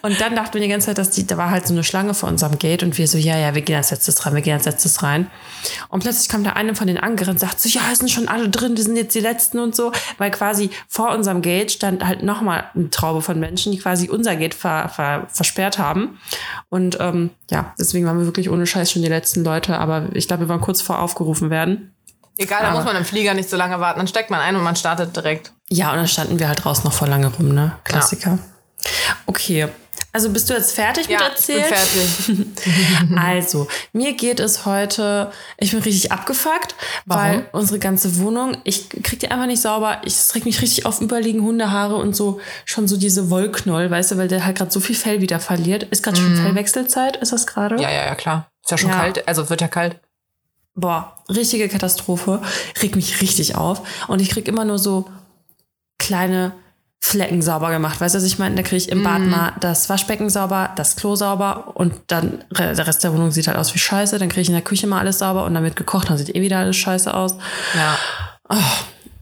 Und 0.02 0.20
dann 0.20 0.36
dachten 0.36 0.56
wir 0.56 0.62
die 0.62 0.68
ganze 0.68 0.88
Zeit, 0.88 0.98
dass 0.98 1.12
die, 1.12 1.26
da 1.26 1.38
war 1.38 1.50
halt 1.50 1.68
so 1.68 1.74
eine 1.74 1.84
Schlange 1.84 2.14
vor 2.14 2.30
unserem 2.30 2.60
Gate 2.60 2.84
und 2.84 2.98
wir 2.98 3.08
so, 3.08 3.18
ja, 3.18 3.38
ja, 3.38 3.56
wir 3.56 3.62
gehen 3.62 3.78
als 3.78 3.92
letztes 3.92 4.26
rein, 4.26 4.36
wir 4.36 4.42
gehen 4.42 4.54
als 4.54 4.66
letztes 4.66 5.04
rein. 5.04 5.28
Und 5.90 6.02
plötzlich 6.04 6.30
kam 6.30 6.44
der 6.44 6.56
eine 6.56 6.76
von 6.76 6.88
den 6.88 6.98
angerannt, 6.98 7.40
sagt 7.40 7.60
so, 7.60 7.70
ja, 7.70 7.82
es 7.92 8.00
sind 8.00 8.10
schon 8.10 8.28
alle 8.28 8.50
drin, 8.50 8.76
die 8.76 8.82
sind 8.82 8.96
jetzt 8.96 9.16
die 9.16 9.20
Letzten 9.20 9.60
und 9.60 9.76
so. 9.76 9.92
Weil 10.18 10.32
quasi 10.32 10.70
vor 10.88 11.12
unserem 11.12 11.42
Gate 11.42 11.72
stand 11.72 12.06
halt 12.06 12.24
nochmal 12.24 12.66
eine 12.76 12.90
Traube 12.90 13.22
von 13.22 13.40
Menschen, 13.40 13.72
die 13.72 13.78
quasi 13.78 14.10
unser 14.10 14.36
Gate 14.36 14.54
ver, 14.54 14.90
ver, 14.90 15.28
versperrt 15.30 15.80
haben. 15.80 16.20
Und 16.70 16.98
ähm, 17.00 17.30
ja, 17.50 17.74
deswegen 17.80 18.06
waren 18.06 18.20
wir 18.20 18.26
wirklich 18.26 18.50
ohne 18.50 18.68
Scheiß 18.68 18.92
schon 18.92 19.02
die 19.02 19.08
letzten 19.08 19.44
Leute. 19.44 19.78
Aber 19.78 20.08
ich 20.14 20.28
glaube, 20.28 20.44
wir 20.44 20.50
waren 20.50 20.62
kurz 20.62 20.82
vor 20.82 21.00
aufgerufen 21.00 21.50
werden. 21.50 21.94
Egal, 22.38 22.62
da 22.62 22.72
muss 22.72 22.86
man 22.86 22.96
im 22.96 23.06
Flieger 23.06 23.34
nicht 23.34 23.50
so 23.50 23.58
lange 23.58 23.80
warten. 23.80 24.00
Dann 24.00 24.08
steckt 24.08 24.30
man 24.30 24.40
ein 24.40 24.56
und 24.56 24.64
man 24.64 24.76
startet 24.76 25.16
direkt. 25.16 25.52
Ja, 25.70 25.90
und 25.92 25.98
dann 25.98 26.08
standen 26.08 26.40
wir 26.40 26.48
halt 26.48 26.64
draußen 26.64 26.84
noch 26.84 26.94
voll 26.94 27.10
lange 27.10 27.28
rum, 27.28 27.50
ne? 27.54 27.74
Klassiker. 27.84 28.38
Okay. 29.26 29.68
Also 30.14 30.30
bist 30.30 30.50
du 30.50 30.54
jetzt 30.54 30.74
fertig 30.74 31.10
mit 31.10 31.20
Ja, 31.20 31.28
ich 31.38 31.46
bin 31.46 31.58
erzählen? 31.60 31.76
fertig. 31.76 32.48
Also, 33.18 33.68
mir 33.94 34.14
geht 34.14 34.40
es 34.40 34.66
heute, 34.66 35.32
ich 35.58 35.72
bin 35.72 35.82
richtig 35.82 36.12
abgefuckt, 36.12 36.76
Warum? 37.06 37.24
weil 37.24 37.46
unsere 37.52 37.78
ganze 37.80 38.18
Wohnung, 38.20 38.58
ich 38.64 38.90
krieg 38.90 39.20
die 39.20 39.30
einfach 39.30 39.46
nicht 39.46 39.62
sauber. 39.62 40.02
Ich 40.06 40.14
es 40.14 40.34
regt 40.36 40.46
mich 40.46 40.62
richtig 40.62 40.86
auf, 40.86 41.02
überliegen 41.02 41.42
Hundehaare 41.42 41.96
und 41.96 42.16
so 42.16 42.40
schon 42.66 42.88
so 42.88 42.98
diese 42.98 43.30
Wollknoll, 43.30 43.92
weißt 43.92 44.12
du, 44.12 44.18
weil 44.18 44.28
der 44.28 44.46
halt 44.46 44.58
gerade 44.58 44.72
so 44.72 44.80
viel 44.80 44.96
Fell 44.96 45.22
wieder 45.22 45.40
verliert. 45.40 45.84
Ist 45.84 46.04
gerade 46.04 46.18
schon 46.18 46.36
Fellwechselzeit, 46.36 47.18
ist 47.18 47.34
das 47.34 47.46
gerade? 47.46 47.76
Mhm. 47.76 47.82
Ja, 47.82 47.92
ja, 47.92 48.06
ja, 48.06 48.16
klar. 48.16 48.50
Ist 48.64 48.72
ja 48.72 48.78
schon 48.78 48.90
Ja. 48.90 48.98
kalt. 49.00 49.28
Also 49.28 49.50
wird 49.50 49.62
ja 49.62 49.68
kalt. 49.68 50.00
Boah, 50.80 51.16
richtige 51.28 51.68
Katastrophe. 51.70 52.40
Regt 52.82 52.96
mich 52.96 53.20
richtig 53.22 53.56
auf. 53.56 53.82
Und 54.08 54.22
ich 54.22 54.30
krieg 54.30 54.48
immer 54.48 54.64
nur 54.64 54.78
so 54.78 55.10
kleine 55.98 56.52
Flecken 57.00 57.42
sauber 57.42 57.72
gemacht. 57.72 58.00
Weißt 58.00 58.14
du, 58.16 58.18
was 58.20 58.26
ich 58.26 58.38
meine? 58.38 58.56
Da 58.56 58.62
kriege 58.62 58.78
ich 58.78 58.90
im 58.90 59.02
Bad 59.04 59.22
mal 59.22 59.54
das 59.60 59.90
Waschbecken 59.90 60.30
sauber, 60.30 60.72
das 60.76 60.96
Klo 60.96 61.16
sauber 61.16 61.72
und 61.76 61.94
dann 62.08 62.44
der 62.52 62.86
Rest 62.86 63.04
der 63.04 63.14
Wohnung 63.14 63.32
sieht 63.32 63.48
halt 63.48 63.58
aus 63.58 63.74
wie 63.74 63.80
Scheiße. 63.80 64.20
Dann 64.20 64.30
kriege 64.30 64.42
ich 64.42 64.50
in 64.50 64.54
der 64.54 64.62
Küche 64.64 64.88
mal 64.88 65.00
alles 65.00 65.20
sauber 65.20 65.46
und 65.46 65.54
dann 65.56 65.64
wird 65.64 65.76
gekocht, 65.76 66.10
dann 66.10 66.18
sieht 66.18 66.36
eh 66.36 66.42
wieder 66.42 66.60
alles 66.60 66.76
scheiße 66.76 67.14
aus. 67.14 67.36
Ja. 67.76 67.98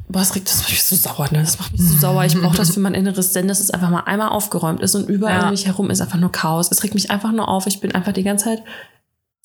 Boah, 0.08 0.20
das 0.20 0.36
regt 0.36 0.50
das 0.50 0.58
macht 0.60 0.70
mich 0.72 0.84
so 0.84 0.96
sauer, 0.96 1.28
ne? 1.32 1.40
Das 1.42 1.58
macht 1.60 1.72
mich 1.72 1.82
so 1.82 1.98
sauer. 2.00 2.26
Ich 2.26 2.40
brauche 2.40 2.58
das 2.58 2.72
für 2.74 2.80
mein 2.80 2.94
inneres 2.96 3.34
Zen, 3.34 3.48
dass 3.48 3.60
es 3.60 3.72
einfach 3.72 3.90
mal 3.90 4.02
einmal 4.02 4.30
aufgeräumt 4.30 4.82
ist 4.82 4.96
und 4.96 5.08
überall 5.10 5.40
Ja. 5.40 5.44
um 5.46 5.52
mich 5.52 5.66
herum 5.68 5.90
ist 5.90 6.02
einfach 6.02 6.20
nur 6.20 6.32
Chaos. 6.32 6.70
Es 6.72 6.84
regt 6.84 6.96
mich 6.96 7.12
einfach 7.12 7.32
nur 7.32 7.48
auf. 7.48 7.66
Ich 7.68 7.80
bin 7.80 7.94
einfach 7.94 8.14
die 8.14 8.24
ganze 8.24 8.46
Zeit 8.46 8.64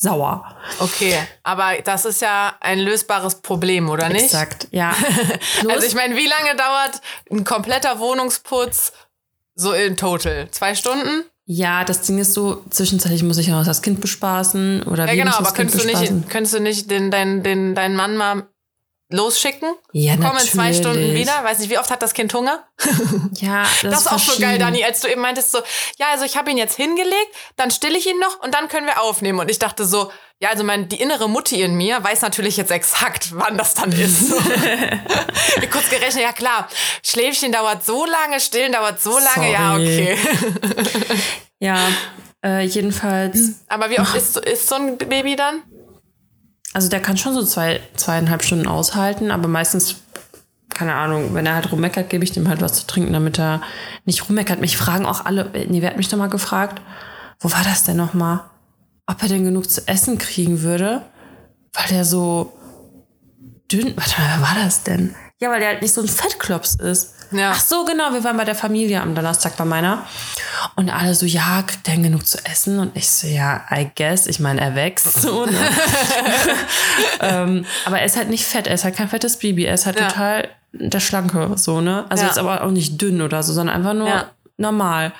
sauer. 0.00 0.44
Okay, 0.78 1.14
aber 1.42 1.74
das 1.84 2.06
ist 2.06 2.22
ja 2.22 2.54
ein 2.60 2.78
lösbares 2.78 3.36
Problem, 3.42 3.90
oder 3.90 4.08
nicht? 4.08 4.24
Exakt, 4.24 4.66
ja. 4.70 4.94
Also 5.68 5.86
ich 5.86 5.94
meine, 5.94 6.16
wie 6.16 6.26
lange 6.26 6.56
dauert 6.56 7.00
ein 7.30 7.44
kompletter 7.44 7.98
Wohnungsputz 7.98 8.92
so 9.54 9.72
in 9.72 9.96
total? 9.96 10.50
Zwei 10.50 10.74
Stunden? 10.74 11.24
Ja, 11.44 11.84
das 11.84 12.02
Ding 12.02 12.18
ist 12.18 12.32
so, 12.32 12.64
zwischenzeitlich 12.70 13.22
muss 13.22 13.36
ich 13.36 13.48
ja 13.48 13.58
noch 13.58 13.66
das 13.66 13.82
Kind 13.82 14.00
bespaßen 14.00 14.84
oder 14.84 15.06
Ja, 15.06 15.12
wie 15.12 15.16
genau, 15.18 15.30
muss 15.32 15.38
das 15.38 15.48
aber 15.48 15.56
Kind 15.56 15.70
könntest 15.72 15.94
du 15.94 16.14
nicht, 16.14 16.30
könntest 16.30 16.54
du 16.54 16.60
nicht 16.60 16.90
den, 16.90 17.10
deinen 17.10 17.42
den, 17.42 17.74
deinen 17.74 17.96
Mann 17.96 18.16
mal 18.16 18.46
losschicken? 19.10 19.74
Ja, 19.92 20.16
Komm 20.16 20.32
in 20.32 20.38
zwei 20.38 20.70
natürlich. 20.70 20.76
Stunden 20.78 21.14
wieder. 21.14 21.44
Weiß 21.44 21.58
nicht, 21.58 21.70
wie 21.70 21.78
oft 21.78 21.90
hat 21.90 22.02
das 22.02 22.14
Kind 22.14 22.32
Hunger? 22.34 22.64
Ja, 23.40 23.62
das, 23.82 23.90
Das 23.90 24.00
ist 24.00 24.12
auch 24.12 24.18
so 24.34 24.40
geil. 24.40 24.58
Dani, 24.58 24.84
als 24.84 25.00
du 25.00 25.08
eben 25.08 25.20
meintest 25.20 25.52
so, 25.52 25.58
ja, 25.98 26.06
also 26.12 26.24
ich 26.24 26.36
habe 26.36 26.50
ihn 26.50 26.58
jetzt 26.58 26.76
hingelegt, 26.76 27.28
dann 27.56 27.70
still 27.70 27.94
ich 27.96 28.06
ihn 28.06 28.18
noch 28.18 28.40
und 28.42 28.52
dann 28.54 28.68
können 28.68 28.86
wir 28.86 29.00
aufnehmen. 29.00 29.38
Und 29.38 29.50
ich 29.50 29.58
dachte 29.58 29.84
so, 29.86 30.10
ja, 30.40 30.50
also 30.50 30.64
mein, 30.64 30.88
die 30.88 31.00
innere 31.00 31.28
Mutti 31.28 31.60
in 31.62 31.74
mir 31.74 32.02
weiß 32.02 32.22
natürlich 32.22 32.56
jetzt 32.56 32.70
exakt, 32.70 33.30
wann 33.34 33.56
das 33.58 33.74
dann 33.74 33.92
ist. 33.92 34.32
Ich 35.62 35.70
kurz 35.70 35.88
gerechnet, 35.90 36.22
ja 36.22 36.32
klar, 36.32 36.68
Schläfchen 37.04 37.52
dauert 37.52 37.84
so 37.84 38.04
lange, 38.06 38.40
Stillen 38.40 38.72
dauert 38.72 39.00
so 39.00 39.18
lange, 39.18 39.52
ja, 39.52 39.72
Sorry. 39.72 40.12
okay. 40.12 40.18
Ja, 41.58 41.88
äh, 42.42 42.64
jedenfalls, 42.64 43.60
Aber 43.68 43.90
wie 43.90 44.00
oft 44.00 44.14
ist, 44.14 44.38
ist 44.38 44.66
so 44.68 44.76
ein 44.76 44.96
Baby 44.96 45.36
dann? 45.36 45.62
Also 46.72 46.88
der 46.88 47.00
kann 47.00 47.16
schon 47.16 47.34
so 47.34 47.42
zwei, 47.44 47.80
zweieinhalb 47.96 48.42
Stunden 48.42 48.66
aushalten, 48.66 49.30
aber 49.30 49.48
meistens, 49.48 49.96
keine 50.68 50.94
Ahnung, 50.94 51.34
wenn 51.34 51.46
er 51.46 51.54
halt 51.54 51.72
rummeckert, 51.72 52.10
gebe 52.10 52.24
ich 52.24 52.32
dem 52.32 52.48
halt 52.48 52.60
was 52.60 52.74
zu 52.74 52.86
trinken, 52.86 53.12
damit 53.12 53.38
er 53.38 53.60
nicht 54.04 54.28
rummeckert. 54.28 54.60
Mich 54.60 54.76
fragen 54.76 55.06
auch 55.06 55.24
alle, 55.24 55.50
äh, 55.52 55.66
nee, 55.66 55.82
wer 55.82 55.90
hat 55.90 55.96
mich 55.96 56.10
noch 56.10 56.18
mal 56.18 56.28
gefragt, 56.28 56.80
wo 57.40 57.50
war 57.50 57.64
das 57.64 57.82
denn 57.82 57.96
noch 57.96 58.14
mal? 58.14 58.44
Ob 59.06 59.22
er 59.22 59.28
denn 59.28 59.44
genug 59.44 59.68
zu 59.68 59.86
essen 59.88 60.18
kriegen 60.18 60.62
würde, 60.62 61.02
weil 61.72 61.86
der 61.88 62.04
so 62.04 62.56
dünn, 63.70 63.96
warte 63.96 64.20
mal, 64.20 64.28
wer 64.36 64.42
war 64.42 64.64
das 64.64 64.84
denn? 64.84 65.14
Ja, 65.40 65.50
weil 65.50 65.60
der 65.60 65.70
halt 65.70 65.82
nicht 65.82 65.94
so 65.94 66.02
ein 66.02 66.08
Fettklops 66.08 66.76
ist. 66.76 67.14
Ja. 67.32 67.52
Ach 67.54 67.60
so, 67.60 67.84
genau, 67.84 68.12
wir 68.12 68.24
waren 68.24 68.36
bei 68.36 68.44
der 68.44 68.54
Familie 68.54 69.00
am 69.00 69.14
Donnerstag 69.14 69.56
bei 69.56 69.64
meiner. 69.64 70.04
Und 70.76 70.90
alle 70.90 71.14
so, 71.14 71.26
ja, 71.26 71.62
kriegt 71.66 71.86
der 71.86 71.94
denn 71.94 72.02
genug 72.02 72.26
zu 72.26 72.38
essen? 72.44 72.78
Und 72.78 72.96
ich 72.96 73.08
so, 73.10 73.26
ja, 73.26 73.62
I 73.70 73.90
guess. 73.96 74.26
Ich 74.26 74.40
meine, 74.40 74.60
er 74.60 74.74
wächst 74.74 75.20
so, 75.22 75.46
ne? 75.46 75.52
ähm, 77.20 77.64
aber 77.84 78.00
er 78.00 78.04
ist 78.06 78.16
halt 78.16 78.30
nicht 78.30 78.44
fett, 78.44 78.66
er 78.66 78.74
ist 78.74 78.84
halt 78.84 78.96
kein 78.96 79.08
fettes 79.08 79.38
Baby. 79.38 79.64
Er 79.64 79.74
ist 79.74 79.86
halt 79.86 79.98
Ja. 79.98 80.08
total 80.08 80.48
der 80.72 81.00
Schlanke, 81.00 81.52
so, 81.56 81.80
ne? 81.80 82.04
Also 82.08 82.24
Ja. 82.24 82.30
ist 82.30 82.38
aber 82.38 82.62
auch 82.64 82.70
nicht 82.70 83.00
dünn 83.00 83.22
oder 83.22 83.42
so, 83.42 83.52
sondern 83.52 83.76
einfach 83.76 83.94
nur 83.94 84.26
normal. 84.56 85.12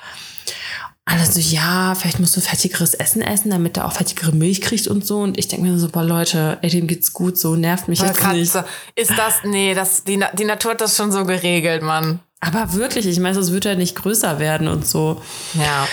Alle 1.05 1.25
so, 1.25 1.39
ja, 1.39 1.95
vielleicht 1.95 2.19
musst 2.19 2.37
du 2.37 2.41
fettigeres 2.41 2.93
Essen 2.93 3.21
essen, 3.21 3.49
damit 3.49 3.75
er 3.75 3.85
auch 3.85 3.93
fettigere 3.93 4.31
Milch 4.33 4.61
kriegt 4.61 4.87
und 4.87 5.05
so. 5.05 5.19
Und 5.19 5.37
ich 5.37 5.47
denke 5.47 5.65
mir 5.65 5.77
so, 5.79 5.89
boah, 5.89 6.03
Leute, 6.03 6.59
ey, 6.61 6.69
dem 6.69 6.87
geht's 6.87 7.11
gut, 7.11 7.37
so 7.37 7.55
nervt 7.55 7.87
mich 7.87 7.99
jetzt 7.99 8.23
nicht. 8.31 8.53
Katze. 8.53 8.65
Ist 8.95 9.11
das, 9.17 9.35
nee, 9.43 9.73
das, 9.73 10.03
die, 10.03 10.23
die 10.33 10.45
Natur 10.45 10.71
hat 10.71 10.81
das 10.81 10.95
schon 10.95 11.11
so 11.11 11.25
geregelt, 11.25 11.81
Mann. 11.81 12.19
Aber 12.39 12.73
wirklich, 12.73 13.07
ich 13.07 13.19
meine, 13.19 13.37
es 13.37 13.51
wird 13.51 13.65
ja 13.65 13.75
nicht 13.75 13.95
größer 13.95 14.39
werden 14.39 14.67
und 14.67 14.87
so. 14.87 15.21
Ja. 15.53 15.87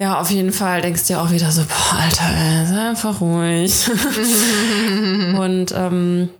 Ja, 0.00 0.20
auf 0.20 0.30
jeden 0.30 0.52
Fall 0.52 0.80
denkst 0.80 1.02
du 1.02 1.14
dir 1.14 1.20
auch 1.20 1.30
wieder 1.30 1.50
so, 1.50 1.62
boah, 1.62 1.98
Alter, 1.98 2.24
ey, 2.24 2.66
sei 2.66 2.88
einfach 2.88 3.20
ruhig. 3.20 3.88
und 5.38 5.72
ähm, 5.72 6.30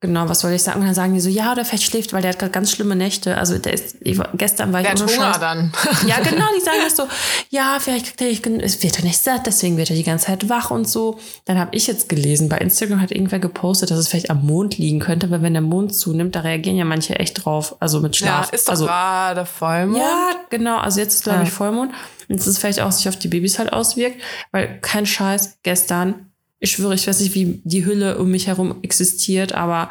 genau, 0.00 0.28
was 0.28 0.40
soll 0.40 0.52
ich 0.52 0.62
sagen? 0.62 0.80
Und 0.80 0.86
dann 0.86 0.94
sagen 0.94 1.14
die 1.14 1.20
so, 1.20 1.28
ja, 1.28 1.54
der 1.54 1.64
vielleicht 1.64 1.84
schläft, 1.84 2.12
weil 2.12 2.22
der 2.22 2.30
hat 2.32 2.38
gerade 2.38 2.52
ganz 2.52 2.70
schlimme 2.72 2.96
Nächte. 2.96 3.36
Also 3.36 3.58
der 3.58 3.74
ist, 3.74 3.96
ich, 4.00 4.18
gestern 4.34 4.72
war 4.72 4.80
ich 4.80 4.86
Der 4.86 4.94
hat 4.94 5.02
ohne 5.02 5.12
Hunger 5.16 5.38
dann. 5.38 5.72
Ja, 6.06 6.20
genau, 6.20 6.46
die 6.56 6.60
sagen 6.64 6.78
das 6.82 6.96
so, 6.96 7.04
ja, 7.50 7.76
vielleicht 7.80 8.06
kriegt 8.06 8.20
er 8.20 8.28
nicht, 8.28 8.46
es 8.64 8.82
wird 8.82 8.98
er 8.98 9.04
nicht 9.04 9.18
satt, 9.22 9.46
deswegen 9.46 9.76
wird 9.76 9.90
er 9.90 9.96
die 9.96 10.02
ganze 10.04 10.26
Zeit 10.26 10.48
wach 10.48 10.70
und 10.70 10.88
so. 10.88 11.18
Dann 11.44 11.58
habe 11.58 11.74
ich 11.76 11.86
jetzt 11.86 12.08
gelesen, 12.08 12.48
bei 12.48 12.58
Instagram 12.58 13.00
hat 13.00 13.10
irgendwer 13.12 13.38
gepostet, 13.38 13.90
dass 13.90 13.98
es 13.98 14.08
vielleicht 14.08 14.30
am 14.30 14.44
Mond 14.46 14.78
liegen 14.78 15.00
könnte, 15.00 15.30
weil 15.30 15.42
wenn 15.42 15.52
der 15.52 15.62
Mond 15.62 15.94
zunimmt, 15.94 16.34
da 16.34 16.40
reagieren 16.40 16.76
ja 16.76 16.84
manche 16.84 17.18
echt 17.18 17.44
drauf, 17.44 17.76
also 17.80 18.00
mit 18.00 18.18
Ja, 18.20 18.26
Schlaf. 18.26 18.52
ist 18.52 18.68
doch 18.68 18.72
also, 18.72 18.86
gerade 18.86 19.44
Vollmond. 19.46 19.98
ja, 20.02 20.30
genau. 20.48 20.78
Also 20.78 21.00
jetzt 21.00 21.14
ist, 21.14 21.24
glaube 21.24 21.40
Ja. 21.40 21.44
ich, 21.44 21.50
Vollmond. 21.50 21.92
Und 22.28 22.38
es 22.38 22.46
ist 22.46 22.58
vielleicht 22.58 22.80
auch 22.80 22.92
sich 22.92 23.08
auf 23.08 23.16
die 23.16 23.28
Babys 23.28 23.58
halt 23.58 23.72
auswirkt, 23.72 24.20
weil 24.52 24.78
kein 24.80 25.04
Scheiß, 25.04 25.58
gestern, 25.64 26.29
ich 26.60 26.72
schwöre, 26.72 26.94
ich 26.94 27.06
weiß 27.06 27.20
nicht, 27.20 27.34
wie 27.34 27.60
die 27.64 27.84
Hülle 27.84 28.18
um 28.18 28.30
mich 28.30 28.46
herum 28.46 28.76
existiert, 28.82 29.52
aber 29.52 29.90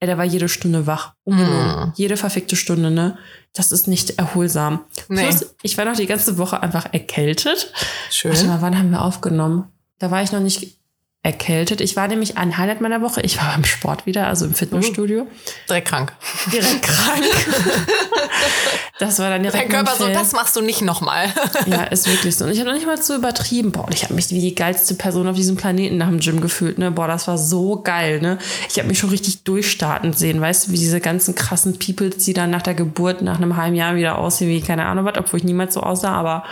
ey, 0.00 0.06
der 0.06 0.16
war 0.16 0.24
jede 0.24 0.48
Stunde 0.48 0.86
wach. 0.86 1.14
Ungelogen. 1.24 1.92
Jede 1.96 2.16
verfickte 2.16 2.56
Stunde, 2.56 2.90
ne? 2.90 3.18
Das 3.52 3.72
ist 3.72 3.88
nicht 3.88 4.18
erholsam. 4.18 4.84
Nee. 5.08 5.26
Plus, 5.26 5.54
ich 5.62 5.76
war 5.76 5.84
noch 5.84 5.96
die 5.96 6.06
ganze 6.06 6.38
Woche 6.38 6.62
einfach 6.62 6.92
erkältet. 6.92 7.72
Schön. 8.10 8.32
Warte 8.32 8.46
mal, 8.46 8.62
wann 8.62 8.78
haben 8.78 8.90
wir 8.90 9.02
aufgenommen? 9.02 9.64
Da 9.98 10.10
war 10.10 10.22
ich 10.22 10.32
noch 10.32 10.40
nicht 10.40 10.78
erkältet. 11.24 11.80
Ich 11.80 11.96
war 11.96 12.06
nämlich 12.06 12.36
ein 12.36 12.58
Highlight 12.58 12.82
meiner 12.82 13.00
Woche. 13.00 13.22
Ich 13.22 13.38
war 13.38 13.52
beim 13.54 13.64
Sport 13.64 14.04
wieder, 14.04 14.26
also 14.28 14.44
im 14.44 14.54
Fitnessstudio. 14.54 15.26
Direkt 15.68 15.88
krank. 15.88 16.12
Direkt 16.52 16.82
krank. 16.82 17.24
das 18.98 19.18
war 19.18 19.30
dann 19.30 19.42
direkt 19.42 19.72
Dein 19.72 19.84
Körper 19.84 19.96
so, 19.96 20.06
das 20.08 20.32
machst 20.32 20.54
du 20.54 20.60
nicht 20.60 20.82
nochmal. 20.82 21.32
Ja, 21.66 21.84
ist 21.84 22.06
wirklich 22.10 22.36
so. 22.36 22.44
Und 22.44 22.50
ich 22.50 22.58
habe 22.58 22.68
noch 22.68 22.76
nicht 22.76 22.86
mal 22.86 23.00
so 23.00 23.14
übertrieben. 23.14 23.72
Boah, 23.72 23.86
und 23.86 23.94
ich 23.94 24.04
habe 24.04 24.12
mich 24.12 24.28
wie 24.30 24.40
die 24.40 24.54
geilste 24.54 24.94
Person 24.94 25.26
auf 25.26 25.34
diesem 25.36 25.56
Planeten 25.56 25.96
nach 25.96 26.08
dem 26.08 26.20
Gym 26.20 26.42
gefühlt. 26.42 26.76
Ne? 26.76 26.90
Boah, 26.90 27.08
das 27.08 27.26
war 27.26 27.38
so 27.38 27.80
geil. 27.80 28.20
Ne? 28.20 28.36
Ich 28.68 28.78
habe 28.78 28.88
mich 28.88 28.98
schon 28.98 29.08
richtig 29.08 29.44
durchstarten 29.44 30.12
sehen. 30.12 30.42
Weißt 30.42 30.66
du, 30.68 30.72
wie 30.72 30.78
diese 30.78 31.00
ganzen 31.00 31.34
krassen 31.34 31.78
Peoples, 31.78 32.18
die 32.24 32.34
dann 32.34 32.50
nach 32.50 32.60
der 32.62 32.74
Geburt, 32.74 33.22
nach 33.22 33.36
einem 33.38 33.56
halben 33.56 33.76
Jahr 33.76 33.96
wieder 33.96 34.18
aussehen 34.18 34.50
wie 34.50 34.60
keine 34.60 34.84
Ahnung 34.84 35.06
was, 35.06 35.16
obwohl 35.16 35.38
ich 35.38 35.44
niemals 35.44 35.72
so 35.72 35.80
aussah, 35.80 36.12
aber 36.12 36.44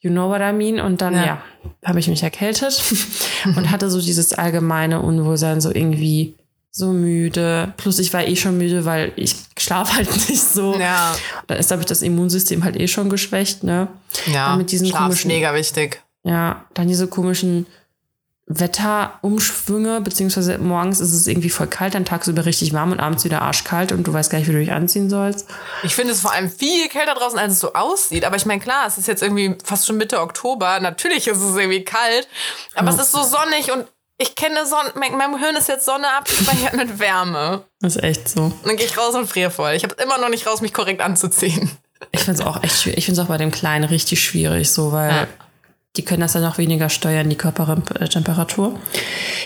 you 0.00 0.10
know 0.10 0.30
what 0.30 0.40
I 0.40 0.52
mean. 0.52 0.80
Und 0.80 1.02
dann, 1.02 1.12
Ja. 1.14 1.24
ja, 1.26 1.42
habe 1.84 1.98
ich 2.00 2.08
mich 2.08 2.22
erkältet 2.22 2.82
und 3.44 3.70
hatte 3.70 3.90
so 3.90 4.00
dieses 4.00 4.32
allgemeine 4.32 5.00
Unwohlsein, 5.00 5.60
so 5.60 5.70
irgendwie 5.74 6.34
so 6.70 6.92
müde. 6.92 7.72
Plus 7.76 7.98
ich 7.98 8.12
war 8.12 8.26
eh 8.26 8.36
schon 8.36 8.58
müde, 8.58 8.84
weil 8.84 9.12
ich 9.16 9.34
schlafe 9.58 9.94
halt 9.94 10.08
nicht 10.28 10.42
so. 10.42 10.78
Ja. 10.78 11.16
Dann 11.46 11.58
ist, 11.58 11.68
glaube 11.68 11.82
ich, 11.82 11.86
das 11.86 12.02
Immunsystem 12.02 12.62
halt 12.64 12.76
eh 12.78 12.88
schon 12.88 13.08
geschwächt, 13.10 13.64
ne? 13.64 13.88
Ja, 14.32 14.50
Dann 14.50 14.58
mit 14.58 14.70
diesen 14.72 14.86
Schlaf 14.86 15.10
komischen- 15.12 15.28
mega 15.28 15.54
wichtig. 15.54 16.02
Ja, 16.24 16.64
dann 16.74 16.88
diese 16.88 17.06
komischen 17.06 17.66
Wetterumschwünge, 18.48 20.00
beziehungsweise 20.00 20.58
morgens 20.58 21.00
ist 21.00 21.12
es 21.12 21.26
irgendwie 21.26 21.50
voll 21.50 21.66
kalt, 21.66 21.94
dann 21.94 22.04
tagsüber 22.04 22.46
richtig 22.46 22.72
warm 22.72 22.92
und 22.92 23.00
abends 23.00 23.24
wieder 23.24 23.42
arschkalt 23.42 23.92
und 23.92 24.04
du 24.04 24.12
weißt 24.12 24.30
gar 24.30 24.38
nicht, 24.38 24.48
wie 24.48 24.52
du 24.52 24.58
dich 24.58 24.72
anziehen 24.72 25.10
sollst. 25.10 25.46
Ich 25.82 25.94
finde 25.94 26.12
es 26.12 26.20
vor 26.20 26.32
allem 26.32 26.50
viel 26.50 26.88
kälter 26.88 27.14
draußen, 27.14 27.38
als 27.38 27.54
es 27.54 27.60
so 27.60 27.74
aussieht. 27.74 28.24
Aber 28.24 28.36
ich 28.36 28.46
meine, 28.46 28.60
klar, 28.60 28.86
es 28.86 28.98
ist 28.98 29.06
jetzt 29.08 29.22
irgendwie 29.22 29.56
fast 29.64 29.86
schon 29.86 29.96
Mitte 29.96 30.20
Oktober. 30.20 30.80
Natürlich 30.80 31.28
ist 31.28 31.38
es 31.40 31.56
irgendwie 31.56 31.84
kalt. 31.84 32.26
Aber 32.74 32.90
es 32.90 32.98
ist 32.98 33.12
so 33.12 33.22
sonnig 33.22 33.70
und 33.72 33.86
ich 34.16 34.34
kenne 34.34 34.66
Sonne. 34.66 34.92
Mein, 34.96 35.16
mein 35.16 35.38
Hirn 35.38 35.54
ist 35.56 35.68
jetzt 35.68 35.84
Sonne 35.84 36.08
abgespeichert 36.18 36.74
mit 36.74 36.98
Wärme. 36.98 37.64
Das 37.80 37.96
ist 37.96 38.02
echt 38.02 38.28
so. 38.28 38.44
Und 38.44 38.66
dann 38.66 38.76
gehe 38.76 38.86
ich 38.86 38.98
raus 38.98 39.14
und 39.14 39.28
friere 39.28 39.50
voll. 39.50 39.72
Ich 39.72 39.84
habe 39.84 39.94
immer 40.02 40.18
noch 40.18 40.28
nicht 40.28 40.46
raus, 40.46 40.60
mich 40.60 40.72
korrekt 40.74 41.00
anzuziehen. 41.00 41.70
Ich 42.12 42.20
finde 42.20 42.40
es 42.40 42.46
auch 42.46 42.62
echt 42.62 42.80
schwierig. 42.80 42.98
Ich 42.98 43.04
finde 43.06 43.20
es 43.20 43.24
auch 43.24 43.28
bei 43.28 43.38
dem 43.38 43.50
Kleinen 43.50 43.84
richtig 43.84 44.22
schwierig, 44.22 44.70
so, 44.70 44.92
weil 44.92 45.10
Ja. 45.10 45.26
Die 45.98 46.04
können 46.04 46.20
das 46.20 46.32
dann 46.32 46.44
auch 46.44 46.58
weniger 46.58 46.88
steuern, 46.88 47.28
die 47.28 47.36
Körpertemperatur. 47.36 48.78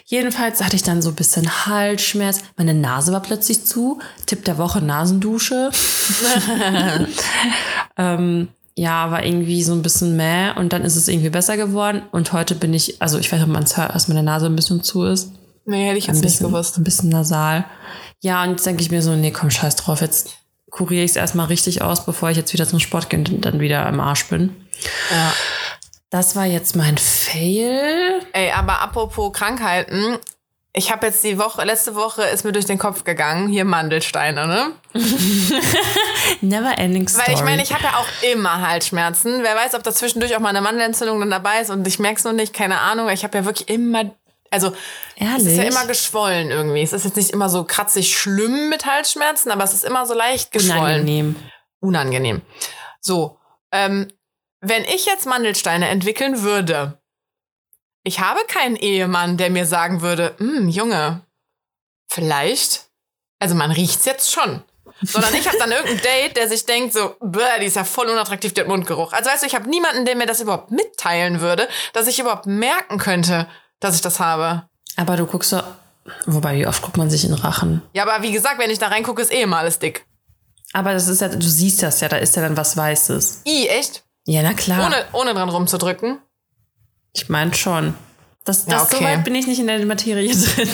Jedenfalls 0.04 0.62
hatte 0.62 0.76
ich 0.76 0.82
dann 0.82 1.00
so 1.00 1.08
ein 1.08 1.14
bisschen 1.14 1.66
Halsschmerz. 1.66 2.42
Meine 2.58 2.74
Nase 2.74 3.10
war 3.10 3.22
plötzlich 3.22 3.64
zu. 3.64 4.00
Tipp 4.26 4.44
der 4.44 4.58
Woche 4.58 4.82
Nasendusche. 4.82 5.70
ähm, 7.96 8.48
ja, 8.74 9.10
war 9.10 9.24
irgendwie 9.24 9.62
so 9.62 9.72
ein 9.72 9.80
bisschen 9.80 10.14
mäh 10.14 10.50
und 10.54 10.74
dann 10.74 10.82
ist 10.84 10.96
es 10.96 11.08
irgendwie 11.08 11.30
besser 11.30 11.56
geworden. 11.56 12.02
Und 12.12 12.34
heute 12.34 12.54
bin 12.54 12.74
ich, 12.74 13.00
also 13.00 13.18
ich 13.18 13.32
weiß 13.32 13.38
nicht, 13.40 13.48
ob 13.48 13.52
man 13.54 13.62
es 13.62 13.78
hört, 13.78 13.94
dass 13.94 14.08
meine 14.08 14.22
Nase 14.22 14.46
ein 14.46 14.56
bisschen 14.56 14.82
zu 14.82 15.04
ist. 15.04 15.32
Nee, 15.64 15.86
hätte 15.86 15.98
ich 15.98 16.06
jetzt 16.06 16.16
Ein 16.16 16.20
nicht 16.20 16.32
bisschen, 16.32 16.48
gewusst. 16.48 16.76
ein 16.76 16.84
bisschen 16.84 17.08
nasal. 17.08 17.64
Ja, 18.20 18.42
und 18.42 18.50
jetzt 18.50 18.66
denke 18.66 18.82
ich 18.82 18.90
mir 18.90 19.00
so, 19.00 19.16
nee, 19.16 19.30
komm, 19.30 19.50
scheiß 19.50 19.76
drauf. 19.76 20.02
Jetzt 20.02 20.34
kuriere 20.70 21.04
ich 21.04 21.12
es 21.12 21.16
erstmal 21.16 21.46
richtig 21.46 21.80
aus, 21.80 22.04
bevor 22.04 22.28
ich 22.28 22.36
jetzt 22.36 22.52
wieder 22.52 22.68
zum 22.68 22.78
Sport 22.78 23.08
gehe 23.08 23.20
und 23.20 23.40
dann 23.42 23.60
wieder 23.60 23.88
im 23.88 24.00
Arsch 24.00 24.26
bin. 24.28 24.50
Ja. 25.10 25.32
Das 26.12 26.36
war 26.36 26.44
jetzt 26.44 26.76
mein 26.76 26.98
Fail. 26.98 28.20
Ey, 28.34 28.50
aber 28.52 28.82
apropos 28.82 29.32
Krankheiten. 29.32 30.18
Ich 30.74 30.92
habe 30.92 31.06
jetzt 31.06 31.24
die 31.24 31.38
Woche, 31.38 31.64
letzte 31.64 31.94
Woche 31.94 32.22
ist 32.24 32.44
mir 32.44 32.52
durch 32.52 32.66
den 32.66 32.78
Kopf 32.78 33.04
gegangen, 33.04 33.48
hier 33.48 33.64
Mandelsteine, 33.64 34.46
ne? 34.46 34.72
Never 36.42 36.76
ending 36.76 37.08
story. 37.08 37.28
Weil 37.28 37.34
ich 37.34 37.42
meine, 37.42 37.62
ich 37.62 37.72
habe 37.72 37.84
ja 37.84 37.94
auch 37.96 38.30
immer 38.30 38.60
Halsschmerzen. 38.60 39.42
Wer 39.42 39.56
weiß, 39.56 39.74
ob 39.74 39.84
da 39.84 39.92
zwischendurch 39.92 40.36
auch 40.36 40.40
mal 40.40 40.50
eine 40.50 40.60
Mandelentzündung 40.60 41.18
dann 41.18 41.30
dabei 41.30 41.62
ist 41.62 41.70
und 41.70 41.86
ich 41.88 41.98
merk's 41.98 42.24
noch 42.24 42.32
nicht, 42.34 42.52
keine 42.52 42.80
Ahnung. 42.80 43.08
Ich 43.08 43.24
habe 43.24 43.38
ja 43.38 43.46
wirklich 43.46 43.70
immer, 43.70 44.14
also 44.50 44.74
es 45.16 45.44
ist 45.44 45.56
ja 45.56 45.62
Ehrlich? 45.62 45.74
immer 45.74 45.86
geschwollen 45.86 46.50
irgendwie. 46.50 46.82
Es 46.82 46.92
ist 46.92 47.06
jetzt 47.06 47.16
nicht 47.16 47.30
immer 47.30 47.48
so 47.48 47.64
kratzig 47.64 48.18
schlimm 48.18 48.68
mit 48.68 48.84
Halsschmerzen, 48.84 49.50
aber 49.50 49.64
es 49.64 49.72
ist 49.72 49.84
immer 49.84 50.04
so 50.04 50.12
leicht 50.12 50.52
geschwollen. 50.52 50.82
Unangenehm. 50.82 51.36
Unangenehm. 51.80 52.42
So, 53.00 53.38
ähm, 53.72 54.08
wenn 54.62 54.84
ich 54.84 55.04
jetzt 55.06 55.26
Mandelsteine 55.26 55.88
entwickeln 55.88 56.42
würde, 56.42 56.98
ich 58.04 58.20
habe 58.20 58.40
keinen 58.48 58.76
Ehemann, 58.76 59.36
der 59.36 59.50
mir 59.50 59.66
sagen 59.66 60.00
würde, 60.00 60.34
"Hm, 60.38 60.68
Junge, 60.68 61.20
vielleicht, 62.08 62.86
also 63.38 63.54
man 63.54 63.70
riecht's 63.70 64.04
jetzt 64.06 64.32
schon. 64.32 64.62
Sondern 65.02 65.34
ich 65.34 65.48
habe 65.48 65.58
dann 65.58 65.72
irgendein 65.72 66.00
Date, 66.02 66.36
der 66.36 66.48
sich 66.48 66.64
denkt 66.64 66.92
so, 66.94 67.16
bäh, 67.20 67.58
die 67.60 67.66
ist 67.66 67.76
ja 67.76 67.82
voll 67.84 68.08
unattraktiv, 68.08 68.54
der 68.54 68.66
Mundgeruch. 68.66 69.12
Also 69.12 69.30
weißt 69.30 69.42
du, 69.42 69.46
ich 69.48 69.54
habe 69.54 69.68
niemanden, 69.68 70.04
der 70.04 70.14
mir 70.14 70.26
das 70.26 70.40
überhaupt 70.40 70.70
mitteilen 70.70 71.40
würde, 71.40 71.68
dass 71.92 72.06
ich 72.06 72.20
überhaupt 72.20 72.46
merken 72.46 72.98
könnte, 72.98 73.48
dass 73.80 73.96
ich 73.96 74.00
das 74.00 74.20
habe. 74.20 74.68
Aber 74.96 75.16
du 75.16 75.26
guckst 75.26 75.50
so, 75.50 75.60
wobei, 76.26 76.56
wie 76.56 76.66
oft 76.66 76.82
guckt 76.82 76.96
man 76.98 77.10
sich 77.10 77.24
in 77.24 77.34
Rachen? 77.34 77.82
Ja, 77.94 78.04
aber 78.04 78.22
wie 78.22 78.30
gesagt, 78.32 78.60
wenn 78.60 78.70
ich 78.70 78.78
da 78.78 78.88
reingucke, 78.88 79.22
ist 79.22 79.32
eh 79.32 79.42
immer 79.42 79.58
alles 79.58 79.80
dick. 79.80 80.06
Aber 80.72 80.92
das 80.92 81.08
ist 81.08 81.20
ja, 81.20 81.28
du 81.28 81.40
siehst 81.42 81.82
das 81.82 82.00
ja, 82.00 82.08
da 82.08 82.18
ist 82.18 82.36
ja 82.36 82.42
dann 82.42 82.56
was 82.56 82.76
Weißes. 82.76 83.42
I, 83.46 83.66
echt? 83.68 84.04
Ja, 84.26 84.42
na 84.42 84.54
klar. 84.54 84.86
Ohne, 84.86 85.04
ohne 85.12 85.34
dran 85.34 85.48
rumzudrücken. 85.48 86.18
Ich 87.12 87.28
meine 87.28 87.54
schon. 87.54 87.94
Das, 88.44 88.64
das 88.64 88.72
Ja, 88.72 88.78
so 88.86 88.96
okay. 88.96 89.04
weit 89.04 89.24
bin 89.24 89.34
ich 89.34 89.46
nicht 89.46 89.58
in 89.60 89.66
der 89.66 89.84
Materie 89.86 90.32
drin. 90.34 90.68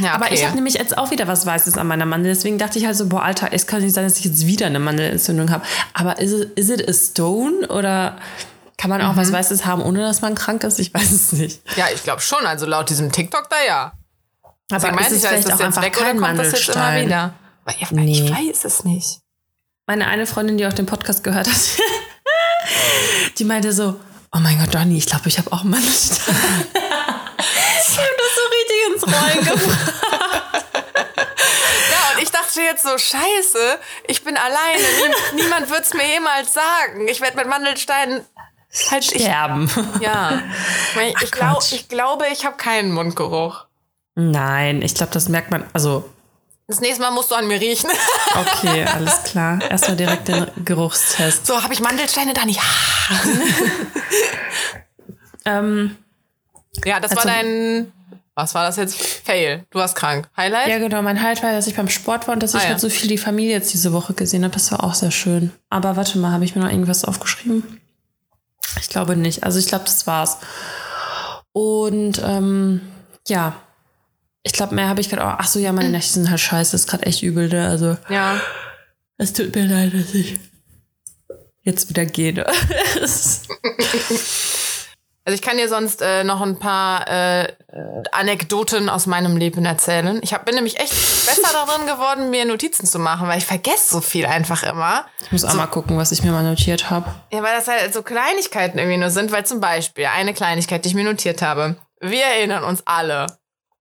Ja, 0.00 0.14
Aber 0.14 0.26
okay. 0.26 0.34
ich 0.34 0.44
habe 0.44 0.54
nämlich 0.56 0.74
jetzt 0.74 0.96
auch 0.98 1.10
wieder 1.10 1.26
was 1.28 1.46
Weißes 1.46 1.78
an 1.78 1.86
meiner 1.86 2.06
Mandel. 2.06 2.32
Deswegen 2.34 2.58
dachte 2.58 2.78
ich 2.78 2.86
halt 2.86 2.96
so, 2.96 3.08
boah, 3.08 3.22
Alter, 3.22 3.48
es 3.52 3.66
kann 3.66 3.82
nicht 3.82 3.94
sein, 3.94 4.04
dass 4.04 4.18
ich 4.18 4.24
jetzt 4.24 4.46
wieder 4.46 4.66
eine 4.66 4.80
Mandelentzündung 4.80 5.50
habe. 5.50 5.64
Aber 5.92 6.18
is 6.20 6.32
it, 6.32 6.58
is 6.58 6.68
it 6.70 6.88
a 6.88 6.92
stone? 6.92 7.66
Oder 7.68 8.18
kann 8.76 8.90
man 8.90 9.00
auch 9.02 9.12
Mhm. 9.12 9.16
was 9.18 9.32
Weißes 9.32 9.64
haben, 9.66 9.82
ohne 9.82 10.00
dass 10.00 10.20
man 10.20 10.34
krank 10.34 10.64
ist? 10.64 10.78
Ich 10.80 10.92
weiß 10.92 11.12
es 11.12 11.32
nicht. 11.32 11.62
Ja, 11.76 11.86
ich 11.94 12.02
glaube 12.02 12.20
schon. 12.22 12.44
Also 12.44 12.66
laut 12.66 12.90
diesem 12.90 13.12
TikTok 13.12 13.48
da 13.50 13.56
ja. 13.66 13.92
Aber 14.42 14.80
Deswegen 14.80 14.98
ist 14.98 15.06
ich 15.08 15.16
es 15.18 15.22
ja, 15.22 15.30
ist 15.30 15.44
vielleicht 15.44 15.46
das 15.48 15.52
auch 15.54 15.58
jetzt 15.58 15.66
einfach 15.78 15.82
weg 15.82 16.00
oder 16.00 16.14
kommt 16.20 16.38
das 16.40 16.52
jetzt 16.52 16.68
immer 16.74 16.96
wieder? 17.00 17.34
Ja, 17.78 17.86
Nee. 17.90 18.12
Ich 18.12 18.30
weiß 18.30 18.64
es 18.64 18.84
nicht. 18.84 19.20
Meine 19.86 20.06
eine 20.08 20.26
Freundin, 20.26 20.58
die 20.58 20.66
auch 20.66 20.72
den 20.72 20.86
Podcast 20.86 21.22
gehört 21.24 21.46
hat, 21.46 21.56
die 23.38 23.44
meinte 23.44 23.72
so, 23.72 24.00
oh 24.32 24.38
mein 24.38 24.58
Gott, 24.58 24.74
Donny, 24.74 24.98
ich 24.98 25.06
glaube, 25.06 25.28
ich 25.28 25.38
habe 25.38 25.52
auch 25.52 25.62
einen 25.62 25.70
Mandelstein. 25.70 26.34
ich 26.74 27.98
habe 27.98 28.14
das 28.18 28.32
so 28.36 28.44
richtig 28.50 28.78
ins 28.94 29.02
Rollen 29.06 29.44
gebracht. 29.44 29.94
Ja, 31.90 32.16
und 32.16 32.22
ich 32.22 32.30
dachte 32.30 32.60
jetzt 32.60 32.82
so, 32.82 32.96
scheiße, 32.96 33.78
ich 34.08 34.22
bin 34.24 34.36
alleine. 34.36 34.82
Nie, 35.34 35.42
niemand 35.42 35.70
wird 35.70 35.84
es 35.84 35.94
mir 35.94 36.06
jemals 36.06 36.52
sagen. 36.52 37.06
Ich 37.08 37.20
werde 37.20 37.36
mit 37.36 37.48
Mandelsteinen 37.48 38.24
halt... 38.90 39.12
Ich, 39.12 39.22
Sterben. 39.22 39.70
ja. 40.00 40.42
Ich, 41.06 41.22
ich, 41.22 41.30
glaub, 41.30 41.62
ich 41.70 41.88
glaube, 41.88 42.26
ich 42.32 42.44
habe 42.44 42.56
keinen 42.56 42.92
Mundgeruch. 42.92 43.66
Nein, 44.16 44.82
ich 44.82 44.94
glaube, 44.94 45.12
das 45.12 45.28
merkt 45.28 45.50
man, 45.50 45.64
also 45.72 46.08
Das 46.66 46.80
nächste 46.80 47.02
Mal 47.02 47.10
musst 47.10 47.30
du 47.30 47.34
an 47.34 47.46
mir 47.46 47.60
riechen. 47.60 47.90
Okay, 48.36 48.84
alles 48.84 49.22
klar. 49.24 49.60
Erstmal 49.70 49.96
direkt 49.96 50.26
den 50.28 50.46
Geruchstest. 50.64 51.46
So, 51.46 51.62
habe 51.62 51.72
ich 51.72 51.80
Mandelsteine 51.80 52.34
da 52.34 52.44
nicht? 52.44 52.60
Ähm, 55.44 55.96
Ja, 56.84 57.00
das 57.00 57.12
war 57.12 57.18
Also- 57.18 57.28
dein... 57.28 57.92
Was 58.36 58.52
war 58.56 58.64
das 58.66 58.76
jetzt? 58.78 59.00
Fail. 59.00 59.64
Du 59.70 59.78
warst 59.78 59.94
krank. 59.94 60.28
Highlight? 60.36 60.66
ja, 60.66 60.78
genau. 60.78 61.02
Mein 61.02 61.22
Halt 61.22 61.40
war, 61.44 61.52
dass 61.52 61.68
ich 61.68 61.76
beim 61.76 61.88
Sport 61.88 62.26
war 62.26 62.34
und 62.34 62.42
dass 62.42 62.52
ich 62.54 62.60
Ah, 62.60 62.64
ja. 62.64 62.68
halt 62.70 62.80
so 62.80 62.90
viel 62.90 63.08
die 63.08 63.16
Familie 63.18 63.52
jetzt 63.52 63.72
diese 63.72 63.92
Woche 63.92 64.12
gesehen 64.12 64.42
habe. 64.42 64.52
Das 64.54 64.72
war 64.72 64.82
auch 64.82 64.94
sehr 64.94 65.12
schön. 65.12 65.52
Aber 65.70 65.94
warte 65.96 66.18
mal, 66.18 66.32
habe 66.32 66.44
ich 66.44 66.56
mir 66.56 66.62
noch 66.62 66.68
irgendwas 66.70 67.04
aufgeschrieben? 67.04 67.80
Ich 68.80 68.88
glaube 68.88 69.14
nicht. 69.14 69.44
Also 69.44 69.60
ich 69.60 69.66
glaube, 69.66 69.84
das 69.84 70.08
war's. 70.08 70.38
Und 71.52 72.20
ähm, 72.24 72.80
ja, 73.28 73.54
ich 74.44 74.52
glaube, 74.52 74.74
mehr 74.74 74.88
habe 74.88 75.00
ich 75.00 75.08
gerade 75.10 75.24
auch. 75.26 75.34
Ach 75.38 75.46
so, 75.46 75.58
ja, 75.58 75.72
meine 75.72 75.88
Nächte 75.88 76.12
sind 76.12 76.30
halt 76.30 76.38
scheiße. 76.40 76.72
Das 76.72 76.82
ist 76.82 76.86
gerade 76.88 77.06
echt 77.06 77.22
übel. 77.22 77.48
Ne? 77.48 77.68
Also 77.68 77.96
Ja. 78.08 78.40
es 79.18 79.32
tut 79.32 79.54
mir 79.54 79.64
leid, 79.66 79.92
dass 79.94 80.14
ich 80.14 80.38
jetzt 81.62 81.88
wieder 81.88 82.04
gehe. 82.06 82.32
Ne? 82.34 82.46
Also 85.26 85.36
ich 85.36 85.40
kann 85.40 85.56
dir 85.56 85.70
sonst 85.70 86.02
äh, 86.02 86.22
noch 86.22 86.42
ein 86.42 86.58
paar 86.58 87.08
äh, 87.08 87.50
Anekdoten 88.12 88.90
aus 88.90 89.06
meinem 89.06 89.38
Leben 89.38 89.64
erzählen. 89.64 90.20
Ich 90.22 90.34
hab, 90.34 90.44
bin 90.44 90.54
nämlich 90.54 90.78
echt 90.78 90.90
besser 90.92 91.48
darin 91.50 91.86
geworden, 91.86 92.28
mir 92.28 92.44
Notizen 92.44 92.84
zu 92.86 92.98
machen, 92.98 93.26
weil 93.26 93.38
ich 93.38 93.46
vergesse 93.46 93.88
so 93.94 94.00
viel 94.02 94.26
einfach 94.26 94.62
immer. 94.64 95.06
ich 95.24 95.32
muss 95.32 95.44
auch 95.46 95.54
mal 95.54 95.66
gucken, 95.66 95.96
was 95.96 96.12
ich 96.12 96.22
mir 96.22 96.30
mal 96.30 96.42
notiert 96.42 96.90
habe. 96.90 97.06
Ja, 97.32 97.42
weil 97.42 97.56
das 97.56 97.68
halt 97.68 97.94
so 97.94 98.02
Kleinigkeiten 98.02 98.78
irgendwie 98.78 98.98
nur 98.98 99.08
sind, 99.08 99.32
weil 99.32 99.46
zum 99.46 99.60
Beispiel 99.60 100.04
eine 100.14 100.34
Kleinigkeit, 100.34 100.84
die 100.84 100.90
ich 100.90 100.94
mir 100.94 101.04
notiert 101.04 101.40
habe. 101.40 101.76
Wir 102.02 102.24
erinnern 102.24 102.62
uns 102.62 102.82
alle. 102.84 103.26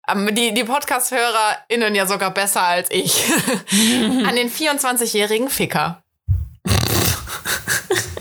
Am- 0.08 0.34
Die, 0.34 0.52
die 0.54 0.64
Podcast-HörerInnen 0.64 1.94
ja 1.94 2.06
sogar 2.06 2.30
besser 2.32 2.62
als 2.62 2.90
ich. 2.90 3.24
an 4.26 4.34
den 4.36 4.50
24-jährigen 4.50 5.48
Ficker. 5.50 6.02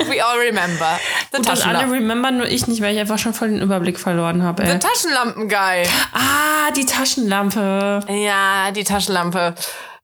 We 0.09 0.23
all 0.23 0.37
remember. 0.39 0.99
Und 1.35 1.47
das 1.47 1.61
alle 1.63 1.91
remember, 1.91 2.31
nur 2.31 2.47
ich 2.47 2.67
nicht, 2.67 2.81
weil 2.81 2.93
ich 2.93 2.99
einfach 2.99 3.17
schon 3.19 3.33
voll 3.33 3.49
den 3.49 3.61
Überblick 3.61 3.99
verloren 3.99 4.41
habe. 4.43 4.63
Ey. 4.63 4.79
Taschenlampen-Guy. 4.79 5.83
Ah, 6.13 6.71
die 6.75 6.85
Taschenlampe. 6.85 7.99
Ja, 8.07 8.71
die 8.71 8.83
Taschenlampe. 8.85 9.53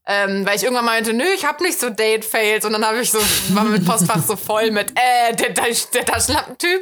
Ähm, 0.06 0.46
weil 0.46 0.58
ich 0.58 0.64
irgendwann 0.64 0.86
meinte, 0.86 1.14
nö, 1.14 1.24
ich 1.34 1.46
hab 1.46 1.62
nicht 1.62 1.80
so 1.80 1.90
Date-Fails. 1.90 2.66
Und 2.66 2.74
dann 2.74 2.86
habe 2.86 3.00
ich 3.00 3.10
so, 3.10 3.20
war 3.56 3.64
mit 3.64 3.86
Postfach 3.86 4.22
so 4.22 4.36
voll 4.36 4.72
mit, 4.72 4.92
äh, 4.92 5.34
der, 5.34 5.52
der, 5.52 5.66
der 5.94 6.06
Taschenlampentyp. 6.06 6.82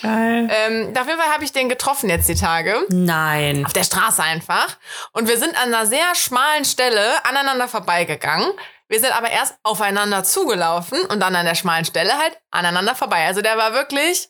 Geil. 0.00 0.48
Ähm, 0.50 0.94
auf 0.98 1.06
jeden 1.06 1.20
Fall 1.20 1.32
habe 1.32 1.44
ich 1.44 1.52
den 1.52 1.68
getroffen 1.68 2.08
jetzt 2.08 2.28
die 2.28 2.34
Tage. 2.34 2.86
Nein. 2.88 3.66
Auf 3.66 3.74
der 3.74 3.84
Straße 3.84 4.22
einfach. 4.22 4.78
Und 5.12 5.28
wir 5.28 5.36
sind 5.36 5.54
an 5.60 5.74
einer 5.74 5.86
sehr 5.86 6.14
schmalen 6.14 6.64
Stelle 6.64 7.24
aneinander 7.26 7.68
vorbeigegangen. 7.68 8.50
Wir 8.88 9.00
sind 9.00 9.16
aber 9.16 9.30
erst 9.30 9.56
aufeinander 9.62 10.24
zugelaufen 10.24 11.00
und 11.06 11.20
dann 11.20 11.36
an 11.36 11.46
der 11.46 11.54
schmalen 11.54 11.84
Stelle 11.84 12.12
halt 12.18 12.38
aneinander 12.50 12.94
vorbei. 12.94 13.26
Also 13.26 13.42
der 13.42 13.56
war 13.58 13.74
wirklich 13.74 14.28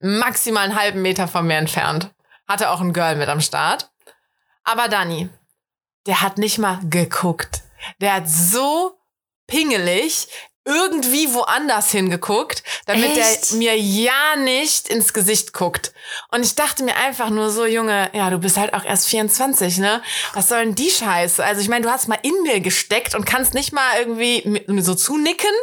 maximal 0.00 0.64
einen 0.64 0.78
halben 0.78 1.02
Meter 1.02 1.28
von 1.28 1.46
mir 1.46 1.56
entfernt. 1.56 2.10
Hatte 2.46 2.70
auch 2.70 2.80
ein 2.80 2.92
Girl 2.92 3.16
mit 3.16 3.28
am 3.28 3.40
Start. 3.40 3.90
Aber 4.64 4.88
Dani, 4.88 5.28
der 6.08 6.22
hat 6.22 6.38
nicht 6.38 6.58
mal 6.58 6.80
geguckt. 6.90 7.60
Der 8.00 8.14
hat 8.14 8.28
so 8.28 8.98
pingelig 9.46 10.28
irgendwie 10.64 11.32
woanders 11.32 11.90
hingeguckt, 11.90 12.62
damit 12.86 13.16
Echt? 13.16 13.52
er 13.52 13.56
mir 13.56 13.78
ja 13.78 14.36
nicht 14.36 14.88
ins 14.88 15.12
Gesicht 15.12 15.52
guckt. 15.52 15.92
Und 16.30 16.44
ich 16.44 16.54
dachte 16.56 16.82
mir 16.82 16.96
einfach 16.96 17.30
nur 17.30 17.50
so, 17.50 17.64
Junge, 17.64 18.10
ja, 18.12 18.28
du 18.28 18.38
bist 18.38 18.56
halt 18.56 18.74
auch 18.74 18.84
erst 18.84 19.08
24, 19.08 19.78
ne? 19.78 20.02
Was 20.34 20.48
soll 20.48 20.60
denn 20.60 20.74
die 20.74 20.90
Scheiße? 20.90 21.42
Also 21.42 21.60
ich 21.60 21.68
meine, 21.68 21.86
du 21.86 21.90
hast 21.90 22.08
mal 22.08 22.18
in 22.22 22.42
mir 22.42 22.60
gesteckt 22.60 23.14
und 23.14 23.24
kannst 23.24 23.54
nicht 23.54 23.72
mal 23.72 23.98
irgendwie 23.98 24.62
so 24.82 24.94
zunicken. 24.94 25.54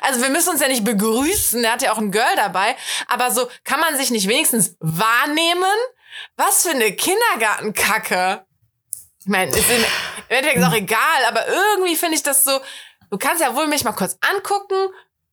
Also 0.00 0.22
wir 0.22 0.30
müssen 0.30 0.50
uns 0.50 0.60
ja 0.60 0.68
nicht 0.68 0.84
begrüßen, 0.84 1.62
er 1.64 1.72
hat 1.72 1.82
ja 1.82 1.92
auch 1.92 1.98
ein 1.98 2.10
Girl 2.10 2.36
dabei, 2.36 2.74
aber 3.06 3.30
so 3.30 3.48
kann 3.64 3.80
man 3.80 3.96
sich 3.96 4.10
nicht 4.10 4.28
wenigstens 4.28 4.76
wahrnehmen? 4.80 5.64
Was 6.36 6.62
für 6.62 6.70
eine 6.70 6.92
Kindergartenkacke. 6.92 8.46
Ich 9.24 9.30
meine, 9.30 9.50
ist 9.50 9.70
im 9.70 9.84
Endeffekt 10.28 10.60
ist 10.60 10.66
auch 10.66 10.74
egal, 10.74 11.24
aber 11.28 11.46
irgendwie 11.48 11.96
finde 11.96 12.16
ich 12.16 12.22
das 12.22 12.44
so, 12.44 12.60
du 13.10 13.16
kannst 13.16 13.40
ja 13.40 13.56
wohl 13.56 13.66
mich 13.66 13.82
mal 13.82 13.92
kurz 13.92 14.18
angucken, 14.20 14.90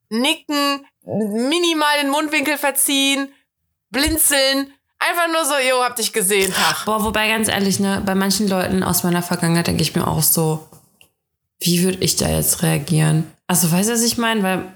nicken, 0.08 0.86
minimal 1.04 2.00
den 2.00 2.10
Mundwinkel 2.10 2.56
verziehen, 2.56 3.32
blinzeln, 3.90 4.72
einfach 4.98 5.28
nur 5.28 5.44
so, 5.44 5.54
jo, 5.68 5.84
hab 5.84 5.96
dich 5.96 6.12
gesehen, 6.14 6.54
Tag. 6.54 6.86
Boah, 6.86 7.04
wobei 7.04 7.28
ganz 7.28 7.48
ehrlich, 7.48 7.80
ne, 7.80 8.02
bei 8.04 8.14
manchen 8.14 8.48
Leuten 8.48 8.82
aus 8.82 9.02
meiner 9.02 9.22
Vergangenheit 9.22 9.66
denke 9.66 9.82
ich 9.82 9.94
mir 9.94 10.06
auch 10.06 10.22
so, 10.22 10.66
wie 11.60 11.82
würde 11.82 11.98
ich 11.98 12.16
da 12.16 12.28
jetzt 12.28 12.62
reagieren? 12.62 13.30
Also, 13.46 13.70
weißt 13.70 13.90
du, 13.90 13.92
was 13.92 14.02
ich 14.02 14.16
meine? 14.16 14.42
Weil, 14.42 14.72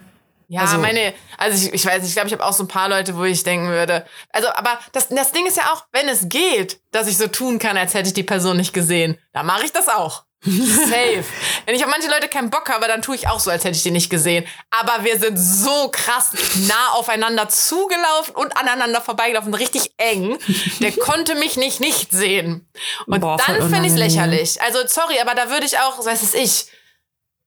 Ja, 0.49 0.61
Also- 0.63 0.79
meine, 0.79 1.13
also 1.39 1.67
ich, 1.67 1.75
ich 1.75 1.85
weiß 1.85 2.01
nicht, 2.03 2.11
ich 2.11 2.15
glaube, 2.15 2.29
ich 2.29 2.33
habe 2.33 2.45
auch 2.45 2.53
so 2.53 2.65
ein 2.65 2.69
paar 2.69 2.89
Leute, 2.89 3.17
wo 3.17 3.25
ich 3.25 3.43
denken 3.43 3.69
würde. 3.69 4.07
Also, 4.33 4.49
aber 4.51 4.79
das, 4.93 5.09
das 5.09 5.33
Ding 5.33 5.47
ist 5.47 5.57
ja 5.57 5.73
auch, 5.73 5.85
wenn 5.93 6.09
es 6.09 6.29
geht, 6.29 6.81
dass 6.93 7.09
ich 7.09 7.17
so 7.19 7.27
tun 7.27 7.59
kann, 7.59 7.77
als 7.77 7.95
hätte 7.95 8.09
ich 8.09 8.15
die 8.15 8.23
Person 8.23 8.57
nicht 8.57 8.73
gesehen, 8.73 9.19
dann 9.33 9.47
mache 9.47 9.65
ich 9.65 9.73
das 9.73 9.89
auch. 9.89 10.25
Safe. 10.47 11.25
Wenn 11.65 11.75
ich 11.75 11.85
auf 11.85 11.91
manche 11.91 12.09
Leute 12.09 12.29
keinen 12.29 12.51
Bock 12.51 12.69
habe, 12.69 12.87
dann 12.87 13.03
tue 13.03 13.17
ich 13.17 13.27
auch 13.27 13.41
so, 13.41 13.51
als 13.51 13.65
hätte 13.65 13.77
ich 13.77 13.83
die 13.83 13.91
nicht 13.91 14.11
gesehen. 14.11 14.47
Aber 14.71 15.03
wir 15.03 15.19
sind 15.19 15.37
so 15.37 15.89
krass 15.91 16.31
nah 16.69 16.91
aufeinander 16.93 17.49
zugelaufen 17.49 18.35
und 18.37 18.57
aneinander 18.57 19.01
vorbeigelaufen, 19.01 19.53
richtig 19.55 19.95
eng. 19.97 20.39
Der 20.81 20.93
konnte 20.97 21.35
mich 21.35 21.57
nicht 21.57 21.81
nicht 21.81 22.13
sehen. 22.13 22.69
Und 23.07 23.21
Boah, 23.21 23.39
dann 23.45 23.57
finde 23.69 23.87
ich 23.87 23.95
es 23.95 23.99
lächerlich. 23.99 24.63
Also 24.63 24.79
sorry, 24.87 25.19
aber 25.21 25.35
da 25.35 25.51
würde 25.51 25.67
ich 25.67 25.79
auch, 25.81 25.97
so 26.01 26.05
weiß 26.09 26.23
es 26.23 26.35
ich, 26.35 26.67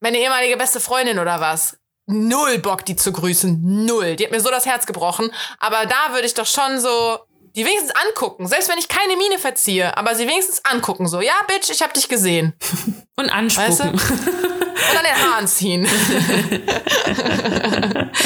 meine 0.02 0.18
ehemalige 0.18 0.58
beste 0.58 0.80
Freundin 0.82 1.20
oder 1.20 1.39
was, 1.39 1.78
null 2.10 2.57
Bock, 2.60 2.86
die 2.86 2.95
zu 2.95 3.12
grüßen. 3.12 3.86
Null. 3.86 4.16
Die 4.16 4.26
hat 4.26 4.32
mir 4.32 4.41
so 4.41 4.49
das 4.49 4.66
Herz 4.66 4.86
gebrochen. 4.86 5.32
Aber 5.60 5.86
da 5.86 6.14
würde 6.14 6.26
ich 6.26 6.34
doch 6.34 6.47
schon 6.47 6.80
so 6.80 7.20
die 7.55 7.66
wenigstens 7.66 7.91
angucken. 8.07 8.47
Selbst 8.47 8.70
wenn 8.70 8.78
ich 8.78 8.88
keine 8.88 9.16
Miene 9.16 9.39
verziehe, 9.39 9.95
aber 9.97 10.16
sie 10.16 10.28
wenigstens 10.28 10.64
angucken. 10.66 11.07
So, 11.07 11.22
ja, 11.22 11.34
Bitch, 11.47 11.70
ich 11.70 11.82
hab 11.82 11.93
dich 11.93 12.10
gesehen. 12.10 12.53
und 13.16 13.30
anspucken. 13.30 13.72
Weißt 13.72 13.80
du? 13.80 13.89
Und 13.89 14.97
an 14.97 15.03
den 15.03 15.32
Haaren 15.32 15.47
ziehen. 15.47 15.88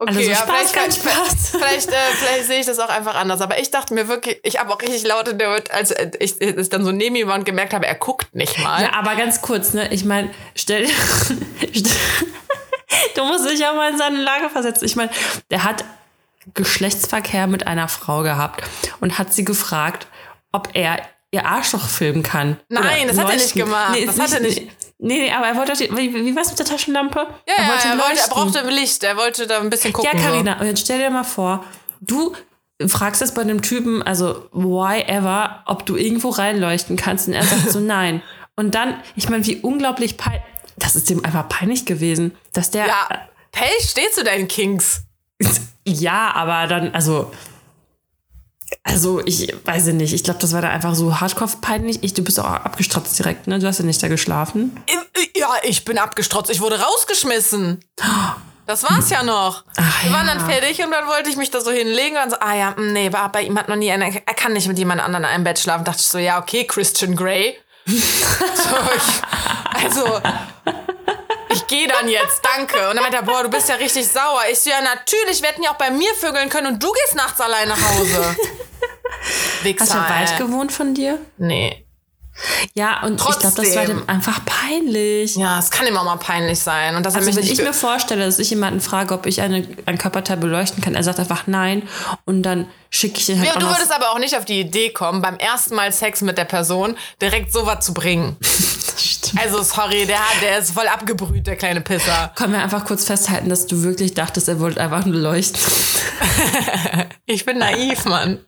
Okay, 0.00 0.16
Also 0.16 0.30
ja, 0.30 0.36
Spaß, 0.36 0.46
vielleicht, 0.46 0.74
kein 0.74 0.92
Spaß. 0.92 1.50
vielleicht, 1.50 1.90
äh, 1.90 1.96
vielleicht 2.14 2.46
sehe 2.46 2.60
ich 2.60 2.66
das 2.66 2.78
auch 2.78 2.88
einfach 2.88 3.16
anders. 3.16 3.40
Aber 3.40 3.58
ich 3.58 3.72
dachte 3.72 3.94
mir 3.94 4.06
wirklich, 4.06 4.38
ich 4.44 4.60
habe 4.60 4.72
auch 4.72 4.80
richtig 4.80 5.04
laut 5.04 5.26
in 5.26 5.38
der, 5.38 5.60
als 5.70 5.90
äh, 5.90 6.08
ich, 6.20 6.40
ich 6.40 6.68
dann 6.68 6.84
so 6.84 6.92
neben 6.92 7.16
ihm 7.16 7.26
war 7.26 7.34
und 7.34 7.44
gemerkt 7.44 7.74
habe, 7.74 7.84
er 7.84 7.96
guckt 7.96 8.32
nicht 8.32 8.60
mal. 8.60 8.80
Ja, 8.80 8.92
aber 8.92 9.16
ganz 9.16 9.42
kurz, 9.42 9.74
ne? 9.74 9.92
Ich 9.92 10.04
meine, 10.04 10.30
stell 10.54 10.86
dir. 10.86 10.94
Du 13.14 13.24
musst 13.24 13.48
dich 13.48 13.60
ja 13.60 13.72
mal 13.72 13.90
in 13.92 13.98
seine 13.98 14.18
Lage 14.22 14.48
versetzen. 14.50 14.84
Ich 14.84 14.96
meine, 14.96 15.10
der 15.50 15.64
hat 15.64 15.84
Geschlechtsverkehr 16.54 17.46
mit 17.46 17.66
einer 17.66 17.88
Frau 17.88 18.22
gehabt 18.22 18.62
und 19.00 19.18
hat 19.18 19.32
sie 19.34 19.44
gefragt, 19.44 20.06
ob 20.52 20.70
er 20.74 20.98
ihr 21.30 21.44
Arschloch 21.44 21.86
filmen 21.88 22.22
kann. 22.22 22.58
Nein, 22.68 23.06
das 23.06 23.18
hat 23.18 23.28
er 23.28 23.34
nicht 23.34 23.54
leuchten. 23.54 23.64
gemacht. 23.64 23.90
Nee, 23.92 24.06
Das 24.06 24.14
ist 24.16 24.22
hat 24.22 24.32
er 24.32 24.40
nicht. 24.40 24.62
Nee, 25.00 25.18
nee, 25.20 25.32
aber 25.32 25.46
er 25.46 25.56
wollte. 25.56 25.74
Wie, 25.96 26.12
wie 26.14 26.34
war's 26.34 26.48
mit 26.48 26.58
der 26.58 26.66
Taschenlampe? 26.66 27.18
Ja, 27.46 27.54
ja, 27.56 27.62
er, 27.64 27.68
wollte, 27.70 27.88
er 27.88 27.96
leuchten. 27.96 28.30
brauchte 28.30 28.70
Licht, 28.70 29.04
er 29.04 29.16
wollte 29.16 29.46
da 29.46 29.60
ein 29.60 29.70
bisschen 29.70 29.92
gucken. 29.92 30.10
Ja, 30.12 30.18
so. 30.20 30.26
Karina, 30.28 30.58
und 30.58 30.66
jetzt 30.66 30.80
stell 30.80 30.98
dir 30.98 31.10
mal 31.10 31.22
vor, 31.24 31.64
du 32.00 32.34
fragst 32.88 33.22
es 33.22 33.32
bei 33.34 33.42
einem 33.42 33.62
Typen, 33.62 34.02
also 34.02 34.48
why 34.52 35.02
ever, 35.02 35.62
ob 35.66 35.84
du 35.86 35.96
irgendwo 35.96 36.30
reinleuchten 36.30 36.96
kannst 36.96 37.28
und 37.28 37.34
er 37.34 37.44
sagt 37.44 37.70
so 37.70 37.78
nein. 37.80 38.22
Und 38.56 38.74
dann, 38.74 39.00
ich 39.14 39.28
meine, 39.28 39.46
wie 39.46 39.56
unglaublich 39.56 40.16
peinlich, 40.16 40.42
das 40.78 40.96
ist 40.96 41.10
dem 41.10 41.24
einfach 41.24 41.48
peinlich 41.48 41.86
gewesen, 41.86 42.36
dass 42.52 42.70
der, 42.70 42.86
Ja, 42.86 43.08
Pell, 43.52 43.68
steh 43.80 44.10
zu 44.12 44.24
deinen 44.24 44.48
Kings. 44.48 45.02
ja, 45.84 46.32
aber 46.34 46.66
dann, 46.66 46.94
also, 46.94 47.32
also 48.82 49.20
ich 49.24 49.54
weiß 49.64 49.86
nicht, 49.86 50.12
ich 50.12 50.24
glaube, 50.24 50.40
das 50.40 50.52
war 50.52 50.62
da 50.62 50.68
einfach 50.70 50.94
so 50.94 51.20
hardcore 51.20 51.50
peinlich. 51.60 52.02
Ich, 52.02 52.14
du 52.14 52.22
bist 52.22 52.38
auch 52.40 52.44
abgestratzt 52.44 53.18
direkt, 53.18 53.46
ne? 53.46 53.58
Du 53.58 53.66
hast 53.66 53.78
ja 53.78 53.84
nicht 53.84 54.02
da 54.02 54.08
geschlafen. 54.08 54.78
Ja, 55.36 55.48
ich 55.62 55.84
bin 55.84 55.98
abgestrotzt. 55.98 56.50
Ich 56.50 56.60
wurde 56.60 56.80
rausgeschmissen. 56.80 57.84
Das 58.66 58.82
war's 58.82 59.08
ja 59.08 59.22
noch. 59.22 59.64
Ach, 59.76 60.04
Wir 60.04 60.12
waren 60.12 60.26
ja. 60.26 60.34
dann 60.34 60.46
fertig 60.46 60.84
und 60.84 60.90
dann 60.90 61.06
wollte 61.06 61.30
ich 61.30 61.36
mich 61.36 61.50
da 61.50 61.60
so 61.60 61.70
hinlegen 61.70 62.18
und 62.22 62.30
so, 62.30 62.36
ah 62.40 62.54
ja, 62.54 62.70
mm, 62.72 62.92
nee, 62.92 63.12
war 63.12 63.32
bei 63.32 63.42
ihm 63.42 63.58
hat 63.58 63.68
noch 63.68 63.76
nie 63.76 63.90
einer, 63.90 64.06
er 64.06 64.34
kann 64.34 64.52
nicht 64.52 64.68
mit 64.68 64.78
jemand 64.78 65.00
anderem 65.00 65.24
in 65.24 65.30
einem 65.30 65.44
Bett 65.44 65.58
schlafen. 65.58 65.84
Dachte 65.84 66.00
ich 66.00 66.08
so, 66.08 66.18
ja, 66.18 66.38
okay, 66.38 66.66
Christian 66.66 67.16
Grey. 67.16 67.56
so, 68.54 68.76
ich, 68.96 69.84
also, 69.84 70.20
ich 71.50 71.66
gehe 71.66 71.88
dann 71.88 72.08
jetzt, 72.08 72.42
danke. 72.42 72.88
Und 72.88 72.96
dann 72.96 73.02
meinte 73.02 73.16
er, 73.16 73.22
boah, 73.22 73.42
du 73.42 73.48
bist 73.48 73.68
ja 73.68 73.76
richtig 73.76 74.06
sauer. 74.06 74.42
Ich 74.50 74.60
so, 74.60 74.70
ja, 74.70 74.80
natürlich, 74.80 75.40
wir 75.40 75.48
hätten 75.48 75.62
ja 75.62 75.70
auch 75.70 75.78
bei 75.78 75.90
mir 75.90 76.12
vögeln 76.14 76.48
können 76.48 76.66
und 76.68 76.82
du 76.82 76.92
gehst 76.92 77.14
nachts 77.14 77.40
allein 77.40 77.68
nach 77.68 77.80
Hause. 77.80 78.36
Wichser, 79.62 79.84
Hast 79.84 79.94
du 79.94 79.98
weit 79.98 80.38
gewohnt 80.38 80.72
von 80.72 80.94
dir? 80.94 81.18
Nee. 81.38 81.87
Ja, 82.74 83.02
und 83.02 83.14
ich 83.14 83.26
glaube, 83.26 83.38
das 83.42 83.56
war 83.56 83.64
Trotzdem. 83.64 83.86
dem 83.86 84.08
einfach 84.08 84.40
peinlich. 84.44 85.36
Ja, 85.36 85.58
es 85.58 85.70
kann 85.70 85.86
ihm 85.86 85.96
auch 85.96 86.04
mal 86.04 86.16
peinlich 86.16 86.58
sein. 86.58 86.96
Und 86.96 87.04
dass 87.04 87.14
er 87.14 87.20
Also 87.20 87.36
wenn 87.36 87.44
ich 87.44 87.58
mir 87.58 87.74
vorstelle, 87.74 88.24
dass 88.24 88.38
ich 88.38 88.50
jemanden 88.50 88.80
frage, 88.80 89.14
ob 89.14 89.26
ich 89.26 89.40
eine, 89.40 89.66
ein 89.86 89.98
Körperteil 89.98 90.36
beleuchten 90.36 90.82
kann, 90.82 90.94
er 90.94 91.02
sagt 91.02 91.18
einfach 91.18 91.46
nein 91.46 91.88
und 92.24 92.42
dann 92.42 92.68
schicke 92.90 93.18
ich 93.18 93.28
ihn 93.28 93.38
halt 93.38 93.48
Ja, 93.48 93.58
du 93.58 93.66
würdest 93.66 93.92
aber 93.92 94.10
auch 94.10 94.18
nicht 94.18 94.36
auf 94.36 94.44
die 94.44 94.60
Idee 94.60 94.90
kommen, 94.90 95.20
beim 95.20 95.36
ersten 95.36 95.74
Mal 95.74 95.92
Sex 95.92 96.22
mit 96.22 96.38
der 96.38 96.44
Person 96.44 96.96
direkt 97.20 97.52
sowas 97.52 97.84
zu 97.84 97.92
bringen. 97.94 98.36
Also 99.36 99.62
sorry, 99.62 100.06
der, 100.06 100.18
hat- 100.18 100.42
der 100.42 100.58
ist 100.58 100.72
voll 100.72 100.86
abgebrüht, 100.88 101.46
der 101.46 101.56
kleine 101.56 101.80
Pisser. 101.80 102.32
Können 102.34 102.52
wir 102.54 102.62
einfach 102.62 102.84
kurz 102.84 103.04
festhalten, 103.04 103.48
dass 103.48 103.66
du 103.66 103.82
wirklich 103.82 104.14
dachtest, 104.14 104.48
er 104.48 104.58
wollte 104.60 104.80
einfach 104.80 105.04
nur 105.04 105.16
leuchten. 105.16 105.60
Ich 107.30 107.44
bin 107.44 107.58
naiv, 107.58 108.06
Mann. 108.06 108.38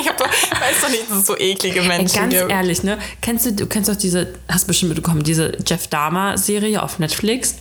Ich 0.00 0.08
hab 0.08 0.18
doch, 0.18 0.26
weiß 0.26 0.80
doch 0.82 0.88
nicht, 0.90 1.08
dass 1.08 1.18
es 1.18 1.26
so 1.26 1.38
eklige 1.38 1.80
Ey, 1.80 1.88
Menschen 1.88 2.18
ganz 2.18 2.34
gibt. 2.34 2.50
ehrlich, 2.50 2.82
ne? 2.82 2.98
Kennst 3.20 3.46
du, 3.46 3.52
du 3.52 3.66
kennst 3.66 3.88
doch 3.88 3.94
diese, 3.96 4.34
hast 4.48 4.66
bestimmt 4.66 4.90
mitbekommen, 4.90 5.22
diese 5.22 5.56
Jeff 5.64 5.86
Dahmer-Serie 5.86 6.82
auf 6.82 6.98
Netflix? 6.98 7.56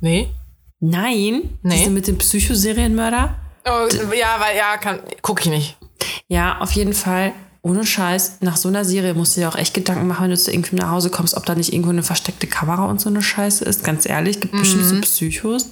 Nee? 0.00 0.28
Nein. 0.80 1.58
Nee. 1.62 1.78
Diese 1.78 1.90
mit 1.90 2.06
dem 2.06 2.16
Psychoserienmörder? 2.18 3.34
Oh, 3.66 3.88
ja, 4.14 4.36
weil, 4.38 4.56
ja, 4.56 4.76
kann, 4.76 5.00
guck 5.20 5.40
ich 5.40 5.46
nicht. 5.46 5.76
Ja, 6.28 6.58
auf 6.60 6.70
jeden 6.72 6.94
Fall. 6.94 7.32
Ohne 7.62 7.84
Scheiß, 7.84 8.38
nach 8.40 8.56
so 8.56 8.68
einer 8.68 8.84
Serie 8.84 9.14
musst 9.14 9.36
du 9.36 9.40
dir 9.40 9.48
auch 9.48 9.56
echt 9.56 9.74
Gedanken 9.74 10.06
machen, 10.06 10.24
wenn 10.24 10.30
du 10.30 10.36
zu 10.36 10.52
irgendwie 10.52 10.76
nach 10.76 10.90
Hause 10.90 11.10
kommst, 11.10 11.36
ob 11.36 11.44
da 11.44 11.54
nicht 11.54 11.72
irgendwo 11.72 11.90
eine 11.90 12.02
versteckte 12.02 12.46
Kamera 12.46 12.84
und 12.86 13.00
so 13.00 13.08
eine 13.08 13.22
Scheiße 13.22 13.64
ist. 13.64 13.84
Ganz 13.84 14.08
ehrlich, 14.08 14.40
gibt 14.40 14.52
bestimmt 14.52 14.84
so 14.84 15.00
Psychos. 15.00 15.70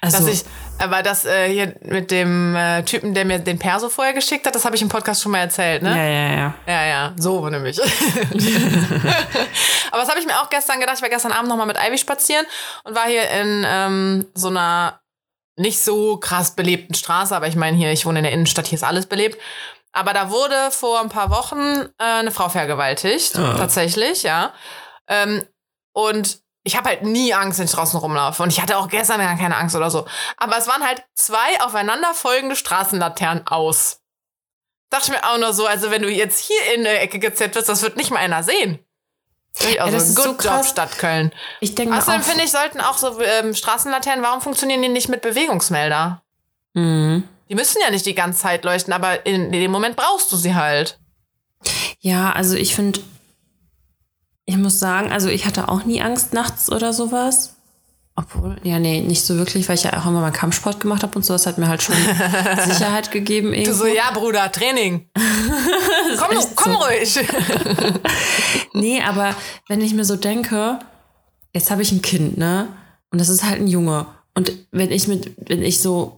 Also, 0.00 0.18
Mhm. 0.18 0.26
Dass 0.26 0.34
ich, 0.34 0.44
aber 0.78 1.02
das 1.02 1.24
äh, 1.24 1.48
hier 1.52 1.74
mit 1.82 2.10
dem 2.10 2.54
äh, 2.54 2.82
Typen, 2.84 3.14
der 3.14 3.24
mir 3.24 3.38
den 3.40 3.58
Perso 3.58 3.88
vorher 3.88 4.14
geschickt 4.14 4.46
hat, 4.46 4.54
das 4.54 4.64
habe 4.64 4.76
ich 4.76 4.82
im 4.82 4.88
Podcast 4.88 5.22
schon 5.22 5.32
mal 5.32 5.38
erzählt, 5.38 5.82
ne? 5.82 5.90
ja, 5.90 6.04
ja, 6.04 6.36
ja. 6.36 6.54
Ja, 6.66 6.86
ja, 6.86 7.12
so 7.16 7.48
nämlich. 7.48 7.80
Aber 9.90 10.00
das 10.00 10.08
habe 10.08 10.20
ich 10.20 10.26
mir 10.26 10.40
auch 10.40 10.50
gestern 10.50 10.78
gedacht. 10.78 10.96
Ich 10.96 11.02
war 11.02 11.08
gestern 11.08 11.32
Abend 11.32 11.48
nochmal 11.48 11.66
mit 11.66 11.76
Ivy 11.76 11.98
spazieren 11.98 12.46
und 12.84 12.94
war 12.94 13.06
hier 13.06 13.28
in 13.28 13.64
ähm, 13.66 14.26
so 14.34 14.48
einer 14.48 15.00
nicht 15.56 15.82
so 15.82 16.18
krass 16.18 16.54
belebten 16.54 16.94
Straße, 16.94 17.34
aber 17.34 17.48
ich 17.48 17.56
meine 17.56 17.76
hier, 17.76 17.90
ich 17.90 18.06
wohne 18.06 18.20
in 18.20 18.24
der 18.24 18.32
Innenstadt, 18.32 18.68
hier 18.68 18.76
ist 18.76 18.84
alles 18.84 19.06
belebt. 19.06 19.36
Aber 19.92 20.12
da 20.12 20.30
wurde 20.30 20.70
vor 20.70 21.00
ein 21.00 21.08
paar 21.08 21.30
Wochen 21.30 21.88
äh, 21.98 22.04
eine 22.04 22.30
Frau 22.30 22.48
vergewaltigt, 22.48 23.34
tatsächlich, 23.34 24.22
ja. 24.22 24.52
Ähm, 25.08 25.46
und 25.92 26.40
ich 26.62 26.76
habe 26.76 26.90
halt 26.90 27.02
nie 27.02 27.32
Angst, 27.32 27.58
wenn 27.58 27.64
ich 27.64 27.72
draußen 27.72 27.98
rumlaufe. 27.98 28.42
Und 28.42 28.50
ich 28.50 28.60
hatte 28.60 28.76
auch 28.76 28.88
gestern 28.88 29.20
gar 29.20 29.36
keine 29.38 29.56
Angst 29.56 29.74
oder 29.74 29.90
so. 29.90 30.06
Aber 30.36 30.58
es 30.58 30.68
waren 30.68 30.86
halt 30.86 31.02
zwei 31.14 31.60
aufeinanderfolgende 31.62 32.56
Straßenlaternen 32.56 33.46
aus. 33.46 34.00
Dachte 34.90 35.06
ich 35.06 35.20
mir 35.20 35.28
auch 35.28 35.38
nur 35.38 35.52
so, 35.54 35.66
also 35.66 35.90
wenn 35.90 36.02
du 36.02 36.10
jetzt 36.10 36.38
hier 36.38 36.74
in 36.74 36.84
der 36.84 37.02
Ecke 37.02 37.18
gezählt 37.18 37.54
wirst, 37.54 37.68
das 37.68 37.82
wird 37.82 37.96
nicht 37.96 38.10
mal 38.10 38.20
einer 38.20 38.42
sehen. 38.42 38.78
Also 39.78 39.92
das 39.92 40.10
ist 40.10 40.16
good 40.16 40.24
so 40.24 40.30
job, 40.30 40.38
krass. 40.38 40.68
Stadt 40.70 40.98
Köln. 40.98 41.32
Ich 41.60 41.74
denke 41.74 41.92
mal 41.92 41.98
Außerdem 42.00 42.22
finde 42.22 42.44
ich, 42.44 42.50
sollten 42.50 42.80
auch 42.80 42.96
so 42.96 43.20
ähm, 43.20 43.54
Straßenlaternen, 43.54 44.24
warum 44.24 44.40
funktionieren 44.40 44.82
die 44.82 44.88
nicht 44.88 45.08
mit 45.08 45.20
Bewegungsmelder? 45.20 46.22
Mhm. 46.74 47.28
Die 47.48 47.54
müssen 47.54 47.78
ja 47.84 47.90
nicht 47.90 48.06
die 48.06 48.14
ganze 48.14 48.40
Zeit 48.40 48.64
leuchten, 48.64 48.92
aber 48.92 49.24
in 49.26 49.50
dem 49.52 49.70
Moment 49.70 49.96
brauchst 49.96 50.30
du 50.32 50.36
sie 50.36 50.54
halt. 50.54 50.98
Ja, 52.00 52.32
also 52.32 52.54
ich 52.56 52.74
finde, 52.74 53.00
Ich 54.44 54.56
muss 54.56 54.78
sagen, 54.78 55.10
also 55.12 55.28
ich 55.28 55.44
hatte 55.46 55.68
auch 55.68 55.84
nie 55.84 56.00
Angst 56.00 56.32
nachts 56.32 56.70
oder 56.70 56.92
sowas. 56.92 57.54
Obwohl, 58.16 58.56
ja, 58.64 58.78
nee, 58.80 59.00
nicht 59.00 59.22
so 59.24 59.36
wirklich, 59.36 59.68
weil 59.68 59.76
ich 59.76 59.84
ja 59.84 59.92
auch 59.96 60.06
immer 60.06 60.20
mal 60.20 60.32
Kampfsport 60.32 60.80
gemacht 60.80 61.02
habe 61.04 61.14
und 61.16 61.24
so. 61.24 61.34
Das 61.34 61.46
hat 61.46 61.58
mir 61.58 61.68
halt 61.68 61.82
schon 61.82 61.94
Sicherheit 62.66 63.12
gegeben. 63.12 63.52
Du 63.52 63.72
so, 63.72 63.84
irgendwo. 63.84 64.02
ja, 64.02 64.10
Bruder, 64.10 64.50
Training. 64.50 65.08
komm, 66.18 66.36
komm 66.56 66.72
so. 66.72 66.78
ruhig. 66.78 67.18
Nee, 68.72 69.02
aber 69.02 69.34
wenn 69.68 69.80
ich 69.80 69.94
mir 69.94 70.04
so 70.04 70.16
denke, 70.16 70.78
jetzt 71.52 71.70
habe 71.70 71.82
ich 71.82 71.92
ein 71.92 72.02
Kind, 72.02 72.38
ne? 72.38 72.68
Und 73.10 73.20
das 73.20 73.28
ist 73.28 73.44
halt 73.44 73.60
ein 73.60 73.66
Junge. 73.66 74.06
Und 74.34 74.52
wenn 74.70 74.90
ich 74.90 75.08
mit, 75.08 75.32
wenn 75.48 75.62
ich 75.62 75.80
so, 75.80 76.17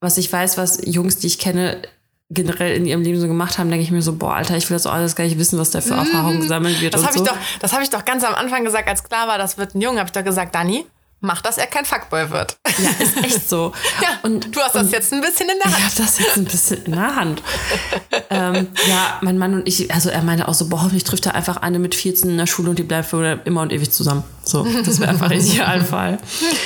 was 0.00 0.18
ich 0.18 0.32
weiß, 0.32 0.58
was 0.58 0.80
Jungs, 0.84 1.16
die 1.18 1.26
ich 1.26 1.38
kenne, 1.38 1.82
generell 2.30 2.76
in 2.76 2.84
ihrem 2.86 3.02
Leben 3.02 3.20
so 3.20 3.26
gemacht 3.26 3.58
haben, 3.58 3.70
denke 3.70 3.82
ich 3.82 3.90
mir 3.90 4.02
so, 4.02 4.14
boah, 4.14 4.34
Alter, 4.34 4.56
ich 4.56 4.68
will 4.68 4.74
das 4.74 4.86
auch 4.86 4.92
alles 4.92 5.16
gar 5.16 5.24
nicht 5.24 5.38
wissen, 5.38 5.58
was 5.58 5.70
der 5.70 5.80
für 5.80 5.94
Erfahrungen 5.94 6.40
gesammelt 6.40 6.80
wird 6.80 6.94
Das 6.94 7.04
habe 7.04 7.16
so. 7.16 7.24
ich, 7.24 7.28
doch, 7.30 7.36
das 7.60 7.72
hab 7.72 7.82
ich 7.82 7.90
doch 7.90 8.04
ganz 8.04 8.22
am 8.22 8.34
Anfang 8.34 8.64
gesagt, 8.64 8.88
als 8.88 9.02
klar 9.02 9.28
war, 9.28 9.38
das 9.38 9.56
wird 9.56 9.74
ein 9.74 9.80
Junge, 9.80 9.98
habe 9.98 10.08
ich 10.08 10.12
doch 10.12 10.24
gesagt, 10.24 10.54
Dani, 10.54 10.84
mach, 11.20 11.40
dass 11.42 11.58
er 11.58 11.66
kein 11.66 11.84
Fuckboy 11.84 12.30
wird. 12.30 12.58
ja, 12.78 12.90
ist 13.04 13.16
echt 13.16 13.48
so. 13.48 13.72
Ja, 14.02 14.08
und 14.22 14.54
du 14.54 14.60
hast 14.60 14.74
das 14.74 14.90
jetzt 14.92 15.12
ein 15.12 15.20
bisschen 15.20 15.48
in 15.48 15.56
der 15.62 15.66
Ich 15.70 15.74
Hand. 15.74 15.84
habe 15.84 15.94
das 15.96 16.18
jetzt 16.18 16.36
ein 16.36 16.44
bisschen 16.44 16.84
in 16.84 16.92
der 16.92 17.16
Hand. 17.16 17.42
ähm, 18.30 18.68
ja, 18.88 19.18
mein 19.22 19.38
Mann 19.38 19.54
und 19.54 19.66
ich, 19.68 19.92
also 19.92 20.10
er 20.10 20.22
meinte 20.22 20.46
auch 20.48 20.54
so, 20.54 20.68
boah, 20.68 20.82
hoffentlich 20.82 21.04
trifft 21.04 21.26
er 21.26 21.34
einfach 21.34 21.56
eine 21.58 21.78
mit 21.78 21.94
14 21.94 22.30
in 22.30 22.38
der 22.38 22.46
Schule 22.46 22.70
und 22.70 22.78
die 22.78 22.82
bleiben 22.84 23.04
für 23.06 23.40
immer 23.44 23.62
und 23.62 23.72
ewig 23.72 23.90
zusammen. 23.90 24.22
So, 24.44 24.66
das 24.84 25.00
wäre 25.00 25.10
einfach 25.10 25.30
Idealfall. 25.30 26.18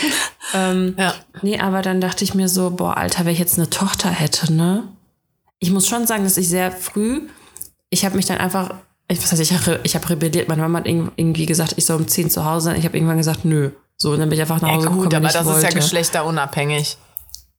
ähm, 0.55 0.95
Ja. 0.99 1.15
Nee, 1.43 1.59
aber 1.61 1.83
dann 1.83 2.01
dachte 2.01 2.25
ich 2.25 2.35
mir 2.35 2.49
so, 2.49 2.71
boah, 2.71 2.97
Alter, 2.97 3.25
wenn 3.25 3.33
ich 3.33 3.39
jetzt 3.39 3.59
eine 3.59 3.71
Tochter 3.71 4.11
hätte, 4.11 4.53
ne? 4.53 4.85
Ich 5.59 5.71
muss 5.71 5.87
schon 5.87 6.07
sagen, 6.07 6.25
dass 6.25 6.37
ich 6.37 6.49
sehr 6.49 6.73
früh, 6.73 7.23
ich 7.89 8.05
habe 8.05 8.17
mich 8.17 8.27
dann 8.27 8.39
einfach, 8.39 8.75
ich, 9.09 9.23
was 9.23 9.31
heißt, 9.33 9.41
ich 9.41 9.53
habe 9.53 9.81
ich 9.85 9.95
hab 9.95 10.09
rebelliert. 10.11 10.49
Meine 10.49 10.63
Mama 10.63 10.79
hat 10.81 10.87
irg- 10.87 11.11
irgendwie 11.17 11.47
gesagt, 11.47 11.75
ich 11.77 11.87
soll 11.87 11.97
um 11.99 12.09
10 12.09 12.31
zu 12.31 12.45
Hause 12.45 12.67
sein. 12.67 12.77
Ich 12.79 12.85
habe 12.85 12.97
irgendwann 12.97 13.19
gesagt, 13.19 13.45
nö. 13.45 13.71
So, 14.03 14.11
und 14.11 14.19
dann 14.19 14.29
bin 14.29 14.37
ich 14.37 14.41
einfach 14.43 14.61
nach 14.61 14.69
Ja, 14.69 14.75
Hause 14.75 14.87
gekommen, 14.89 15.03
gut, 15.05 15.13
wenn 15.13 15.25
aber 15.25 15.33
das 15.33 15.43
ist 15.47 15.47
ja 15.49 15.63
wollte. 15.63 15.77
geschlechterunabhängig. 15.77 16.97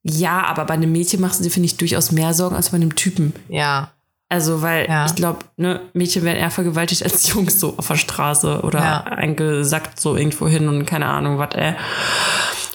Ja, 0.03 0.43
aber 0.45 0.65
bei 0.65 0.73
einem 0.73 0.91
Mädchen 0.91 1.21
machst 1.21 1.39
du 1.39 1.43
dir, 1.45 1.49
finde 1.49 1.67
ich, 1.67 1.77
durchaus 1.77 2.11
mehr 2.11 2.33
Sorgen 2.33 2.55
als 2.57 2.69
bei 2.71 2.75
einem 2.75 2.95
Typen. 2.95 3.33
Ja. 3.47 3.91
Also, 4.27 4.61
weil 4.61 4.85
Ja. 4.87 5.05
ich 5.05 5.15
glaube, 5.15 5.39
ne, 5.55 5.79
Mädchen 5.93 6.23
werden 6.23 6.37
eher 6.39 6.51
vergewaltigt 6.51 7.01
als 7.03 7.25
Jungs 7.33 7.61
so 7.61 7.75
auf 7.77 7.87
der 7.87 7.95
Straße 7.95 8.59
oder 8.63 8.79
Ja. 8.79 9.03
eingesackt 9.03 10.01
so 10.01 10.17
irgendwo 10.17 10.47
hin 10.49 10.67
und 10.67 10.85
keine 10.85 11.05
Ahnung, 11.05 11.37
was, 11.37 11.55
ey. 11.55 11.75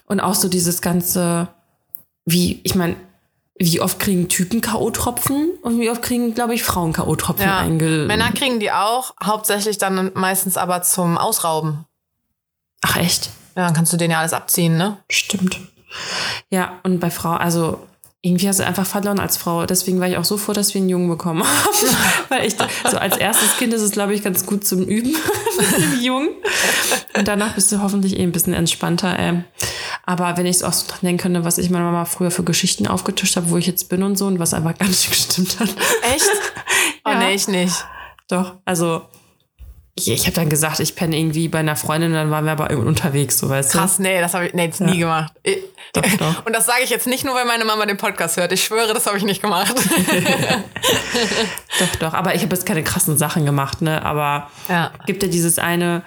Und 0.07 0.21
auch 0.21 0.35
so 0.35 0.49
dieses 0.49 0.81
ganze, 0.81 1.49
wie, 2.25 2.61
ich 2.63 2.75
meine, 2.75 2.97
wie 3.59 3.83
oft 3.83 3.99
kriegen 4.01 4.29
Typen 4.31 4.63
K.O.-Tropfen 4.63 5.49
und 5.61 5.79
wie 5.79 5.91
oft 5.91 6.01
kriegen, 6.01 6.33
glaube 6.35 6.55
ich, 6.55 6.63
Frauen 6.63 6.95
K.O.-Tropfen 6.95 7.43
ja. 7.43 7.59
einge... 7.59 8.07
Männer 8.07 8.33
kriegen 8.33 8.61
die 8.61 8.73
auch, 8.73 9.13
hauptsächlich 9.23 9.77
dann 9.77 10.13
meistens 10.15 10.57
aber 10.57 10.81
zum 10.81 11.19
Ausrauben. 11.19 11.85
Ach, 12.81 12.97
echt? 12.97 13.29
Ja, 13.59 13.65
dann 13.65 13.75
kannst 13.75 13.93
du 13.93 13.97
den 13.97 14.13
ja 14.13 14.21
alles 14.21 14.33
abziehen, 14.35 14.77
ne? 14.77 14.99
Stimmt. 15.11 15.59
Ja, 16.49 16.79
und 16.85 17.01
bei 17.01 17.11
Frau, 17.11 17.33
also 17.33 17.85
irgendwie 18.23 18.49
hast 18.49 18.61
du 18.61 18.65
einfach 18.67 18.87
verloren 18.87 19.19
als 19.19 19.37
Frau. 19.37 19.67
Deswegen 19.67 19.99
war 19.99 20.07
ich 20.07 20.17
auch 20.17 20.25
so 20.25 20.37
froh, 20.37 20.53
dass 20.53 20.75
wir 20.75 20.81
einen 20.81 20.89
Jungen 20.89 21.09
bekommen 21.09 21.43
haben. 21.43 21.97
Weil 22.29 22.47
ich, 22.47 22.55
so 22.89 22.99
als 22.99 23.17
erstes 23.17 23.57
Kind 23.57 23.75
ist 23.75 23.83
es, 23.83 23.91
glaube 23.91 24.15
ich, 24.15 24.23
ganz 24.23 24.47
gut 24.47 24.65
zum 24.65 24.85
Üben 24.85 25.11
mit 25.59 25.77
dem 25.77 26.01
Jungen. 26.01 26.29
Und 27.17 27.27
danach 27.27 27.55
bist 27.55 27.73
du 27.73 27.83
hoffentlich 27.83 28.17
eh 28.17 28.23
ein 28.23 28.31
bisschen 28.31 28.55
entspannter. 28.55 29.19
Ähm. 29.19 29.43
Aber 30.07 30.37
wenn 30.37 30.47
ich 30.47 30.57
es 30.57 30.63
auch 30.63 30.73
so 30.73 30.87
dran 30.87 31.01
denken 31.03 31.23
könnte, 31.23 31.45
was 31.45 31.59
ich 31.59 31.69
meiner 31.69 31.87
Mama 31.87 32.05
früher 32.05 32.31
für 32.31 32.45
Geschichten 32.45 32.87
aufgetischt 32.87 33.35
habe, 33.35 33.51
wo 33.51 33.57
ich 33.57 33.67
jetzt 33.67 33.89
bin 33.89 34.05
und 34.05 34.17
so 34.17 34.27
und 34.29 34.39
was 34.39 34.55
einfach 34.55 34.79
gar 34.79 34.87
nicht 34.87 35.09
gestimmt 35.11 35.59
hat. 35.59 35.71
Echt? 36.15 36.31
Oh, 37.05 37.11
Ja. 37.11 37.19
nee, 37.19 37.35
ich 37.35 37.49
nicht. 37.49 37.75
Doch, 38.29 38.55
also 38.65 39.03
ich, 39.99 40.11
ich 40.11 40.23
habe 40.27 40.33
dann 40.35 40.49
gesagt, 40.49 40.81
ich 40.81 40.95
penne 40.97 41.17
irgendwie 41.19 41.49
bei 41.49 41.59
einer 41.59 41.77
Freundin 41.77 42.11
und 42.11 42.17
dann 42.17 42.31
waren 42.31 42.45
wir 42.45 42.53
aber 42.53 42.71
unterwegs, 42.77 43.39
so 43.39 43.49
weißt 43.49 43.75
du. 43.75 43.79
Krass, 43.79 43.99
nee, 43.99 44.21
das 44.21 44.35
habe 44.35 44.47
ich 44.47 44.55
nee, 44.55 44.69
das 44.69 44.81
nie 44.81 44.99
gemacht. 44.99 45.33
Ich, 45.43 45.59
Doch, 45.93 46.03
doch. 46.19 46.45
Und 46.47 46.55
das 46.55 46.67
sage 46.67 46.83
ich 46.85 46.91
jetzt 46.91 47.07
nicht 47.07 47.25
nur, 47.25 47.35
weil 47.35 47.47
meine 47.47 47.65
Mama 47.65 47.85
den 47.87 47.97
Podcast 47.97 48.37
hört. 48.37 48.53
Ich 48.53 48.63
schwöre, 48.65 48.93
das 48.95 49.07
habe 49.07 49.17
ich 49.17 49.25
nicht 49.25 49.41
gemacht. 49.43 49.75
Doch, 51.79 51.97
doch. 52.01 52.15
Aber 52.15 52.35
ich 52.35 52.43
habe 52.43 52.55
jetzt 52.55 52.67
keine 52.67 52.83
krassen 52.83 53.17
Sachen 53.17 53.45
gemacht, 53.45 53.83
ne? 53.83 54.05
Aber 54.05 54.51
Ja. 54.69 54.91
gibt 55.07 55.23
ja 55.23 55.29
dieses 55.29 55.59
eine, 55.59 56.03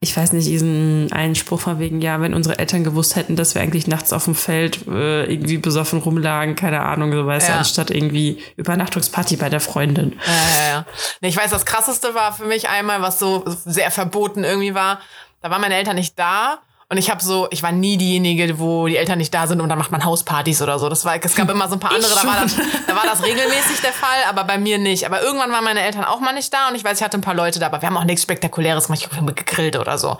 ich 0.00 0.16
weiß 0.16 0.32
nicht, 0.32 0.46
diesen 0.46 1.12
einen 1.12 1.34
Spruch 1.34 1.60
von 1.60 1.80
wegen, 1.80 2.00
ja, 2.00 2.20
wenn 2.20 2.32
unsere 2.32 2.58
Eltern 2.60 2.84
gewusst 2.84 3.16
hätten, 3.16 3.34
dass 3.34 3.54
wir 3.56 3.62
eigentlich 3.62 3.88
nachts 3.88 4.12
auf 4.12 4.24
dem 4.26 4.36
Feld 4.36 4.86
äh, 4.86 5.24
irgendwie 5.24 5.58
besoffen 5.58 5.98
rumlagen, 5.98 6.54
keine 6.54 6.82
Ahnung, 6.82 7.10
so 7.12 7.26
weißt 7.26 7.48
du, 7.48 7.52
Ja. 7.52 7.58
anstatt 7.58 7.90
irgendwie 7.90 8.40
Übernachtungsparty 8.56 9.36
bei 9.36 9.48
der 9.50 9.58
Freundin. 9.60 10.12
Ja, 10.24 10.32
ja, 10.62 10.68
ja. 10.70 10.86
Nee, 11.20 11.28
ich 11.28 11.36
weiß, 11.36 11.50
das 11.50 11.66
krasseste 11.66 12.14
war 12.14 12.32
für 12.32 12.44
mich 12.46 12.68
einmal, 12.68 13.02
was 13.02 13.18
so 13.18 13.42
sehr 13.46 13.90
verboten 13.90 14.44
irgendwie 14.44 14.74
war. 14.74 15.00
Da 15.42 15.50
waren 15.50 15.60
meine 15.60 15.74
Eltern 15.76 15.96
nicht 15.96 16.16
da. 16.18 16.58
Und 16.90 16.96
ich 16.96 17.10
habe 17.10 17.22
so, 17.22 17.48
ich 17.50 17.62
war 17.62 17.70
nie 17.70 17.98
diejenige, 17.98 18.58
wo 18.58 18.86
die 18.86 18.96
Eltern 18.96 19.18
nicht 19.18 19.34
da 19.34 19.46
sind 19.46 19.60
und 19.60 19.68
dann 19.68 19.76
macht 19.76 19.90
man 19.90 20.04
Hauspartys 20.04 20.62
oder 20.62 20.78
so. 20.78 20.88
Das 20.88 21.04
war, 21.04 21.22
es 21.22 21.34
gab 21.34 21.50
immer 21.50 21.68
so 21.68 21.74
ein 21.74 21.80
paar 21.80 21.90
andere, 21.94 22.14
da 22.14 22.26
war, 22.26 22.40
das, 22.40 22.56
da 22.86 22.96
war 22.96 23.04
das 23.04 23.22
regelmäßig 23.22 23.82
der 23.82 23.92
Fall, 23.92 24.24
aber 24.26 24.44
bei 24.44 24.56
mir 24.56 24.78
nicht. 24.78 25.04
Aber 25.04 25.20
irgendwann 25.20 25.52
waren 25.52 25.64
meine 25.64 25.80
Eltern 25.80 26.04
auch 26.04 26.20
mal 26.20 26.32
nicht 26.32 26.52
da 26.52 26.68
und 26.68 26.76
ich 26.76 26.84
weiß, 26.84 26.98
ich 26.98 27.04
hatte 27.04 27.18
ein 27.18 27.22
paar 27.22 27.34
Leute 27.34 27.58
da, 27.58 27.66
aber 27.66 27.82
wir 27.82 27.88
haben 27.88 27.96
auch 27.98 28.04
nichts 28.04 28.22
Spektakuläres 28.22 28.86
gemacht, 28.86 29.06
ich 29.06 29.16
habe 29.18 29.34
gegrillt 29.34 29.76
oder 29.76 29.98
so. 29.98 30.16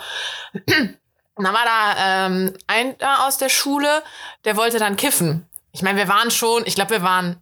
Und 1.34 1.44
dann 1.44 1.54
war 1.54 1.64
da 1.64 2.26
ähm, 2.26 2.54
ein 2.66 2.98
da 2.98 3.26
aus 3.26 3.38
der 3.38 3.48
Schule, 3.48 4.02
der 4.44 4.56
wollte 4.56 4.78
dann 4.78 4.96
kiffen. 4.96 5.48
Ich 5.72 5.80
meine, 5.80 5.96
wir 5.96 6.08
waren 6.08 6.30
schon, 6.30 6.64
ich 6.66 6.74
glaube, 6.74 6.90
wir 6.90 7.02
waren 7.02 7.40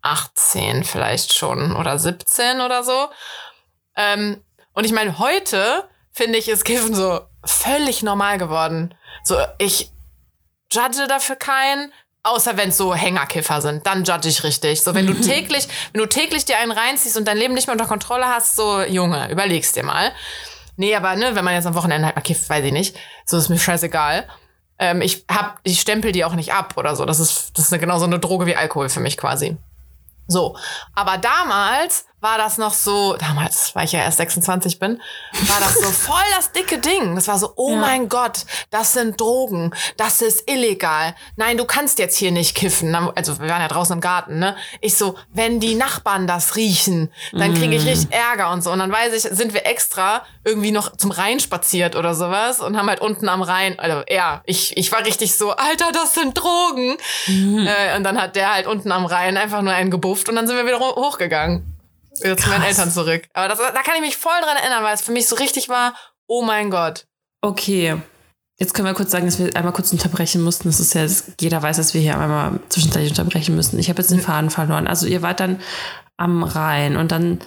18 0.00 0.84
vielleicht 0.84 1.34
schon 1.34 1.76
oder 1.76 1.98
17 1.98 2.60
oder 2.60 2.84
so. 2.84 3.08
Ähm, 3.96 4.42
und 4.72 4.84
ich 4.84 4.92
meine, 4.92 5.18
heute 5.18 5.88
finde 6.12 6.38
ich, 6.38 6.48
ist 6.48 6.64
Kiffen 6.64 6.94
so 6.94 7.20
völlig 7.44 8.02
normal 8.02 8.38
geworden. 8.38 8.94
So, 9.24 9.36
ich 9.58 9.90
judge 10.70 11.06
dafür 11.08 11.36
keinen, 11.36 11.92
außer 12.22 12.56
wenn 12.56 12.70
es 12.70 12.76
so 12.76 12.94
Hängerkiffer 12.94 13.60
sind. 13.60 13.86
Dann 13.86 14.04
judge 14.04 14.28
ich 14.28 14.44
richtig. 14.44 14.82
So, 14.82 14.94
wenn 14.94 15.06
du 15.06 15.14
täglich, 15.20 15.68
wenn 15.92 16.00
du 16.00 16.08
täglich 16.08 16.44
dir 16.44 16.58
einen 16.58 16.72
reinziehst 16.72 17.16
und 17.16 17.26
dein 17.26 17.36
Leben 17.36 17.54
nicht 17.54 17.66
mehr 17.66 17.74
unter 17.74 17.86
Kontrolle 17.86 18.26
hast, 18.26 18.56
so, 18.56 18.82
Junge, 18.82 19.30
überlegst 19.30 19.76
dir 19.76 19.84
mal. 19.84 20.12
Nee, 20.76 20.94
aber 20.96 21.16
ne, 21.16 21.34
wenn 21.34 21.44
man 21.44 21.54
jetzt 21.54 21.66
am 21.66 21.74
Wochenende 21.74 22.06
halt 22.06 22.16
mal 22.16 22.22
kifft, 22.22 22.48
weiß 22.48 22.64
ich 22.64 22.72
nicht. 22.72 22.96
So 23.26 23.36
ist 23.36 23.48
mir 23.48 23.58
scheißegal. 23.58 24.26
Ähm, 24.78 25.02
ich 25.02 25.24
hab, 25.30 25.60
ich 25.64 25.80
stempel 25.80 26.12
die 26.12 26.24
auch 26.24 26.34
nicht 26.34 26.54
ab 26.54 26.74
oder 26.76 26.96
so. 26.96 27.04
Das 27.04 27.20
ist, 27.20 27.56
das 27.56 27.66
ist 27.66 27.72
eine, 27.72 27.80
genau 27.80 27.98
so 27.98 28.06
eine 28.06 28.18
Droge 28.18 28.46
wie 28.46 28.56
Alkohol 28.56 28.88
für 28.88 29.00
mich 29.00 29.18
quasi. 29.18 29.56
So, 30.28 30.56
aber 30.94 31.18
damals 31.18 32.06
war 32.22 32.38
das 32.38 32.56
noch 32.56 32.72
so, 32.72 33.16
damals, 33.16 33.74
weil 33.74 33.84
ich 33.84 33.92
ja 33.92 34.00
erst 34.00 34.16
26 34.18 34.78
bin, 34.78 35.00
war 35.48 35.60
das 35.60 35.74
so 35.74 35.82
voll 35.90 36.22
das 36.36 36.52
dicke 36.52 36.78
Ding. 36.78 37.14
Das 37.16 37.28
war 37.28 37.38
so, 37.38 37.52
oh 37.56 37.72
Ja. 37.72 37.76
mein 37.80 38.08
Gott, 38.08 38.46
das 38.70 38.92
sind 38.94 39.20
Drogen, 39.20 39.74
das 39.96 40.22
ist 40.22 40.48
illegal. 40.50 41.14
Nein, 41.36 41.56
du 41.56 41.64
kannst 41.64 41.98
jetzt 41.98 42.16
hier 42.16 42.30
nicht 42.32 42.54
kiffen. 42.54 42.94
Also 42.94 43.38
wir 43.40 43.48
waren 43.48 43.60
ja 43.60 43.68
draußen 43.68 43.94
im 43.94 44.00
Garten, 44.00 44.38
ne? 44.38 44.56
Ich 44.80 44.96
so, 44.96 45.16
wenn 45.32 45.60
die 45.60 45.74
Nachbarn 45.74 46.26
das 46.26 46.56
riechen, 46.56 47.12
dann 47.32 47.54
kriege 47.54 47.76
ich 47.76 47.84
richtig 47.86 48.12
Ärger 48.12 48.50
und 48.52 48.62
so. 48.62 48.70
Und 48.70 48.78
dann 48.78 48.92
weiß 48.92 49.12
ich, 49.14 49.22
sind 49.22 49.52
wir 49.52 49.66
extra 49.66 50.22
irgendwie 50.44 50.70
noch 50.70 50.96
zum 50.96 51.10
Rhein 51.10 51.40
spaziert 51.40 51.96
oder 51.96 52.14
sowas 52.14 52.60
und 52.60 52.76
haben 52.76 52.88
halt 52.88 53.00
unten 53.00 53.28
am 53.28 53.42
Rhein, 53.42 53.78
also 53.78 54.02
ja, 54.08 54.42
ich, 54.44 54.76
ich 54.76 54.90
war 54.92 55.04
richtig 55.04 55.36
so, 55.36 55.50
Alter, 55.52 55.90
das 55.92 56.14
sind 56.14 56.38
Drogen. 56.38 56.96
Äh, 57.28 57.96
und 57.96 58.04
dann 58.04 58.20
hat 58.20 58.36
der 58.36 58.52
halt 58.54 58.66
unten 58.66 58.92
am 58.92 59.06
Rhein 59.06 59.36
einfach 59.36 59.62
nur 59.62 59.72
einen 59.72 59.90
gebufft 59.90 60.28
und 60.28 60.36
dann 60.36 60.46
sind 60.46 60.56
wir 60.56 60.66
wieder 60.66 60.78
ho- 60.80 60.94
hochgegangen. 60.96 61.71
Wieder 62.22 62.36
zu 62.36 62.48
meinen 62.48 62.62
Krass. 62.62 62.78
Eltern 62.78 62.90
zurück. 62.92 63.22
Aber 63.34 63.48
das, 63.48 63.58
da 63.58 63.82
kann 63.82 63.94
ich 63.96 64.00
mich 64.00 64.16
voll 64.16 64.40
dran 64.42 64.56
erinnern, 64.56 64.84
weil 64.84 64.94
es 64.94 65.02
für 65.02 65.12
mich 65.12 65.26
so 65.26 65.36
richtig 65.36 65.68
war, 65.68 65.94
oh 66.26 66.42
mein 66.42 66.70
Gott. 66.70 67.06
Okay. 67.40 67.96
Jetzt 68.58 68.74
können 68.74 68.86
wir 68.86 68.94
kurz 68.94 69.10
sagen, 69.10 69.26
dass 69.26 69.38
wir 69.38 69.56
einmal 69.56 69.72
kurz 69.72 69.92
unterbrechen 69.92 70.42
mussten. 70.42 70.68
Das 70.68 70.78
ist 70.78 70.94
ja, 70.94 71.06
jeder 71.40 71.62
weiß, 71.62 71.78
dass 71.78 71.94
wir 71.94 72.00
hier 72.00 72.18
einmal 72.18 72.60
zwischenzeitlich 72.68 73.10
unterbrechen 73.10 73.56
müssen. 73.56 73.78
Ich 73.78 73.88
habe 73.88 74.00
jetzt 74.00 74.10
den. 74.10 74.20
Faden 74.20 74.50
verloren. 74.50 74.86
Also 74.86 75.06
ihr 75.06 75.22
wart 75.22 75.40
dann 75.40 75.60
am 76.16 76.44
Rhein 76.44 76.96
und 76.96 77.10
dann 77.10 77.40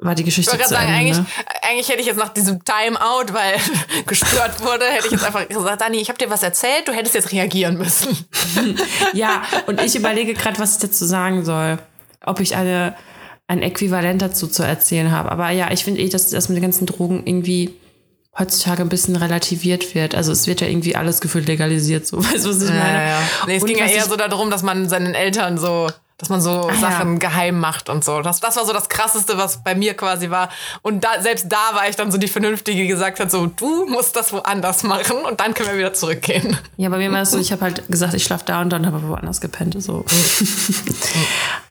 war 0.00 0.14
die 0.14 0.22
Ich 0.22 0.26
Geschichte 0.26 0.52
wollte 0.52 0.64
zu 0.64 0.70
sagen, 0.74 0.86
Ende. 0.88 0.98
eigentlich, 0.98 1.18
ne? 1.18 1.26
eigentlich 1.62 1.88
hätte 1.88 2.00
ich 2.00 2.06
jetzt 2.06 2.18
nach 2.18 2.28
diesem 2.28 2.64
Timeout, 2.64 3.32
weil 3.32 3.56
gestört 4.06 4.60
wurde, 4.64 4.86
hätte 4.86 5.06
ich 5.06 5.12
jetzt 5.12 5.24
einfach 5.24 5.46
gesagt, 5.48 5.80
Dani, 5.80 5.98
ich 5.98 6.08
habe 6.08 6.18
dir 6.18 6.30
was 6.30 6.42
erzählt, 6.42 6.86
du 6.86 6.92
hättest 6.92 7.14
jetzt 7.14 7.32
reagieren 7.32 7.76
müssen. 7.76 8.16
Ja, 9.12 9.42
und 9.66 9.80
ich 9.80 9.94
überlege 9.96 10.34
gerade, 10.34 10.58
was 10.58 10.74
ich 10.74 10.80
dazu 10.80 11.04
sagen 11.04 11.44
soll. 11.44 11.78
Ob 12.24 12.40
ich 12.40 12.56
eine, 12.56 12.94
ein 13.48 13.62
Äquivalent 13.62 14.22
dazu 14.22 14.46
zu 14.46 14.62
erzählen 14.62 15.10
habe. 15.10 15.32
Aber 15.32 15.50
ja, 15.50 15.70
ich 15.72 15.82
finde 15.82 16.00
eh, 16.00 16.08
dass 16.08 16.30
das 16.30 16.48
mit 16.48 16.56
den 16.56 16.62
ganzen 16.62 16.86
Drogen 16.86 17.22
irgendwie 17.26 17.74
heutzutage 18.38 18.82
ein 18.82 18.88
bisschen 18.88 19.16
relativiert 19.16 19.94
wird. 19.94 20.14
Also 20.14 20.30
es 20.30 20.46
wird 20.46 20.60
ja 20.60 20.68
irgendwie 20.68 20.94
alles 20.94 21.20
gefühlt 21.20 21.48
legalisiert, 21.48 22.06
so 22.06 22.18
weißt 22.24 22.44
du, 22.44 22.50
was 22.50 22.62
ich 22.62 22.68
meine? 22.68 23.16
Nee, 23.46 23.56
es 23.56 23.62
Und 23.62 23.68
ging 23.68 23.78
ja 23.78 23.86
eher 23.86 24.04
so 24.04 24.14
darum, 24.16 24.50
dass 24.50 24.62
man 24.62 24.88
seinen 24.88 25.14
Eltern 25.14 25.58
so, 25.58 25.90
dass 26.18 26.28
man 26.28 26.40
so 26.40 26.50
Ah, 26.68 26.72
ja. 26.72 26.78
Sachen 26.78 27.18
geheim 27.18 27.58
macht 27.58 27.88
und 27.88 28.04
so. 28.04 28.20
Das, 28.20 28.38
das 28.40 28.54
war 28.56 28.66
so 28.66 28.72
das 28.72 28.88
Krasseste, 28.90 29.38
was 29.38 29.64
bei 29.64 29.74
mir 29.74 29.94
quasi 29.94 30.30
war. 30.30 30.50
Und 30.82 31.02
da, 31.02 31.20
selbst 31.22 31.46
da 31.48 31.74
war 31.74 31.88
ich 31.88 31.96
dann 31.96 32.12
so 32.12 32.18
die 32.18 32.28
Vernünftige, 32.28 32.82
die 32.82 32.86
gesagt 32.88 33.18
hat, 33.18 33.30
so, 33.30 33.46
du 33.46 33.86
musst 33.86 34.14
das 34.14 34.32
woanders 34.32 34.82
machen 34.82 35.16
und 35.28 35.40
dann 35.40 35.54
können 35.54 35.70
wir 35.70 35.78
wieder 35.78 35.94
zurückgehen. 35.94 36.56
Ja, 36.76 36.90
bei 36.90 36.98
mir 36.98 37.10
war 37.10 37.22
es 37.22 37.30
so, 37.30 37.38
ich 37.38 37.50
habe 37.50 37.62
halt 37.62 37.88
gesagt, 37.88 38.14
ich 38.14 38.24
schlafe 38.24 38.44
da 38.44 38.60
und 38.60 38.70
dann 38.70 38.84
habe 38.86 38.98
ich 38.98 39.08
woanders 39.08 39.40
gepennt. 39.40 39.82
So. 39.82 40.04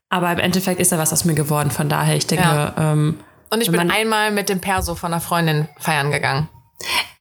Aber 0.09 0.31
im 0.31 0.39
Endeffekt 0.39 0.79
ist 0.79 0.91
da 0.91 0.97
was 0.97 1.11
aus 1.13 1.25
mir 1.25 1.33
geworden. 1.35 1.71
Von 1.71 1.89
daher, 1.89 2.15
ich 2.15 2.27
denke, 2.27 2.45
Ja. 2.45 2.73
ähm, 2.77 3.19
Und 3.49 3.61
ich 3.61 3.71
bin 3.71 3.91
einmal 3.91 4.31
mit 4.31 4.49
dem 4.49 4.59
Perso 4.61 4.95
von 4.95 5.11
einer 5.13 5.21
Freundin 5.21 5.67
feiern 5.79 6.11
gegangen. 6.11 6.47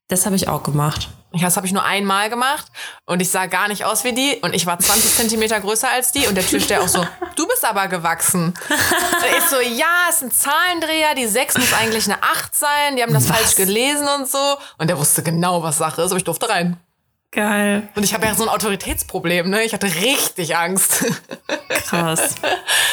Das 0.08 0.24
habe 0.26 0.36
ich 0.36 0.48
auch 0.48 0.62
gemacht. 0.62 1.08
Ja, 1.32 1.46
Das 1.46 1.56
habe 1.56 1.66
ich 1.66 1.72
nur 1.72 1.84
einmal 1.84 2.30
gemacht 2.30 2.66
und 3.04 3.20
ich 3.20 3.28
sah 3.30 3.46
gar 3.46 3.66
nicht 3.68 3.84
aus 3.84 4.04
wie 4.04 4.12
die 4.14 4.36
und 4.40 4.54
ich 4.54 4.64
war 4.66 4.78
20 4.78 5.14
Zentimeter 5.16 5.58
größer 5.60 5.90
als 5.90 6.12
die 6.12 6.26
und 6.28 6.34
der 6.36 6.46
Türsteher 6.46 6.80
auch 6.80 6.88
so, 6.88 7.04
du 7.34 7.46
bist 7.48 7.64
aber 7.64 7.88
gewachsen. 7.88 8.54
Und 8.68 9.36
ich 9.36 9.44
so, 9.50 9.60
ja, 9.60 10.08
ist 10.08 10.22
ein 10.22 10.30
Zahlendreher, 10.30 11.14
die 11.16 11.26
6 11.26 11.58
muss 11.58 11.72
eigentlich 11.74 12.06
eine 12.06 12.22
8 12.22 12.54
sein, 12.54 12.96
die 12.96 13.02
haben 13.02 13.12
das 13.12 13.28
Was? 13.28 13.36
falsch 13.36 13.56
gelesen 13.56 14.06
und 14.16 14.28
so. 14.30 14.38
Und 14.78 14.88
der 14.88 14.96
wusste 14.96 15.22
genau, 15.24 15.62
was 15.62 15.76
Sache 15.78 16.00
ist, 16.02 16.10
aber 16.12 16.18
ich 16.18 16.24
durfte 16.24 16.48
rein. 16.48 16.78
Geil. 17.32 17.88
Und 17.94 18.02
ich 18.04 18.14
habe 18.14 18.24
ja 18.26 18.34
so 18.34 18.44
ein 18.44 18.48
Autoritätsproblem, 18.48 19.50
ne? 19.50 19.62
Ich 19.64 19.72
hatte 19.74 19.86
richtig 19.86 20.56
Angst. 20.56 21.04
Krass. 21.68 22.36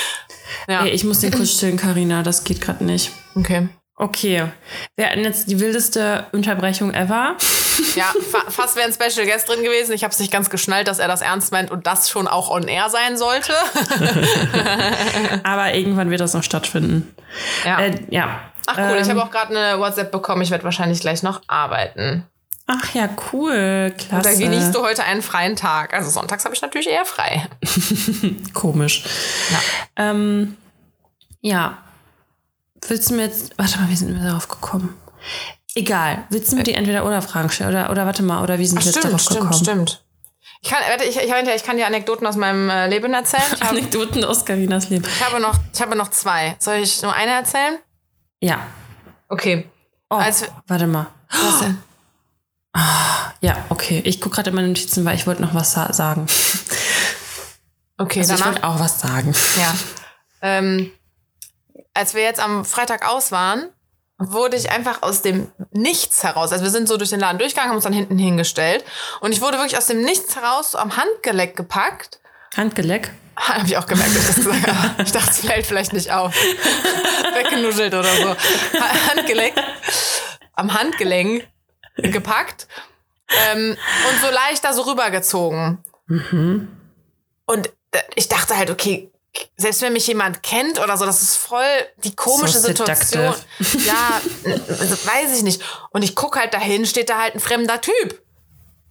ja, 0.68 0.84
Ey, 0.84 0.90
ich 0.92 1.04
muss 1.04 1.20
den 1.20 1.32
kurz 1.32 1.52
stillen, 1.52 1.78
Karina. 1.78 2.24
Das 2.24 2.44
geht 2.44 2.62
gerade 2.62 2.84
nicht. 2.84 3.12
okay. 3.36 3.70
Okay. 3.96 4.48
Wir 4.98 5.08
hatten 5.08 5.24
jetzt 5.24 5.52
die 5.52 5.60
wildeste 5.60 6.26
Unterbrechung 6.32 6.94
ever. 6.94 7.36
Ja, 7.96 8.06
fa 8.32 8.50
fast 8.50 8.76
wäre 8.76 8.88
ein 8.88 8.94
Special 8.94 9.26
Guest 9.26 9.50
drin 9.50 9.64
gewesen. 9.64 9.94
Ich 9.94 10.04
habe 10.04 10.12
es 10.12 10.20
nicht 10.20 10.32
ganz 10.32 10.50
geschnallt, 10.52 10.88
dass 10.88 11.00
er 11.00 11.08
das 11.08 11.22
ernst 11.22 11.52
meint 11.52 11.70
und 11.72 11.86
das 11.88 12.10
schon 12.10 12.28
auch 12.28 12.50
on 12.50 12.68
air 12.68 12.90
sein 12.90 13.18
sollte. 13.18 13.54
Aber 15.44 15.74
irgendwann 15.74 16.10
wird 16.10 16.22
das 16.22 16.34
noch 16.34 16.44
stattfinden. 16.44 17.14
Ja. 17.66 17.80
Äh, 17.80 18.00
ja. 18.10 18.40
Ach 18.68 18.78
cool, 18.78 18.98
ich 19.02 19.08
Ähm, 19.10 19.18
habe 19.18 19.24
auch 19.24 19.32
gerade 19.32 19.58
eine 19.58 19.80
WhatsApp 19.80 20.12
bekommen. 20.12 20.42
Ich 20.42 20.52
werde 20.52 20.64
wahrscheinlich 20.64 21.00
gleich 21.02 21.24
noch 21.24 21.42
arbeiten. 21.48 22.26
Ach 22.66 22.94
ja, 22.94 23.10
cool. 23.34 23.94
Klasse. 23.98 24.16
Und 24.16 24.26
da 24.26 24.34
genießt 24.34 24.74
du 24.74 24.82
heute 24.82 25.04
einen 25.04 25.22
freien 25.22 25.56
Tag. 25.56 25.94
Also 25.94 26.10
sonntags 26.10 26.46
habe 26.46 26.56
ich 26.56 26.62
natürlich 26.62 26.88
eher 26.90 27.06
frei. 27.06 27.48
Komisch. 28.54 29.04
Ja. 29.52 29.60
Ähm, 29.98 30.56
ja. 31.42 31.78
Willst 32.88 33.10
du 33.10 33.16
mir 33.16 33.24
jetzt. 33.24 33.58
Warte 33.58 33.80
mal, 33.80 33.90
wie 33.90 33.96
sind 33.96 34.14
wir 34.16 34.24
darauf 34.24 34.48
gekommen? 34.48 34.96
Egal. 35.76 36.24
Willst 36.30 36.52
du 36.52 36.56
mir 36.56 36.64
die 36.64 36.74
entweder 36.74 37.06
oder 37.06 37.22
Fragen 37.22 37.50
stellen? 37.50 37.70
Oder, 37.72 37.90
oder 37.90 38.06
warte 38.06 38.24
mal, 38.24 38.42
oder 38.44 38.60
wie 38.60 38.66
sind 38.66 38.80
wir 38.80 38.86
jetzt 38.92 39.04
darauf 39.04 39.26
gekommen? 39.26 39.54
stimmt. 39.54 40.04
Ich 40.62 40.70
kann, 40.70 40.80
warte, 40.88 41.04
ich, 41.04 41.18
ich, 41.18 41.24
ich 41.56 41.64
kann 41.64 41.76
dir 41.76 41.88
Anekdoten 41.88 42.26
aus 42.26 42.38
meinem 42.38 42.70
äh, 42.70 42.88
Leben 42.88 43.14
erzählen. 43.14 43.44
Ich 43.54 43.62
habe, 43.62 43.72
Anekdoten 43.72 44.24
aus 44.24 44.46
Carinas 44.46 44.90
Leben. 44.90 45.04
ich, 45.06 45.26
habe 45.26 45.42
noch, 45.42 45.56
ich 45.74 45.82
habe 45.82 45.96
noch 45.98 46.10
zwei. 46.10 46.56
Soll 46.60 46.76
ich 46.76 47.02
nur 47.02 47.14
eine 47.14 47.32
erzählen? 47.32 47.80
Ja. 48.40 48.60
Okay. 49.28 49.68
Oh, 50.10 50.16
Also- 50.16 50.46
warte 50.68 50.88
mal. 50.88 51.08
Was 51.30 51.60
denn? 51.60 51.80
Ja, 53.42 53.58
okay. 53.70 54.02
Ich 54.06 54.20
gucke 54.22 54.36
gerade 54.36 54.50
in 54.50 54.56
meine 54.56 54.68
Notizen, 54.70 55.06
weil 55.06 55.16
ich 55.16 55.28
wollte 55.28 55.42
noch 55.42 55.54
was 55.54 55.74
sa 55.74 55.92
sagen. 55.94 56.28
Okay, 58.00 58.22
Also 58.22 58.34
ich 58.34 58.40
danach. 58.40 58.54
wollte 58.56 58.68
auch 58.68 58.80
was 58.80 59.00
sagen. 59.00 59.34
Ja. 59.56 59.74
Ähm, 60.46 60.92
als 61.94 62.16
wir 62.16 62.22
jetzt 62.24 62.42
am 62.42 62.66
Freitag 62.66 63.08
aus 63.08 63.32
waren, 63.32 63.70
wurde 64.18 64.58
ich 64.58 64.70
einfach 64.72 65.02
aus 65.04 65.22
dem 65.22 65.50
Nichts 65.72 66.22
heraus, 66.22 66.52
also 66.52 66.66
wir 66.66 66.70
sind 66.72 66.90
so 66.90 66.98
durch 66.98 67.12
den 67.12 67.22
Laden 67.22 67.38
durchgegangen, 67.40 67.70
haben 67.70 67.76
uns 67.78 67.86
dann 67.86 67.94
hinten 67.94 68.18
hingestellt 68.18 68.84
und 69.22 69.32
ich 69.32 69.40
wurde 69.40 69.58
wirklich 69.58 69.78
aus 69.78 69.86
dem 69.86 70.02
Nichts 70.02 70.36
heraus 70.36 70.72
so 70.72 70.80
am 70.80 70.98
Handgelenk 70.98 71.56
gepackt. 71.56 72.20
Handgeleck. 72.58 73.12
Habe 73.38 73.66
ich 73.66 73.78
auch 73.78 73.86
gemerkt, 73.86 74.14
dass 74.18 74.22
ich 74.22 74.28
das 74.28 74.36
gesagt 74.44 74.68
habe. 74.68 75.04
Ich 75.04 75.12
dachte, 75.14 75.30
es 75.32 75.40
fällt 75.40 75.66
vielleicht 75.66 75.94
nicht 75.94 76.12
auf. 76.12 76.36
Weggenuschelt 76.36 77.94
oder 77.94 78.04
so. 78.14 78.30
Ha- 78.82 79.16
Handgelenk. 79.16 79.54
Am 80.56 80.74
Handgelenk 80.74 81.48
gepackt. 81.96 82.68
Ähm, 83.30 83.78
und 84.10 84.22
so 84.22 84.30
leicht 84.32 84.64
da 84.64 84.74
so 84.74 84.84
rübergezogen. 84.84 85.84
Und 87.46 87.68
äh, 87.92 88.02
ich 88.16 88.28
dachte 88.28 88.58
halt, 88.58 88.70
okay, 88.70 89.12
selbst 89.58 89.82
wenn 89.82 89.94
mich 89.94 90.06
jemand 90.08 90.44
kennt 90.44 90.80
oder 90.80 90.98
so, 90.98 91.06
das 91.06 91.22
ist 91.22 91.38
voll 91.38 91.66
die 92.04 92.16
komische 92.16 92.60
So 92.60 92.68
Situation. 92.68 93.34
Ja, 93.86 94.22
also 94.68 95.08
weiß 95.08 95.36
ich 95.36 95.44
nicht. 95.44 95.62
Und 95.90 96.04
ich 96.04 96.16
guck 96.16 96.38
halt 96.38 96.54
dahin, 96.54 96.86
steht 96.86 97.10
da 97.10 97.20
halt 97.20 97.34
ein 97.36 97.40
fremder 97.40 97.82
Typ. 97.82 98.22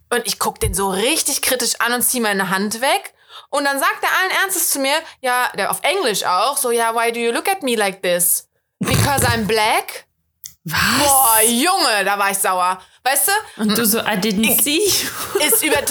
Und 0.09 0.27
ich 0.27 0.39
guck 0.39 0.59
den 0.59 0.73
so 0.73 0.89
richtig 0.89 1.41
kritisch 1.41 1.79
an 1.79 1.93
und 1.93 2.01
zieh 2.01 2.19
meine 2.19 2.49
Hand 2.49 2.81
weg. 2.81 3.13
Und 3.49 3.65
dann 3.65 3.79
sagt 3.79 4.03
er 4.03 4.09
allen 4.09 4.43
Ernstes 4.43 4.71
zu 4.71 4.79
mir, 4.79 4.95
ja, 5.21 5.49
der 5.57 5.71
auf 5.71 5.79
Englisch 5.81 6.23
auch, 6.23 6.57
so, 6.57 6.71
ja, 6.71 6.93
why 6.93 7.11
do 7.11 7.19
you 7.19 7.31
look 7.31 7.47
at 7.49 7.63
me 7.63 7.75
like 7.75 8.01
this? 8.03 8.47
Because 8.79 9.25
I'm 9.25 9.45
black? 9.45 10.05
Was? 10.65 10.79
Boah, 10.99 11.41
Junge, 11.45 12.05
da 12.05 12.17
war 12.19 12.31
ich 12.31 12.37
sauer. 12.37 12.81
Weißt 13.03 13.27
du? 13.27 13.61
Und 13.61 13.77
du 13.77 13.85
so, 13.85 13.99
I 13.99 14.15
didn't 14.17 14.61
see 14.61 14.79
you. 14.79 15.39
ist 15.45 15.61
über. 15.63 15.75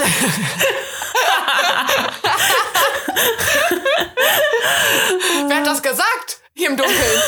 Wer 5.48 5.56
hat 5.56 5.66
das 5.66 5.82
gesagt? 5.82 6.40
Hier 6.54 6.68
im 6.70 6.76
Dunkeln. 6.76 7.22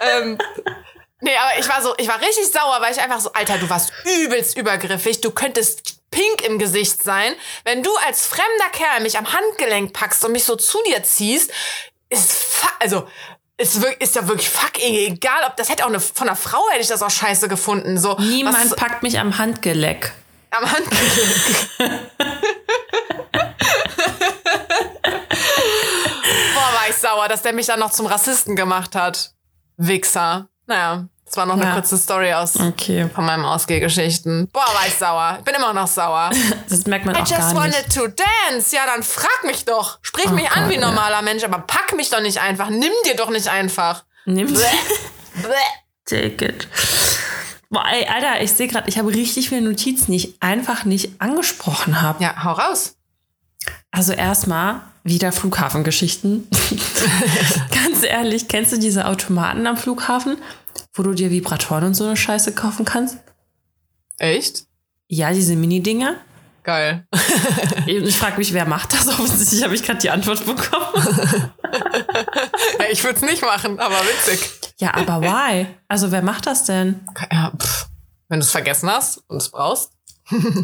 ähm, 0.00 0.38
nee, 1.20 1.36
aber 1.36 1.58
ich 1.58 1.68
war 1.68 1.82
so, 1.82 1.94
ich 1.98 2.08
war 2.08 2.20
richtig 2.20 2.46
sauer, 2.50 2.78
weil 2.80 2.92
ich 2.92 3.00
einfach 3.00 3.20
so, 3.20 3.32
Alter, 3.32 3.58
du 3.58 3.68
warst 3.68 3.92
übelst 4.04 4.56
übergriffig. 4.56 5.20
Du 5.20 5.30
könntest 5.30 5.82
pink 6.10 6.42
im 6.44 6.58
Gesicht 6.58 7.02
sein. 7.02 7.34
Wenn 7.64 7.82
du 7.82 7.90
als 8.06 8.26
fremder 8.26 8.68
Kerl 8.72 9.00
mich 9.00 9.18
am 9.18 9.32
Handgelenk 9.32 9.92
packst 9.92 10.24
und 10.24 10.32
mich 10.32 10.44
so 10.44 10.56
zu 10.56 10.78
dir 10.86 11.02
ziehst, 11.02 11.50
ist, 12.08 12.32
fa- 12.32 12.72
also, 12.80 13.08
ist, 13.56 13.80
wirklich, 13.80 14.00
ist 14.00 14.16
ja 14.16 14.26
wirklich 14.26 14.48
fucking 14.50 14.94
egal, 15.12 15.44
ob 15.46 15.56
das 15.56 15.68
hätte 15.68 15.84
auch 15.84 15.88
eine, 15.88 16.00
von 16.00 16.28
einer 16.28 16.36
Frau 16.36 16.62
hätte 16.70 16.82
ich 16.82 16.88
das 16.88 17.02
auch 17.02 17.10
scheiße 17.10 17.48
gefunden. 17.48 17.98
So, 17.98 18.16
Niemand 18.18 18.56
was, 18.56 18.76
packt 18.76 19.02
mich 19.02 19.18
am 19.18 19.38
Handgeleck. 19.38 20.12
am 20.50 20.70
Handgelenk. 20.70 21.68
Boah, 26.54 26.72
war 26.72 26.88
ich 26.88 26.96
sauer, 26.96 27.28
dass 27.28 27.42
der 27.42 27.52
mich 27.52 27.66
dann 27.66 27.80
noch 27.80 27.90
zum 27.90 28.06
Rassisten 28.06 28.56
gemacht 28.56 28.94
hat. 28.94 29.32
Wichser. 29.76 30.48
Naja, 30.66 31.08
das 31.34 31.38
war 31.38 31.46
noch 31.46 31.54
eine 31.54 31.64
Ja. 31.64 31.74
kurze 31.74 31.98
Story 31.98 32.32
aus 32.32 32.54
Okay. 32.60 33.08
von 33.12 33.24
meinem 33.24 33.44
Ausgehgeschichten. 33.44 34.48
Boah, 34.52 34.60
war 34.60 34.86
ich 34.86 34.94
sauer. 34.94 35.34
Ich 35.40 35.44
bin 35.44 35.54
immer 35.56 35.72
noch 35.72 35.88
sauer. 35.88 36.30
Das 36.68 36.86
merkt 36.86 37.06
man 37.06 37.16
I 37.16 37.18
auch 37.18 37.26
just 37.26 37.40
gar 37.40 37.52
nicht. 37.66 37.74
wanted 37.76 37.92
to 37.92 38.06
dance. 38.06 38.74
Ja, 38.74 38.82
dann 38.86 39.02
frag 39.02 39.42
mich 39.44 39.64
doch. 39.64 39.98
Sprich 40.02 40.30
mich 40.30 40.48
an 40.52 40.62
Gott, 40.64 40.70
wie 40.70 40.76
ein 40.76 40.80
ja. 40.82 40.86
normaler 40.90 41.22
Mensch, 41.22 41.42
aber 41.42 41.58
pack 41.58 41.96
mich 41.96 42.08
doch 42.10 42.20
nicht 42.20 42.38
einfach. 42.38 42.70
Nimm 42.70 42.92
dir 43.04 43.16
doch 43.16 43.30
nicht 43.30 43.48
einfach. 43.48 44.04
Nimm. 44.26 44.46
Bleh. 44.46 44.62
Take 46.06 46.44
it. 46.44 46.68
Boah, 47.68 47.84
ey, 47.90 48.06
Alter, 48.06 48.40
ich 48.40 48.52
sehe 48.52 48.68
gerade, 48.68 48.88
ich 48.88 48.96
habe 48.96 49.08
richtig 49.12 49.48
viele 49.48 49.62
Notizen, 49.62 50.12
die 50.12 50.18
ich 50.18 50.34
einfach 50.40 50.84
nicht 50.84 51.20
angesprochen 51.20 52.00
habe. 52.00 52.22
Ja, 52.22 52.44
hau 52.44 52.52
raus. 52.52 52.94
Also 53.90 54.12
erstmal 54.12 54.82
wieder 55.02 55.32
Flughafengeschichten. 55.32 56.46
Ganz 57.84 58.04
ehrlich, 58.04 58.46
kennst 58.46 58.72
du 58.72 58.78
diese 58.78 59.06
Automaten 59.06 59.66
am 59.66 59.76
Flughafen, 59.76 60.36
wo 60.94 61.02
du 61.02 61.12
dir 61.12 61.30
Vibratoren 61.30 61.84
und 61.84 61.94
so 61.94 62.04
eine 62.04 62.16
Scheiße 62.16 62.54
kaufen 62.54 62.84
kannst? 62.84 63.18
Echt? 64.18 64.64
Ja, 65.08 65.32
diese 65.32 65.56
Mini-Dinger. 65.56 66.16
Geil. 66.62 67.06
Ich 67.86 68.16
frage 68.16 68.38
mich, 68.38 68.54
wer 68.54 68.64
macht 68.64 68.94
das? 68.94 69.06
Offensichtlich 69.20 69.62
habe 69.62 69.74
ich 69.74 69.82
gerade 69.82 69.98
die 69.98 70.08
Antwort 70.10 70.46
bekommen. 70.46 71.50
Ja, 72.78 72.86
ich 72.90 73.02
würde 73.04 73.16
es 73.16 73.22
nicht 73.22 73.42
machen, 73.42 73.78
aber 73.78 73.96
witzig. 73.96 74.50
Ja, 74.78 74.94
aber 74.94 75.20
why? 75.20 75.66
Also 75.88 76.10
wer 76.12 76.22
macht 76.22 76.46
das 76.46 76.64
denn? 76.64 77.00
Ja, 77.30 77.52
pff. 77.56 77.86
Wenn 78.28 78.40
du 78.40 78.44
es 78.44 78.50
vergessen 78.50 78.88
hast 78.90 79.18
und 79.28 79.36
es 79.38 79.50
brauchst. 79.50 79.92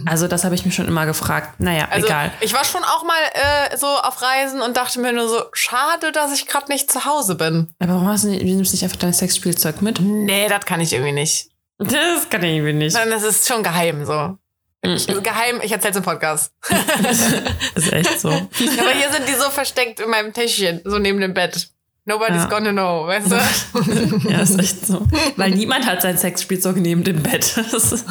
Also 0.07 0.27
das 0.27 0.45
habe 0.45 0.55
ich 0.55 0.65
mich 0.65 0.75
schon 0.75 0.89
immer 0.89 1.07
gefragt. 1.07 1.61
Naja, 1.61 1.89
Also 1.91 2.07
egal. 2.07 2.33
ich 2.41 2.53
war 2.55 2.65
schon 2.65 2.83
auch 2.83 3.05
mal 3.05 3.19
äh, 3.35 3.77
so 3.77 3.87
auf 3.87 4.23
Reisen 4.23 4.63
und 4.63 4.77
dachte 4.77 5.01
mir 5.01 5.13
nur 5.13 5.29
so, 5.29 5.43
schade, 5.53 6.13
dass 6.13 6.33
ich 6.33 6.47
gerade 6.47 6.71
nicht 6.73 6.91
zu 6.91 7.05
Hause 7.05 7.35
bin. 7.35 7.69
Aber 7.79 7.95
warum 7.95 8.09
hast 8.09 8.25
du 8.25 8.29
nicht, 8.29 8.43
du 8.43 8.47
nimmst 8.47 8.73
nicht 8.73 8.85
einfach 8.85 8.97
dein 8.97 9.13
Sexspielzeug 9.13 9.83
mit? 9.83 10.01
Nee, 10.01 10.49
das 10.49 10.65
kann 10.65 10.81
ich 10.81 10.93
irgendwie 10.93 11.13
nicht. 11.13 11.49
Das 11.79 12.29
kann 12.31 12.43
ich 12.43 12.57
irgendwie 12.57 12.73
nicht. 12.73 12.97
Dann 12.97 13.11
ist 13.13 13.23
es 13.23 13.47
schon 13.47 13.63
geheim 13.63 14.05
so. 14.05 14.37
Ich, 14.83 15.07
geheim, 15.07 15.61
ich 15.63 15.73
erzähl's 15.73 15.97
im 15.97 16.03
Podcast. 16.03 16.55
ist 17.75 17.93
echt 17.93 18.19
so. 18.21 18.29
Aber 18.31 18.91
hier 18.95 19.13
sind 19.13 19.29
die 19.29 19.35
so 19.35 19.51
versteckt 19.51 20.01
in 20.01 20.09
meinem 20.09 20.33
Täschchen, 20.33 20.81
so 20.85 20.99
neben 20.99 21.21
dem 21.21 21.35
Bett. 21.35 21.69
Nobody's 22.07 22.37
Ja. 22.43 22.49
gonna 22.49 22.73
know, 22.73 23.07
weißt 23.07 23.31
du? 23.31 24.29
Ja, 24.31 24.41
ist 24.41 24.59
echt 24.59 24.87
so. 24.87 25.07
Weil 25.37 25.51
niemand 25.53 25.87
hat 25.87 26.03
sein 26.03 26.17
Sexspielzeug 26.19 26.77
neben 26.77 27.05
dem 27.05 27.23
Bett. 27.23 27.55
Das 27.73 27.93
ist, 27.93 28.05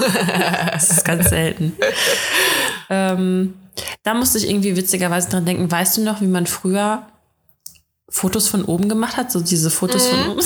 das 0.71 0.91
ist 0.91 1.05
ganz 1.05 1.29
selten. 1.29 1.75
Ähm, 2.89 3.55
da 4.03 4.13
musste 4.13 4.37
ich 4.37 4.49
irgendwie 4.49 4.75
witzigerweise 4.75 5.29
dran 5.29 5.45
denken. 5.45 5.69
Weißt 5.71 5.97
du 5.97 6.01
noch, 6.03 6.21
wie 6.21 6.27
man 6.27 6.45
früher 6.47 7.07
Fotos 8.09 8.47
von 8.47 8.63
oben 8.65 8.89
gemacht 8.89 9.17
hat? 9.17 9.31
So 9.31 9.41
diese 9.41 9.69
Fotos 9.69 10.07
von 10.07 10.29
oben. 10.29 10.45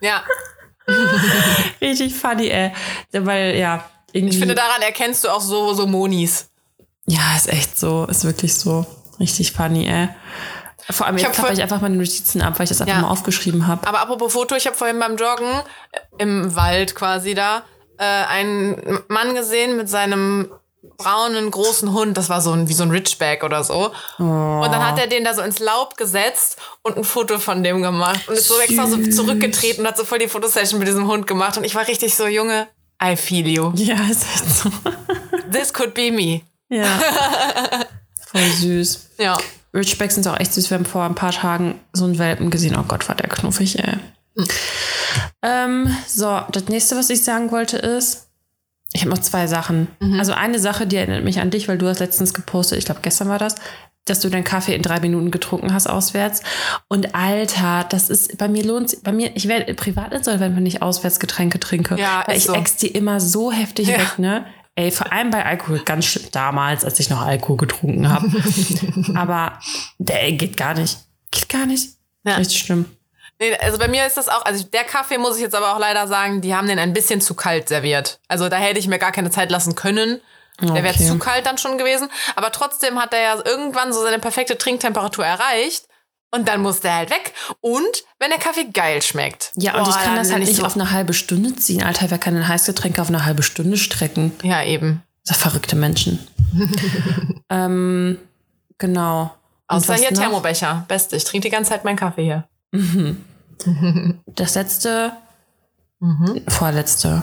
ja, 0.00 0.22
Richtig 1.80 2.14
funny, 2.14 2.48
ey. 2.48 2.72
Weil, 3.12 3.56
ja, 3.56 3.84
irgendwie. 4.12 4.34
ich 4.34 4.38
finde, 4.40 4.54
daran 4.54 4.82
erkennst 4.82 5.24
du 5.24 5.28
auch 5.28 5.40
so, 5.40 5.74
so 5.74 5.86
Monis. 5.86 6.48
ja, 7.06 7.36
ist 7.36 7.48
echt 7.48 7.78
so. 7.78 8.04
Ist 8.06 8.24
wirklich 8.24 8.54
so. 8.54 8.84
Richtig 9.20 9.52
funny, 9.52 9.86
ey. 9.86 10.08
Vor 10.90 11.06
allem, 11.06 11.16
Ich 11.16 11.22
jetzt 11.22 11.34
klappe 11.34 11.52
ich 11.52 11.62
einfach 11.62 11.80
meine 11.80 11.96
Notizen 11.96 12.42
ab, 12.42 12.54
weil 12.58 12.64
ich 12.64 12.70
das 12.70 12.80
einfach 12.80 12.94
Ja. 12.94 13.02
mal 13.02 13.08
aufgeschrieben 13.10 13.66
habe. 13.66 13.86
Aber 13.86 14.00
apropos 14.00 14.32
Foto, 14.32 14.54
ich 14.56 14.66
habe 14.66 14.76
vorhin 14.76 14.98
beim 14.98 15.16
Joggen 15.16 15.46
äh, 15.92 15.98
im 16.18 16.54
Wald 16.56 16.94
quasi 16.94 17.34
da 17.34 17.62
äh, 17.98 18.04
einen 18.04 19.00
Mann 19.08 19.34
gesehen 19.34 19.76
mit 19.76 19.88
seinem 19.88 20.50
braunen 20.96 21.50
großen 21.50 21.92
Hund, 21.92 22.16
das 22.16 22.28
war 22.28 22.40
so 22.40 22.50
ein, 22.52 22.68
wie 22.68 22.72
so 22.72 22.82
ein 22.82 22.90
Ridgeback 22.90 23.44
oder 23.44 23.62
so. 23.62 23.92
Oh. 24.18 24.22
Und 24.22 24.72
dann 24.72 24.84
hat 24.84 24.98
er 24.98 25.06
den 25.06 25.22
da 25.24 25.32
so 25.32 25.40
ins 25.42 25.60
Laub 25.60 25.96
gesetzt 25.96 26.58
und 26.82 26.96
ein 26.96 27.04
Foto 27.04 27.38
von 27.38 27.62
dem 27.62 27.82
gemacht 27.82 28.28
und 28.28 28.34
ist 28.36 28.48
so 28.48 28.58
extra 28.58 28.86
so 28.88 28.96
zurückgetreten 28.98 29.82
und 29.82 29.86
hat 29.88 29.96
so 29.96 30.04
voll 30.04 30.18
die 30.18 30.28
Fotosession 30.28 30.78
mit 30.80 30.88
diesem 30.88 31.06
Hund 31.06 31.26
gemacht 31.28 31.56
und 31.56 31.64
ich 31.64 31.74
war 31.76 31.86
richtig 31.86 32.14
so, 32.16 32.26
Junge, 32.26 32.66
I 33.02 33.16
feel 33.16 33.46
you. 33.46 33.72
Ja, 33.76 33.94
ist 34.10 34.24
echt 34.34 34.50
so. 34.50 34.70
This 35.52 35.72
could 35.72 35.94
be 35.94 36.10
me. 36.12 36.42
Ja. 36.68 36.86
Voll 38.32 38.48
süß. 38.60 39.08
Ja. 39.18 39.36
Ridgebacks 39.74 40.14
sind 40.16 40.26
auch 40.28 40.38
echt 40.38 40.52
süß. 40.52 40.70
Wir 40.70 40.76
haben 40.78 40.84
vor 40.84 41.04
ein 41.04 41.14
paar 41.14 41.32
Tagen 41.32 41.80
so 41.92 42.04
einen 42.04 42.18
Welpen 42.18 42.50
gesehen. 42.50 42.76
Oh 42.78 42.84
Gott, 42.86 43.08
war 43.08 43.14
der 43.16 43.28
knuffig, 43.28 43.78
ey. 43.78 43.96
Ähm, 45.42 45.94
so, 46.06 46.40
das 46.50 46.68
nächste, 46.68 46.96
was 46.96 47.10
ich 47.10 47.24
sagen 47.24 47.50
wollte, 47.50 47.76
ist, 47.78 48.28
ich 48.92 49.00
habe 49.02 49.10
noch 49.10 49.18
zwei 49.20 49.46
Sachen. 49.46 49.88
Also 50.18 50.32
eine 50.32 50.58
Sache, 50.58 50.86
die 50.86 50.96
erinnert 50.96 51.24
mich 51.24 51.40
an 51.40 51.50
dich, 51.50 51.68
weil 51.68 51.78
du 51.78 51.88
hast 51.88 52.00
letztens 52.00 52.34
gepostet, 52.34 52.78
ich 52.78 52.84
glaube 52.84 53.00
gestern 53.02 53.28
war 53.28 53.38
das, 53.38 53.54
dass 54.04 54.20
du 54.20 54.28
deinen 54.28 54.44
Kaffee 54.44 54.74
in 54.74 54.82
drei 54.82 55.00
Minuten 55.00 55.30
getrunken 55.30 55.72
hast 55.72 55.86
auswärts. 55.86 56.42
Und 56.88 57.14
Alter, 57.14 57.86
das 57.88 58.10
ist, 58.10 58.36
bei 58.36 58.48
mir 58.48 58.64
lohnt 58.64 59.02
bei 59.02 59.12
mir, 59.12 59.30
ich 59.34 59.48
werde 59.48 59.72
privat 59.74 60.12
insolvent, 60.12 60.56
wenn 60.56 60.66
ich 60.66 60.82
auswärts 60.82 61.20
Getränke 61.20 61.58
trinke. 61.60 61.96
Ja, 61.98 62.24
weil 62.26 62.36
ich 62.36 62.44
so. 62.44 62.54
ex 62.54 62.76
die 62.76 62.88
immer 62.88 63.20
so 63.20 63.50
heftig 63.52 63.88
Ja. 63.88 63.98
weg, 63.98 64.18
ne? 64.18 64.44
Ey, 64.74 64.90
vor 64.90 65.12
allem 65.12 65.30
bei 65.30 65.44
Alkohol, 65.44 65.80
ganz 65.80 66.06
schlimm 66.06 66.28
damals, 66.32 66.84
als 66.84 66.98
ich 66.98 67.10
noch 67.10 67.20
Alkohol 67.20 67.58
getrunken 67.58 68.08
habe. 68.10 68.26
Aber 69.14 69.58
der 69.98 70.32
geht 70.32 70.56
gar 70.56 70.74
nicht. 70.74 70.98
Geht 71.30 71.48
gar 71.48 71.66
nicht. 71.66 71.90
Ja. 72.24 72.36
Richtig 72.36 72.60
schlimm. 72.60 72.86
Nee, 73.38 73.56
also 73.56 73.78
bei 73.78 73.88
mir 73.88 74.06
ist 74.06 74.16
das 74.16 74.28
auch, 74.28 74.44
also 74.44 74.64
der 74.64 74.84
Kaffee 74.84 75.18
muss 75.18 75.36
ich 75.36 75.42
jetzt 75.42 75.54
aber 75.54 75.74
auch 75.74 75.78
leider 75.80 76.06
sagen, 76.06 76.42
die 76.42 76.54
haben 76.54 76.68
den 76.68 76.78
ein 76.78 76.92
bisschen 76.92 77.20
zu 77.20 77.34
kalt 77.34 77.68
serviert. 77.68 78.20
Also 78.28 78.48
da 78.48 78.56
hätte 78.56 78.78
ich 78.78 78.86
mir 78.86 79.00
gar 79.00 79.10
keine 79.10 79.30
Zeit 79.30 79.50
lassen 79.50 79.74
können. 79.74 80.20
Der 80.60 80.84
wäre 80.84 80.96
zu 80.96 81.18
kalt 81.18 81.44
dann 81.46 81.58
schon 81.58 81.76
gewesen. 81.76 82.08
Aber 82.36 82.52
trotzdem 82.52 83.00
hat 83.02 83.12
er 83.12 83.20
ja 83.20 83.44
irgendwann 83.44 83.92
so 83.92 84.00
seine 84.02 84.20
perfekte 84.20 84.56
Trinktemperatur 84.56 85.24
erreicht. 85.26 85.86
Und 86.34 86.48
dann 86.48 86.62
muss 86.62 86.80
der 86.80 86.94
halt 86.96 87.10
weg. 87.10 87.32
Und 87.60 88.04
wenn 88.18 88.30
der 88.30 88.38
Kaffee 88.38 88.64
geil 88.72 89.02
schmeckt. 89.02 89.52
Ja, 89.56 89.76
und 89.76 89.84
Boah, 89.84 89.90
ich 89.90 89.96
kann 90.02 90.16
das 90.16 90.32
halt 90.32 90.42
ich 90.42 90.48
nicht 90.48 90.60
so, 90.60 90.64
auf 90.66 90.74
eine 90.74 90.90
halbe 90.90 91.12
Stunde 91.12 91.54
ziehen. 91.56 91.82
Alter, 91.82 92.10
wer 92.10 92.18
kann 92.18 92.34
denn 92.34 92.48
Heißgetränke 92.48 93.02
auf 93.02 93.08
eine 93.08 93.24
halbe 93.26 93.42
Stunde 93.42 93.76
strecken? 93.76 94.32
Ja, 94.42 94.62
eben. 94.64 95.02
Das 95.26 95.36
verrückte 95.36 95.76
Menschen. 95.76 96.18
ähm, 97.50 98.18
genau. 98.78 99.34
Und 99.68 99.76
Außer 99.76 99.94
hier 99.94 100.10
noch? 100.10 100.18
Thermobecher. 100.18 100.84
Beste. 100.88 101.16
Ich 101.16 101.24
trinke 101.24 101.48
die 101.48 101.52
ganze 101.52 101.70
Zeit 101.70 101.84
meinen 101.84 101.96
Kaffee 101.96 102.24
hier. 102.24 102.44
Das 104.34 104.56
letzte, 104.56 105.12
Mhm. 106.00 106.42
vorletzte. 106.48 107.22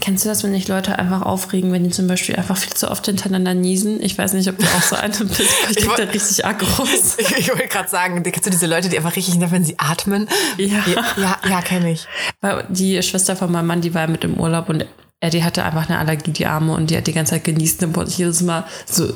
Kennst 0.00 0.24
du 0.24 0.28
das, 0.28 0.42
wenn 0.42 0.52
sich 0.52 0.68
Leute 0.68 0.98
einfach 0.98 1.22
aufregen, 1.22 1.72
wenn 1.72 1.84
die 1.84 1.90
zum 1.90 2.06
Beispiel 2.06 2.36
einfach 2.36 2.56
viel 2.56 2.74
zu 2.74 2.90
oft 2.90 3.06
hintereinander 3.06 3.54
niesen? 3.54 4.02
Ich 4.02 4.16
weiß 4.18 4.32
nicht, 4.32 4.48
ob 4.48 4.58
du 4.58 4.64
auch 4.64 4.82
so 4.82 4.96
eine 4.96 5.12
bist, 5.24 5.54
aber 5.62 5.70
ich 5.70 5.76
bin 5.76 5.90
da 5.96 6.04
richtig 6.04 6.44
aggros. 6.44 7.16
Ich, 7.24 7.38
ich 7.38 7.48
wollte 7.48 7.68
gerade 7.68 7.88
sagen, 7.88 8.22
kennst 8.22 8.46
du 8.46 8.50
diese 8.50 8.66
Leute, 8.66 8.88
die 8.88 8.96
einfach 8.96 9.14
richtig, 9.16 9.40
wenn 9.50 9.64
sie 9.64 9.78
atmen? 9.78 10.28
Ja. 10.58 10.84
Ja, 10.86 11.04
ja, 11.16 11.38
ja 11.48 11.62
kenne 11.62 11.92
ich. 11.92 12.06
Weil 12.40 12.64
die 12.68 13.02
Schwester 13.02 13.36
von 13.36 13.50
meinem 13.50 13.66
Mann, 13.66 13.80
die 13.80 13.94
war 13.94 14.06
mit 14.06 14.24
im 14.24 14.38
Urlaub 14.38 14.68
und 14.68 14.84
er, 15.20 15.30
die 15.30 15.42
hatte 15.42 15.64
einfach 15.64 15.88
eine 15.88 15.98
Allergie, 15.98 16.32
die 16.32 16.46
Arme, 16.46 16.74
und 16.74 16.90
die 16.90 16.96
hat 16.96 17.06
die 17.06 17.12
ganze 17.12 17.32
Zeit 17.32 17.44
genießt 17.44 17.82
und 17.84 18.08
ich 18.08 18.18
jedes 18.18 18.42
Mal 18.42 18.64
so, 18.84 19.12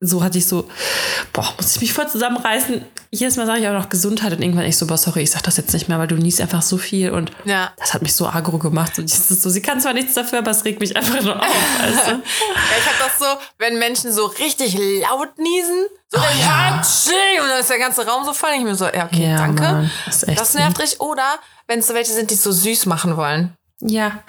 so 0.00 0.22
hatte 0.22 0.38
ich 0.38 0.46
so, 0.46 0.68
boah, 1.32 1.52
muss 1.56 1.74
ich 1.74 1.80
mich 1.80 1.92
voll 1.92 2.08
zusammenreißen. 2.08 2.84
Jedes 3.10 3.36
Mal 3.36 3.46
sage 3.46 3.60
ich 3.60 3.68
auch 3.68 3.72
noch 3.72 3.88
Gesundheit 3.88 4.32
und 4.32 4.42
irgendwann 4.42 4.64
ich 4.66 4.76
so, 4.76 4.86
boah, 4.86 4.98
sorry, 4.98 5.22
ich 5.22 5.30
sag 5.30 5.42
das 5.42 5.56
jetzt 5.56 5.72
nicht 5.72 5.88
mehr, 5.88 5.98
weil 5.98 6.06
du 6.06 6.14
niest 6.16 6.40
einfach 6.40 6.62
so 6.62 6.76
viel 6.78 7.10
und 7.10 7.32
Ja. 7.44 7.72
das 7.78 7.94
hat 7.94 8.02
mich 8.02 8.14
so 8.14 8.28
agro 8.28 8.58
gemacht. 8.58 8.98
Und 8.98 9.10
dieses 9.10 9.42
so, 9.42 9.50
sie 9.50 9.62
kann 9.62 9.80
zwar 9.80 9.94
nichts 9.94 10.14
dafür, 10.14 10.38
aber 10.40 10.50
es 10.52 10.64
regt 10.64 10.78
mich 10.80 10.96
einfach 10.96 11.20
nur 11.22 11.36
auf, 11.36 11.46
weißt 11.80 12.06
du? 12.06 12.10
Ja, 12.12 12.20
ich 12.78 12.86
hab 12.86 12.98
das 13.08 13.18
so, 13.18 13.24
wenn 13.58 13.78
Menschen 13.78 14.12
so 14.12 14.26
richtig 14.26 14.78
laut 15.00 15.36
niesen, 15.38 15.86
so 16.10 16.18
Oh, 16.18 16.22
dann 16.22 16.38
ja. 16.38 16.76
Hatschi, 16.76 17.40
und 17.42 17.48
dann 17.48 17.60
ist 17.60 17.70
der 17.70 17.78
ganze 17.78 18.06
Raum 18.06 18.24
so 18.24 18.32
voll. 18.32 18.50
Ich 18.56 18.62
mir 18.62 18.74
so, 18.76 18.84
ja, 18.86 19.06
okay, 19.06 19.30
Ja, 19.30 19.36
danke. 19.38 19.62
Mann, 19.62 19.90
das 20.06 20.20
das 20.20 20.54
nervt 20.54 20.78
richtig. 20.78 21.00
Oder 21.00 21.38
wenn 21.66 21.80
es 21.80 21.86
so 21.88 21.94
welche 21.94 22.12
sind, 22.12 22.30
die 22.30 22.34
es 22.34 22.42
so 22.42 22.52
süß 22.52 22.86
machen 22.86 23.16
wollen. 23.16 23.56
Ja. 23.80 24.22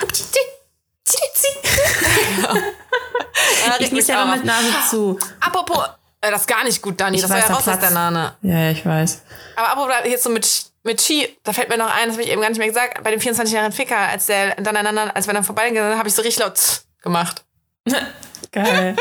Ja, 3.65 3.75
Ich 3.79 3.91
nies 3.91 4.07
ja 4.07 4.21
immer 4.23 4.35
mit 4.35 4.45
Nase 4.45 4.67
zu. 4.89 5.19
Apropos, 5.39 5.79
äh, 6.21 6.31
das 6.31 6.41
ist 6.41 6.47
gar 6.47 6.63
nicht 6.63 6.81
gut, 6.81 6.99
Dani. 6.99 7.15
Ich 7.17 7.21
das 7.21 7.29
war 7.29 7.37
weiß, 7.37 7.43
ja 7.43 7.47
da 7.49 7.53
raus 7.55 7.67
aus 7.67 7.73
platzt- 7.73 7.81
der 7.81 7.89
Nane. 7.91 8.35
Ja, 8.41 8.57
ja, 8.59 8.71
ich 8.71 8.85
weiß. 8.85 9.21
Aber 9.55 9.69
apropos, 9.69 9.93
jetzt 10.05 10.23
so 10.23 10.29
mit, 10.29 10.65
mit 10.83 11.01
Ski, 11.01 11.37
da 11.43 11.53
fällt 11.53 11.69
mir 11.69 11.77
noch 11.77 11.89
ein, 11.93 12.07
das 12.07 12.13
habe 12.13 12.23
ich 12.23 12.29
eben 12.29 12.41
gar 12.41 12.49
nicht 12.49 12.57
mehr 12.57 12.67
gesagt, 12.67 13.03
bei 13.03 13.11
dem 13.11 13.19
24-jährigen 13.19 13.71
Ficker, 13.71 13.97
als 13.97 14.25
der 14.25 14.55
dann 14.55 14.75
aneinander, 14.75 15.15
als 15.15 15.27
wir 15.27 15.33
dann 15.33 15.43
vorbeigegangen 15.43 15.91
sind, 15.91 15.99
habe 15.99 16.09
ich 16.09 16.15
so 16.15 16.21
richtig 16.21 16.43
laut 16.43 16.59
gemacht. 17.01 17.43
Geil. 18.51 18.95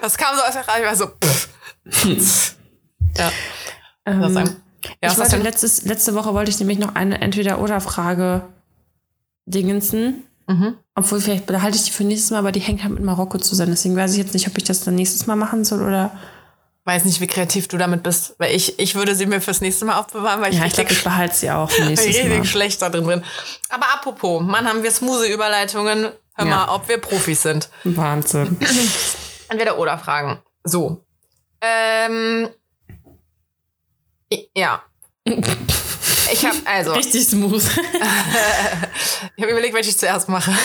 Das 0.00 0.16
kam 0.16 0.36
so 0.36 0.42
aus 0.42 0.52
der 0.52 0.66
Reihe, 0.68 0.82
ich 0.82 0.88
war 0.88 0.96
so, 0.96 1.06
pff. 1.22 2.56
ja, 3.16 3.30
ähm. 4.06 4.56
Ja, 5.00 5.12
ich 5.12 5.18
wollte 5.18 5.36
letztes, 5.36 5.82
letzte 5.84 6.14
Woche 6.14 6.34
wollte 6.34 6.50
ich 6.50 6.58
nämlich 6.58 6.78
noch 6.80 6.96
eine 6.96 7.20
Entweder-Oder-Frage 7.20 8.42
dingensen. 9.46 10.26
Mhm. 10.48 10.76
Obwohl, 10.94 11.20
vielleicht 11.20 11.46
behalte 11.46 11.76
ich 11.76 11.84
die 11.84 11.90
für 11.90 12.04
nächstes 12.04 12.30
Mal, 12.30 12.38
aber 12.38 12.52
die 12.52 12.60
hängt 12.60 12.82
halt 12.82 12.92
mit 12.92 13.02
Marokko 13.02 13.38
zusammen. 13.38 13.70
Deswegen 13.72 13.96
weiß 13.96 14.12
ich 14.12 14.18
jetzt 14.18 14.34
nicht, 14.34 14.46
ob 14.46 14.56
ich 14.58 14.64
das 14.64 14.80
dann 14.84 14.94
nächstes 14.94 15.26
Mal 15.26 15.36
machen 15.36 15.64
soll 15.64 15.82
oder. 15.82 16.10
Weiß 16.84 17.04
nicht, 17.04 17.20
wie 17.20 17.28
kreativ 17.28 17.68
du 17.68 17.78
damit 17.78 18.02
bist, 18.02 18.34
weil 18.38 18.56
ich, 18.56 18.80
ich 18.80 18.96
würde 18.96 19.14
sie 19.14 19.26
mir 19.26 19.40
fürs 19.40 19.60
nächste 19.60 19.84
Mal 19.84 20.00
aufbewahren, 20.00 20.40
weil 20.42 20.52
ich 20.52 20.58
Ja, 20.58 20.66
ich 20.66 20.72
glaube, 20.72 20.90
richtig, 20.90 20.98
ich 20.98 21.04
behalte 21.04 21.34
sie 21.36 21.48
auch 21.52 21.70
für 21.70 21.82
nächstes 21.86 22.08
richtig 22.16 22.28
Mal. 22.38 22.44
schlecht 22.44 22.82
da 22.82 22.88
drin 22.90 23.06
bin. 23.06 23.22
Aber 23.68 23.86
apropos, 23.94 24.42
Mann, 24.42 24.66
haben 24.66 24.82
wir 24.82 24.90
Smoothie-Überleitungen. 24.90 26.10
Hör 26.34 26.44
Ja. 26.44 26.44
mal, 26.44 26.68
ob 26.74 26.88
wir 26.88 26.98
Profis 26.98 27.42
sind. 27.42 27.68
Wahnsinn. 27.84 28.58
Entweder 29.48 29.78
oder 29.78 29.96
Fragen. 29.96 30.40
So. 30.64 31.04
Ähm. 31.60 32.48
Ja. 34.56 34.82
Ich 36.32 36.44
habe 36.46 36.56
also, 36.64 36.92
ich 36.92 36.98
Richtig 37.06 37.28
smooth. 37.28 37.62
habe 39.40 39.50
überlegt, 39.50 39.74
welche 39.74 39.90
ich 39.90 39.98
zuerst 39.98 40.28
mache. 40.28 40.52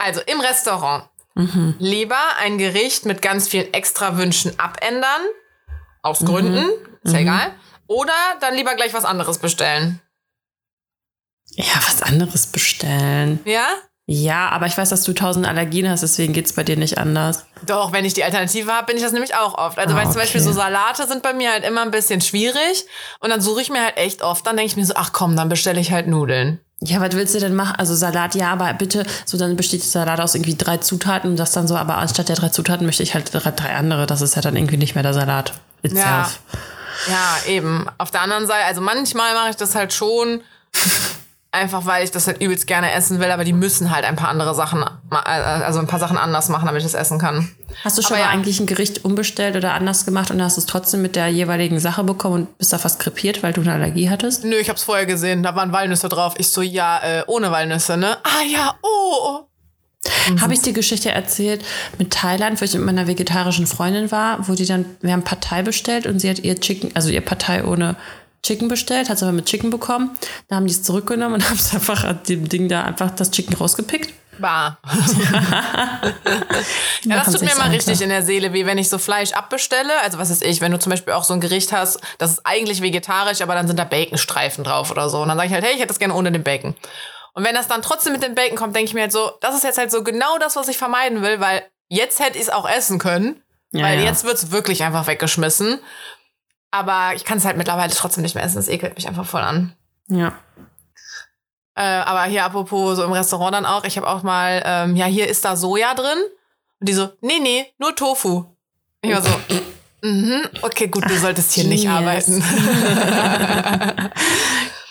Also 0.00 0.20
im 0.26 0.40
Restaurant 0.40 1.08
lieber 1.80 2.36
ein 2.40 2.56
Gericht 2.56 3.04
mit 3.04 3.20
ganz 3.20 3.48
vielen 3.48 3.74
Extrawünschen 3.74 4.56
abändern, 4.60 5.22
aus 6.02 6.20
Gründen, 6.20 6.68
ist 7.02 7.12
ja 7.12 7.18
egal. 7.18 7.54
Oder 7.88 8.12
dann 8.40 8.54
lieber 8.54 8.76
gleich 8.76 8.94
was 8.94 9.04
anderes 9.04 9.38
bestellen. 9.38 10.00
ja, 11.48 11.64
was 11.84 12.02
anderes 12.02 12.46
bestellen. 12.46 13.40
Ja? 13.44 13.66
Ja, 14.10 14.48
aber 14.48 14.64
ich 14.64 14.78
weiß, 14.78 14.88
dass 14.88 15.02
du 15.02 15.12
tausend 15.12 15.46
Allergien 15.46 15.86
hast, 15.86 16.00
deswegen 16.02 16.32
geht's 16.32 16.54
bei 16.54 16.64
dir 16.64 16.78
nicht 16.78 16.96
anders. 16.96 17.44
Doch, 17.66 17.92
wenn 17.92 18.06
ich 18.06 18.14
die 18.14 18.24
Alternative 18.24 18.72
habe, 18.72 18.86
bin 18.86 18.96
ich 18.96 19.02
das 19.02 19.12
nämlich 19.12 19.34
auch 19.34 19.58
oft. 19.58 19.78
Also, 19.78 19.94
Ah, 19.94 19.98
weil 19.98 20.06
zum 20.06 20.14
Beispiel 20.14 20.40
okay. 20.40 20.48
so 20.48 20.54
Salate 20.54 21.06
sind 21.06 21.22
bei 21.22 21.34
mir 21.34 21.52
halt 21.52 21.62
immer 21.62 21.82
ein 21.82 21.90
bisschen 21.90 22.22
schwierig. 22.22 22.86
Und 23.20 23.28
dann 23.28 23.42
suche 23.42 23.60
ich 23.60 23.68
mir 23.68 23.84
halt 23.84 23.98
echt 23.98 24.22
oft, 24.22 24.46
dann 24.46 24.56
denke 24.56 24.70
ich 24.70 24.76
mir 24.78 24.86
so, 24.86 24.94
ach 24.96 25.12
komm, 25.12 25.36
dann 25.36 25.50
bestelle 25.50 25.78
ich 25.78 25.92
halt 25.92 26.06
Nudeln. 26.06 26.58
Ja, 26.80 27.02
was 27.02 27.12
willst 27.12 27.34
du 27.34 27.38
denn 27.38 27.54
machen? 27.54 27.74
Also 27.76 27.94
Salat, 27.94 28.34
ja, 28.34 28.50
aber 28.50 28.72
bitte, 28.72 29.04
so 29.26 29.36
dann 29.36 29.56
besteht 29.56 29.82
der 29.82 29.88
Salat 29.90 30.20
aus 30.20 30.34
irgendwie 30.34 30.56
drei 30.56 30.78
Zutaten 30.78 31.28
und 31.32 31.36
das 31.36 31.52
dann 31.52 31.68
so, 31.68 31.76
aber 31.76 31.98
anstatt 31.98 32.30
der 32.30 32.36
drei 32.36 32.48
Zutaten 32.48 32.86
möchte 32.86 33.02
ich 33.02 33.12
halt 33.12 33.28
drei, 33.34 33.74
andere. 33.74 34.06
Das 34.06 34.22
ist 34.22 34.36
ja 34.36 34.40
dann 34.40 34.56
irgendwie 34.56 34.78
nicht 34.78 34.94
mehr 34.94 35.02
der 35.02 35.12
Salat 35.12 35.52
itself. 35.82 36.40
Ja, 37.08 37.36
eben. 37.46 37.86
Auf 37.98 38.10
der 38.10 38.22
anderen 38.22 38.46
Seite, 38.46 38.64
also 38.64 38.80
manchmal 38.80 39.34
mache 39.34 39.50
ich 39.50 39.56
das 39.56 39.74
halt 39.74 39.92
schon, 39.92 40.40
einfach 41.58 41.86
weil 41.86 42.04
ich 42.04 42.10
das 42.10 42.26
halt 42.26 42.40
übelst 42.40 42.66
gerne 42.66 42.92
essen 42.92 43.20
will, 43.20 43.30
aber 43.30 43.44
die 43.44 43.52
müssen 43.52 43.90
halt 43.90 44.04
ein 44.04 44.16
paar 44.16 44.28
andere 44.28 44.54
Sachen, 44.54 44.82
äh, 44.82 45.16
also 45.16 45.78
ein 45.80 45.86
paar 45.86 45.98
Sachen 45.98 46.16
anders 46.16 46.48
machen, 46.48 46.66
damit 46.66 46.82
ich 46.82 46.90
das 46.90 47.00
essen 47.00 47.18
kann. 47.18 47.54
Hast 47.84 47.98
du 47.98 48.02
schon 48.02 48.16
Aber 48.16 48.24
mal 48.24 48.30
ja. 48.32 48.32
eigentlich 48.32 48.60
ein 48.60 48.66
Gericht 48.66 49.04
umbestellt 49.04 49.56
oder 49.56 49.74
anders 49.74 50.04
gemacht 50.06 50.30
und 50.30 50.42
hast 50.42 50.58
es 50.58 50.66
trotzdem 50.66 51.02
mit 51.02 51.16
der 51.16 51.28
jeweiligen 51.28 51.78
Sache 51.80 52.04
bekommen 52.04 52.34
und 52.34 52.58
bist 52.58 52.72
da 52.72 52.78
fast 52.78 53.00
krepiert, 53.00 53.42
weil 53.42 53.52
du 53.52 53.60
eine 53.60 53.72
Allergie 53.72 54.08
hattest? 54.08 54.44
Nö, 54.44 54.56
ich 54.56 54.68
hab's 54.68 54.82
vorher 54.82 55.06
gesehen, 55.06 55.42
da 55.42 55.54
waren 55.54 55.72
Walnüsse 55.72 56.08
drauf. 56.08 56.34
Ich 56.38 56.48
so, 56.48 56.62
ja, 56.62 56.98
äh, 56.98 57.24
ohne 57.26 57.50
Walnüsse, 57.50 57.96
ne? 57.96 58.16
Ah 58.22 58.42
ja, 58.50 58.74
oh. 58.82 59.48
Habe 60.40 60.54
ich 60.54 60.60
die 60.60 60.72
Geschichte 60.72 61.10
erzählt 61.10 61.64
mit 61.98 62.12
Thailand, 62.12 62.60
wo 62.60 62.64
ich 62.64 62.74
mit 62.74 62.84
meiner 62.84 63.06
vegetarischen 63.06 63.66
Freundin 63.66 64.10
war, 64.10 64.48
wo 64.48 64.54
die 64.54 64.66
dann, 64.66 64.84
wir 65.00 65.12
haben 65.12 65.24
Partei 65.24 65.62
bestellt 65.62 66.06
und 66.06 66.20
sie 66.20 66.30
hat 66.30 66.38
ihr 66.40 66.58
Chicken, 66.58 66.90
also 66.94 67.10
ihr 67.10 67.20
Partei 67.20 67.64
ohne 67.64 67.96
Chicken 68.42 68.68
bestellt, 68.68 69.08
hat 69.08 69.18
sie 69.18 69.24
aber 69.24 69.32
mit 69.32 69.46
Chicken 69.46 69.70
bekommen. 69.70 70.16
Da 70.48 70.56
haben 70.56 70.66
die 70.66 70.72
es 70.72 70.82
zurückgenommen 70.82 71.34
und 71.34 71.44
haben 71.48 71.56
es 71.56 71.74
einfach 71.74 72.04
an 72.04 72.20
dem 72.28 72.48
Ding 72.48 72.68
da 72.68 72.84
einfach 72.84 73.10
das 73.10 73.30
Chicken 73.30 73.54
rausgepickt. 73.54 74.12
Bah. 74.38 74.78
Ja, 77.04 77.24
das 77.24 77.32
tut 77.32 77.42
mir 77.42 77.52
immer 77.52 77.70
richtig 77.70 78.00
in 78.00 78.08
der 78.08 78.22
Seele 78.22 78.52
weh, 78.52 78.66
wenn 78.66 78.76
ich 78.76 78.88
so 78.88 78.98
Fleisch 78.98 79.32
abbestelle. 79.32 80.00
Also 80.02 80.18
was 80.18 80.30
ist 80.30 80.42
ich, 80.44 80.60
wenn 80.60 80.72
du 80.72 80.78
zum 80.78 80.90
Beispiel 80.90 81.12
auch 81.12 81.24
so 81.24 81.32
ein 81.32 81.40
Gericht 81.40 81.72
hast, 81.72 82.00
das 82.18 82.32
ist 82.32 82.40
eigentlich 82.44 82.82
vegetarisch, 82.82 83.40
aber 83.40 83.54
dann 83.54 83.66
sind 83.66 83.78
da 83.78 83.84
Baconstreifen 83.84 84.64
drauf 84.64 84.90
oder 84.90 85.08
so. 85.08 85.22
Und 85.22 85.28
dann 85.28 85.38
sage 85.38 85.48
ich 85.48 85.54
halt, 85.54 85.64
hey, 85.64 85.72
ich 85.72 85.78
hätte 85.78 85.88
das 85.88 85.98
gerne 85.98 86.14
ohne 86.14 86.32
den 86.32 86.42
Bacon. 86.42 86.74
Und 87.34 87.44
wenn 87.44 87.54
das 87.54 87.68
dann 87.68 87.82
trotzdem 87.82 88.12
mit 88.12 88.22
dem 88.22 88.34
Bacon 88.34 88.56
kommt, 88.56 88.74
denke 88.74 88.88
ich 88.88 88.94
mir 88.94 89.02
halt 89.02 89.12
so, 89.12 89.30
das 89.40 89.54
ist 89.54 89.64
jetzt 89.64 89.78
halt 89.78 89.90
so 89.90 90.02
genau 90.02 90.38
das, 90.38 90.56
was 90.56 90.68
ich 90.68 90.76
vermeiden 90.76 91.22
will, 91.22 91.40
weil 91.40 91.62
jetzt 91.88 92.20
hätte 92.20 92.36
ich 92.36 92.42
es 92.42 92.50
auch 92.50 92.68
essen 92.68 92.98
können. 92.98 93.42
Ja, 93.70 93.84
weil 93.84 93.98
ja. 94.00 94.06
jetzt 94.06 94.24
wird's 94.24 94.50
wirklich 94.50 94.82
einfach 94.82 95.06
weggeschmissen. 95.06 95.78
Aber 96.70 97.12
ich 97.14 97.24
kann 97.24 97.38
es 97.38 97.44
halt 97.44 97.56
mittlerweile 97.56 97.92
trotzdem 97.92 98.22
nicht 98.22 98.34
mehr 98.34 98.44
essen. 98.44 98.56
Das 98.56 98.68
ekelt 98.68 98.94
mich 98.96 99.08
einfach 99.08 99.26
voll 99.26 99.40
an. 99.42 99.74
Ja. 100.08 100.34
Äh, 101.74 101.82
aber 101.82 102.24
hier 102.24 102.44
apropos 102.44 102.96
so 102.96 103.04
im 103.04 103.12
Restaurant 103.12 103.54
dann 103.54 103.64
auch, 103.66 103.84
ich 103.84 103.96
habe 103.96 104.08
auch 104.08 104.22
mal, 104.22 104.62
ähm, 104.64 104.96
ja, 104.96 105.06
hier 105.06 105.28
ist 105.28 105.44
da 105.44 105.56
Soja 105.56 105.94
drin. 105.94 106.18
Und 106.80 106.88
die 106.88 106.92
so, 106.92 107.10
nee, 107.20 107.38
nee, 107.40 107.66
nur 107.78 107.94
Tofu. 107.94 108.46
Ich 109.00 109.12
war 109.12 109.22
so, 109.22 109.30
mhm, 110.02 110.42
okay, 110.62 110.88
gut, 110.88 111.08
du 111.08 111.16
solltest 111.16 111.52
hier 111.52 111.64
nicht 111.64 111.88
arbeiten. 111.88 112.42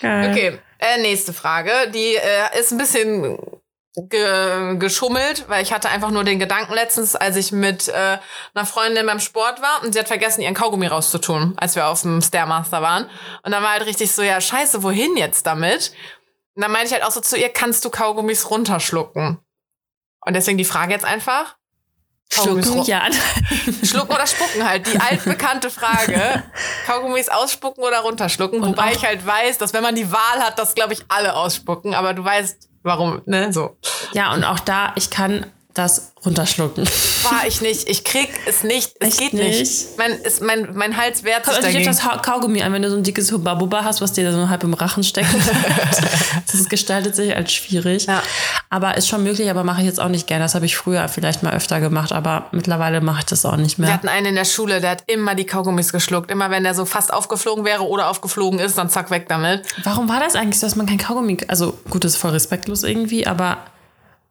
Geil. 0.00 0.30
Okay, 0.30 0.58
äh, 0.78 1.00
nächste 1.02 1.32
Frage. 1.32 1.70
Die 1.92 2.16
äh, 2.16 2.58
ist 2.58 2.72
ein 2.72 2.78
bisschen 2.78 3.36
ge 4.06 4.76
geschummelt, 4.76 5.48
weil 5.48 5.62
ich 5.62 5.72
hatte 5.72 5.88
einfach 5.88 6.10
nur 6.10 6.24
den 6.24 6.38
Gedanken 6.38 6.74
letztens, 6.74 7.16
als 7.16 7.36
ich 7.36 7.52
mit 7.52 7.88
äh, 7.88 8.18
einer 8.54 8.66
Freundin 8.66 9.06
beim 9.06 9.20
Sport 9.20 9.60
war 9.62 9.82
und 9.82 9.92
sie 9.92 9.98
hat 9.98 10.08
vergessen, 10.08 10.42
ihren 10.42 10.54
Kaugummi 10.54 10.86
rauszutun, 10.86 11.54
als 11.56 11.74
wir 11.74 11.86
auf 11.86 12.02
dem 12.02 12.20
Stairmaster 12.20 12.82
waren. 12.82 13.08
Und 13.42 13.52
dann 13.52 13.62
war 13.62 13.72
halt 13.72 13.86
richtig 13.86 14.12
so, 14.12 14.22
ja, 14.22 14.40
scheiße, 14.40 14.82
wohin 14.82 15.16
jetzt 15.16 15.46
damit? 15.46 15.92
Und 16.54 16.62
dann 16.62 16.72
meinte 16.72 16.88
ich 16.88 16.92
halt 16.92 17.04
auch 17.04 17.10
so 17.10 17.20
zu 17.20 17.36
ihr, 17.36 17.48
kannst 17.48 17.84
du 17.84 17.90
Kaugummis 17.90 18.50
runterschlucken? 18.50 19.38
Und 20.26 20.34
deswegen 20.34 20.58
die 20.58 20.64
Frage 20.64 20.92
jetzt 20.92 21.04
einfach. 21.04 21.56
Kaugummis 22.30 22.66
Schlucken, 22.66 22.84
ja. 22.84 23.06
Schlucken 23.84 24.14
oder 24.14 24.26
spucken 24.26 24.68
halt. 24.68 24.86
Die 24.86 25.00
altbekannte 25.00 25.70
Frage. 25.70 26.42
Kaugummis 26.86 27.28
ausspucken 27.28 27.82
oder 27.82 28.00
runterschlucken. 28.00 28.62
Und 28.62 28.76
Wobei 28.76 28.92
ich 28.92 29.04
halt 29.04 29.24
weiß, 29.26 29.58
dass 29.58 29.72
wenn 29.72 29.82
man 29.82 29.94
die 29.94 30.12
Wahl 30.12 30.40
hat, 30.40 30.58
das 30.58 30.74
glaube 30.74 30.92
ich 30.92 31.04
alle 31.08 31.34
ausspucken. 31.34 31.94
Aber 31.94 32.12
du 32.12 32.22
weißt, 32.22 32.67
warum, 32.82 33.22
ne? 33.26 33.52
So. 33.52 33.76
Ja, 34.12 34.32
und 34.32 34.44
auch 34.44 34.60
da, 34.60 34.92
ich 34.96 35.10
kann 35.10 35.46
das 35.78 36.12
runterschlucken. 36.24 36.84
War 37.22 37.46
ich 37.46 37.60
nicht. 37.60 37.88
Ich 37.88 38.02
krieg 38.04 38.28
es 38.46 38.64
nicht. 38.64 38.92
Es 38.98 39.08
Echt 39.10 39.18
geht 39.18 39.32
nicht. 39.34 39.60
nicht? 39.60 39.86
Mein, 39.98 40.10
ist, 40.12 40.42
mein, 40.42 40.68
mein 40.74 40.96
Hals 40.96 41.22
wehrt 41.22 41.44
sich 41.44 41.54
Also 41.54 41.68
dagegen. 41.68 41.84
das 41.86 42.00
Kaugummi 42.22 42.62
an, 42.62 42.72
wenn 42.72 42.82
du 42.82 42.90
so 42.90 42.96
ein 42.96 43.04
dickes 43.04 43.30
Hubba-Bubba 43.30 43.84
hast, 43.84 44.00
was 44.00 44.12
dir 44.12 44.24
da 44.24 44.32
so 44.32 44.48
halb 44.48 44.64
im 44.64 44.74
Rachen 44.74 45.04
steckt. 45.04 45.28
das 46.52 46.68
gestaltet 46.68 47.14
sich 47.14 47.34
als 47.34 47.52
schwierig. 47.52 48.06
Ja. 48.06 48.22
Aber 48.70 48.96
ist 48.96 49.08
schon 49.08 49.22
möglich, 49.22 49.48
aber 49.48 49.64
mache 49.64 49.80
ich 49.80 49.86
jetzt 49.86 50.00
auch 50.00 50.08
nicht 50.08 50.26
gerne. 50.26 50.44
Das 50.44 50.54
habe 50.54 50.66
ich 50.66 50.76
früher 50.76 51.08
vielleicht 51.08 51.42
mal 51.42 51.54
öfter 51.54 51.80
gemacht, 51.80 52.12
aber 52.12 52.46
mittlerweile 52.52 53.00
mache 53.00 53.20
ich 53.20 53.26
das 53.26 53.44
auch 53.44 53.56
nicht 53.56 53.78
Wir 53.78 53.86
mehr. 53.86 53.94
hatten 53.94 54.08
einen 54.08 54.26
in 54.26 54.34
der 54.34 54.44
Schule, 54.44 54.80
der 54.80 54.90
hat 54.90 55.04
immer 55.06 55.34
die 55.34 55.46
Kaugummis 55.46 55.92
geschluckt. 55.92 56.30
Immer 56.30 56.50
wenn 56.50 56.64
der 56.64 56.74
so 56.74 56.84
fast 56.84 57.12
aufgeflogen 57.12 57.64
wäre 57.64 57.86
oder 57.86 58.08
aufgeflogen 58.08 58.58
ist, 58.58 58.76
dann 58.76 58.90
zack, 58.90 59.10
weg 59.10 59.26
damit. 59.28 59.62
Warum 59.84 60.08
war 60.08 60.20
das 60.20 60.34
eigentlich 60.34 60.58
so, 60.58 60.66
dass 60.66 60.76
man 60.76 60.86
kein 60.86 60.98
Kaugummi, 60.98 61.38
also 61.48 61.78
gut, 61.90 62.04
das 62.04 62.12
ist 62.14 62.18
voll 62.18 62.32
respektlos 62.32 62.82
irgendwie, 62.82 63.26
aber 63.26 63.58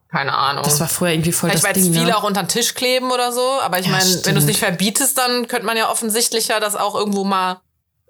Keine 0.09 0.33
Ahnung. 0.33 0.63
das 0.63 0.79
war 0.79 0.87
früher 0.87 1.09
irgendwie 1.11 1.31
voll 1.33 1.49
Vielleicht, 1.49 1.65
das 1.65 1.75
weil 1.75 1.81
Ding. 1.81 1.91
viele 1.93 2.05
ne? 2.07 2.17
auch 2.17 2.23
unter 2.23 2.43
den 2.43 2.47
Tisch 2.47 2.73
kleben 2.75 3.11
oder 3.11 3.31
so. 3.33 3.41
Aber 3.61 3.79
ich 3.79 3.87
Ja, 3.87 3.91
meine, 3.91 4.21
wenn 4.23 4.35
du 4.35 4.39
es 4.39 4.45
nicht 4.45 4.59
verbietest, 4.59 5.17
dann 5.17 5.47
könnte 5.47 5.65
man 5.65 5.75
ja 5.75 5.89
offensichtlicher 5.91 6.59
das 6.61 6.75
auch 6.77 6.95
irgendwo 6.95 7.23
mal 7.25 7.59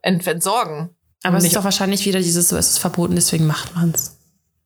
ent 0.04 0.26
entsorgen. 0.28 0.96
aber 1.24 1.38
es 1.38 1.44
ist 1.46 1.56
doch 1.56 1.64
wahrscheinlich 1.64 2.06
wieder 2.06 2.20
dieses, 2.20 2.50
so 2.50 2.56
es 2.58 2.70
ist 2.70 2.78
verboten, 2.80 3.16
deswegen 3.16 3.48
macht 3.48 3.76
man 3.76 3.92
es. 3.96 4.16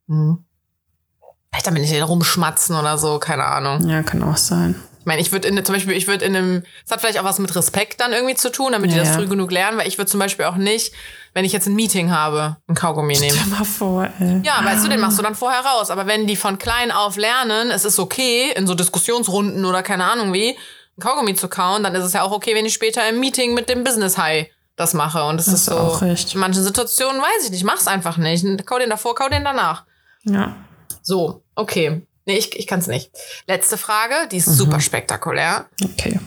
Vielleicht 0.07 1.67
damit 1.67 1.81
nicht 1.83 2.01
rumschmatzen 2.07 2.75
oder 2.75 2.97
so, 2.97 3.17
keine 3.19 3.45
Ahnung. 3.45 3.87
Ja, 3.87 4.03
kann 4.03 4.23
auch 4.23 4.37
sein. 4.37 4.75
Ich 5.01 5.05
meine, 5.07 5.19
ich 5.19 5.31
würde 5.31 5.47
in 5.47 5.65
zum 5.65 5.73
Beispiel, 5.73 5.95
ich 5.95 6.07
würde 6.07 6.23
in 6.23 6.35
einem, 6.35 6.63
das 6.83 6.91
hat 6.91 7.01
vielleicht 7.01 7.19
auch 7.19 7.23
was 7.23 7.39
mit 7.39 7.55
Respekt 7.55 7.99
dann 8.01 8.13
irgendwie 8.13 8.35
zu 8.35 8.51
tun, 8.51 8.71
damit 8.71 8.91
die 8.91 8.95
Ja, 8.95 9.01
das 9.01 9.09
ja. 9.09 9.15
früh 9.15 9.27
genug 9.27 9.51
lernen, 9.51 9.79
weil 9.79 9.87
ich 9.87 9.97
würde 9.97 10.11
zum 10.11 10.19
Beispiel 10.19 10.45
auch 10.45 10.57
nicht, 10.57 10.93
wenn 11.33 11.43
ich 11.43 11.51
jetzt 11.53 11.65
ein 11.67 11.73
Meeting 11.73 12.11
habe, 12.11 12.57
ein 12.67 12.75
Kaugummi 12.75 13.17
nehmen. 13.17 13.35
Stell 13.35 13.49
mal 13.49 13.65
vor, 13.65 14.07
ey. 14.19 14.41
Ja, 14.43 14.63
weißt 14.63 14.85
du, 14.85 14.89
den 14.89 14.99
machst 14.99 15.17
du 15.17 15.23
dann 15.23 15.33
vorher 15.33 15.61
raus. 15.65 15.89
Aber 15.89 16.05
wenn 16.05 16.27
die 16.27 16.35
von 16.35 16.59
klein 16.59 16.91
auf 16.91 17.17
lernen, 17.17 17.71
es 17.71 17.83
ist 17.83 17.97
okay, 17.97 18.51
in 18.55 18.67
so 18.67 18.75
Diskussionsrunden 18.75 19.65
oder 19.65 19.81
keine 19.81 20.05
Ahnung 20.05 20.33
wie, 20.33 20.49
ein 20.49 21.01
Kaugummi 21.01 21.33
zu 21.33 21.47
kauen, 21.47 21.81
dann 21.81 21.95
ist 21.95 22.03
es 22.03 22.13
ja 22.13 22.21
auch 22.21 22.31
okay, 22.31 22.53
wenn 22.53 22.67
ich 22.67 22.73
später 22.75 23.09
im 23.09 23.19
Meeting 23.19 23.55
mit 23.55 23.69
dem 23.69 23.83
Business 23.83 24.19
High 24.19 24.49
das 24.75 24.93
mache. 24.93 25.23
Und 25.23 25.39
es 25.39 25.47
Hast 25.47 25.53
ist 25.55 25.65
so, 25.65 25.77
auch 25.77 26.01
recht. 26.03 26.35
in 26.35 26.39
manchen 26.39 26.63
Situationen 26.63 27.19
weiß 27.19 27.45
ich 27.45 27.51
nicht, 27.51 27.63
mach's 27.63 27.87
einfach 27.87 28.17
nicht. 28.17 28.45
Kau 28.67 28.77
den 28.77 28.91
davor, 28.91 29.15
kau 29.15 29.29
den 29.29 29.43
danach. 29.43 29.85
Ja. 30.25 30.55
So, 31.01 31.43
okay. 31.55 32.05
Nee, 32.25 32.37
ich, 32.37 32.57
ich 32.57 32.67
kann's 32.67 32.87
nicht. 32.87 33.11
Letzte 33.47 33.77
Frage, 33.77 34.13
die 34.31 34.35
Mhm. 34.37 34.39
ist 34.39 34.57
super 34.57 34.79
spektakulär. 34.79 35.65
Okay. 35.83 36.19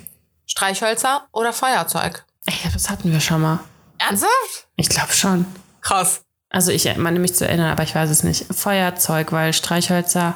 Streichhölzer 0.46 1.26
oder 1.32 1.52
Feuerzeug? 1.52 2.24
Ey, 2.46 2.54
das 2.72 2.90
hatten 2.90 3.10
wir 3.12 3.20
schon 3.20 3.40
mal. 3.40 3.60
Ernsthaft? 3.98 4.66
Ich 4.76 4.88
glaube 4.88 5.12
schon. 5.12 5.46
Krass. 5.80 6.22
Also 6.50 6.70
ich 6.70 6.84
meine 6.96 7.18
mich 7.18 7.34
zu 7.34 7.46
erinnern, 7.46 7.70
aber 7.70 7.82
ich 7.82 7.94
weiß 7.94 8.10
es 8.10 8.22
nicht. 8.22 8.46
Feuerzeug, 8.54 9.32
weil 9.32 9.52
Streichhölzer 9.52 10.34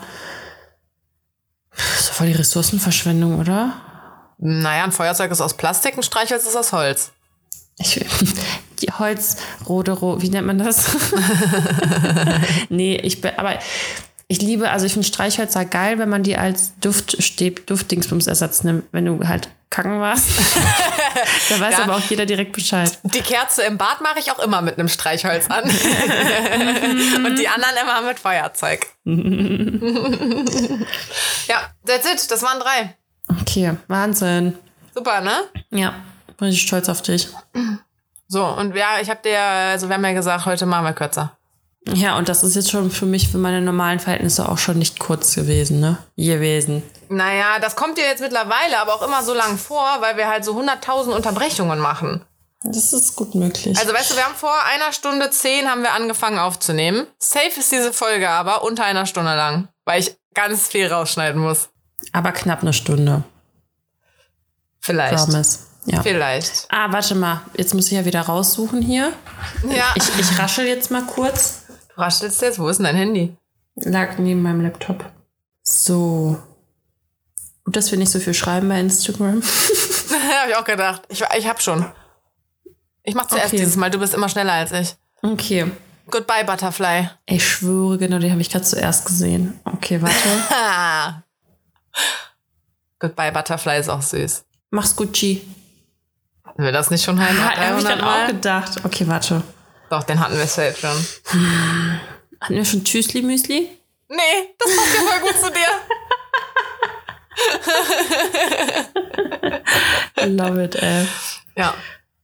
ist 1.99 2.09
doch 2.09 2.15
voll 2.15 2.27
die 2.29 2.33
Ressourcenverschwendung, 2.33 3.39
oder? 3.39 3.81
Naja, 4.39 4.85
ein 4.85 4.93
Feuerzeug 4.93 5.31
ist 5.31 5.41
aus 5.41 5.55
Plastik, 5.57 5.97
ein 5.97 6.03
Streichholz 6.03 6.45
ist 6.47 6.57
aus 6.57 6.73
Holz. 6.73 7.13
Ich, 7.79 8.05
die 8.81 8.91
Holz, 8.93 9.37
Rodero, 9.69 10.21
wie 10.23 10.31
nennt 10.31 10.47
man 10.47 10.59
das? 10.59 10.89
nee, 12.69 12.97
ich 12.97 13.21
bin, 13.21 13.33
aber 13.37 13.59
ich 14.29 14.43
liebe, 14.43 14.71
also 14.71 14.85
ich 14.87 14.93
finde 14.93 15.09
Streichhölzer 15.09 15.65
geil, 15.65 15.99
wenn 15.99 16.09
man 16.11 16.23
die 16.23 16.37
als 16.37 16.79
Duftstäb, 16.81 17.67
Duftdingsbumsersatz 17.67 18.63
nimmt, 18.63 18.85
wenn 18.93 19.07
du 19.07 19.27
halt 19.27 19.49
kacken 19.71 20.01
warst. 20.01 20.29
da 21.51 21.61
weiß 21.61 21.79
Ja. 21.79 21.85
aber 21.85 21.97
auch 21.97 22.03
jeder 22.09 22.27
direkt 22.27 22.53
Bescheid. 22.53 22.99
Die 23.05 23.21
Kerze 23.21 23.63
im 23.63 23.79
Bad 23.79 24.01
mache 24.03 24.19
ich 24.19 24.31
auch 24.31 24.39
immer 24.39 24.61
mit 24.63 24.79
einem 24.79 24.89
Streichholz 24.89 25.47
an. 25.49 25.65
Und 27.25 27.39
die 27.39 27.49
anderen 27.49 27.75
immer 27.83 28.03
mit 28.03 28.19
Feuerzeug. 28.19 28.87
ja, 31.49 31.57
that's 31.87 32.07
it. 32.13 32.31
Das 32.31 32.43
waren 32.43 32.61
drei. 32.61 32.95
Okay, 33.41 33.77
Wahnsinn. 33.89 34.55
Super, 34.95 35.21
ne? 35.21 35.45
Ja, 35.71 35.95
bin 36.39 36.49
ich 36.49 36.61
stolz 36.63 36.89
auf 36.89 37.03
dich. 37.03 37.29
So, 38.27 38.45
und 38.45 38.75
ja, 38.77 39.01
ich 39.01 39.09
habe 39.09 39.21
dir, 39.25 39.39
also 39.41 39.89
wir 39.89 39.95
haben 39.95 40.05
ja 40.05 40.13
gesagt, 40.13 40.45
heute 40.45 40.67
machen 40.67 40.85
wir 40.85 40.93
kürzer. 40.93 41.38
Ja, 41.95 42.17
und 42.19 42.29
das 42.29 42.43
ist 42.43 42.55
jetzt 42.57 42.71
schon 42.71 42.91
für 42.91 43.07
mich, 43.07 43.29
für 43.29 43.39
meine 43.39 43.61
normalen 43.61 44.01
Verhältnisse 44.01 44.49
auch 44.49 44.59
schon 44.59 44.79
nicht 44.79 44.99
kurz 44.99 45.35
gewesen, 45.35 45.81
ne? 45.81 45.99
Gewesen. 46.17 46.83
Naja, 47.09 47.59
das 47.61 47.77
kommt 47.77 47.99
dir 47.99 48.05
jetzt 48.05 48.21
mittlerweile 48.21 48.79
aber 48.81 48.95
auch 48.95 49.03
immer 49.03 49.23
so 49.23 49.35
lang 49.35 49.57
vor, 49.59 49.99
weil 50.01 50.17
wir 50.17 50.29
halt 50.29 50.45
so 50.45 50.59
100.000 50.59 51.11
Unterbrechungen 51.11 51.79
machen. 51.79 52.25
Das 52.65 52.93
ist 52.93 53.15
gut 53.15 53.35
möglich. 53.35 53.79
Also 53.79 53.93
weißt 53.95 54.11
du, 54.11 54.17
wir 54.17 54.25
haben 54.25 54.35
vor 54.35 54.55
einer 54.65 54.93
Stunde 54.93 55.31
zehn 55.31 55.69
haben 55.69 55.83
wir 55.83 55.93
angefangen 55.93 56.39
aufzunehmen. 56.39 57.07
Safe 57.19 57.53
ist 57.57 57.71
diese 57.71 57.93
Folge 57.93 58.29
aber 58.29 58.65
unter 58.65 58.85
einer 58.85 59.07
Stunde 59.07 59.35
lang, 59.37 59.69
weil 59.85 60.01
ich 60.01 60.17
ganz 60.35 60.67
viel 60.67 60.87
rausschneiden 60.89 61.41
muss. 61.41 61.69
aber 62.13 62.33
knapp 62.33 62.63
eine 62.63 62.73
Stunde. 62.73 63.23
Vielleicht. 64.81 65.17
Promise. 65.25 65.61
Ja. 65.87 66.03
Vielleicht. 66.03 66.67
Ah, 66.69 66.89
warte 66.91 67.15
mal. 67.15 67.43
Jetzt 67.57 67.75
muss 67.75 67.87
ich 67.87 67.93
ja 67.93 68.05
wieder 68.05 68.21
raussuchen 68.23 68.83
hier. 68.83 69.13
Ja. 69.69 69.87
Ich, 69.95 70.05
ich 70.19 70.39
raschel 70.39 70.67
jetzt 70.67 70.91
mal 70.91 71.03
kurz. 71.03 71.63
Du 71.99 72.05
raschelst 72.05 72.43
jetzt? 72.43 72.61
Wo 72.61 72.69
ist 72.69 72.77
denn 72.77 72.85
dein 72.85 72.95
Handy? 72.95 73.37
Lag 73.75 74.19
neben 74.19 74.41
meinem 74.41 74.61
Laptop. 74.61 75.05
So. 75.65 76.39
Gut, 77.65 77.75
dass 77.75 77.91
wir 77.91 77.99
nicht 77.99 78.13
so 78.13 78.21
viel 78.21 78.35
schreiben 78.35 78.69
bei 78.69 78.79
Instagram. 78.79 79.43
habe 80.41 80.51
ich 80.51 80.57
auch 80.57 80.65
gedacht. 80.65 81.03
Ich, 81.09 81.25
ich 81.37 81.49
hab 81.49 81.61
schon. 81.61 81.85
Ich 83.03 83.17
mach 83.17 83.27
zuerst 83.27 83.49
Okay. 83.49 83.57
dieses 83.57 83.75
Mal. 83.75 83.91
Du 83.91 83.99
bist 83.99 84.15
immer 84.15 84.29
schneller 84.29 84.53
als 84.53 84.71
ich. 84.71 84.95
Okay. 85.23 85.73
Goodbye, 86.09 86.45
Butterfly. 86.45 87.11
Ich 87.27 87.45
schwöre, 87.45 87.99
genau, 87.99 88.21
die 88.21 88.31
habe 88.31 88.41
ich 88.43 88.49
gerade 88.49 88.65
zuerst 88.65 89.05
gesehen. 89.05 89.59
Okay, 89.65 90.01
warte. 90.01 90.51
Ha. 90.51 91.25
Goodbye, 93.01 93.33
Butterfly 93.33 93.81
ist 93.81 93.89
auch 93.89 94.03
süß. 94.03 94.45
Mach's 94.71 94.95
Gucci. 94.95 95.43
Hatten 96.45 96.63
wir 96.63 96.71
das 96.71 96.93
nicht 96.93 97.05
schon 97.05 97.19
heim? 97.19 97.37
Ah, 97.41 97.57
habe 97.57 97.79
ich 97.79 97.85
300 97.85 97.91
dann 97.91 98.01
auch 98.03 98.27
gedacht. 98.29 98.85
Okay, 98.85 99.09
warte. 99.09 99.43
Doch, 99.91 100.05
den 100.05 100.21
hatten 100.21 100.37
wir 100.37 100.47
safe 100.47 100.75
schon. 100.79 100.91
Hatten 102.41 102.55
wir 102.55 102.65
schon 102.65 102.85
Tschüssli 102.85 103.23
Müsli? 103.23 103.69
Nee, 104.09 104.55
das 104.59 104.77
passt 104.77 104.95
ja 104.95 105.01
voll 105.01 105.21
gut 105.21 105.37
zu 105.41 105.51
dir. 105.51 105.67
Love 110.27 110.65
it, 110.65 110.75
ey. 110.77 111.07
Ja. 111.57 111.75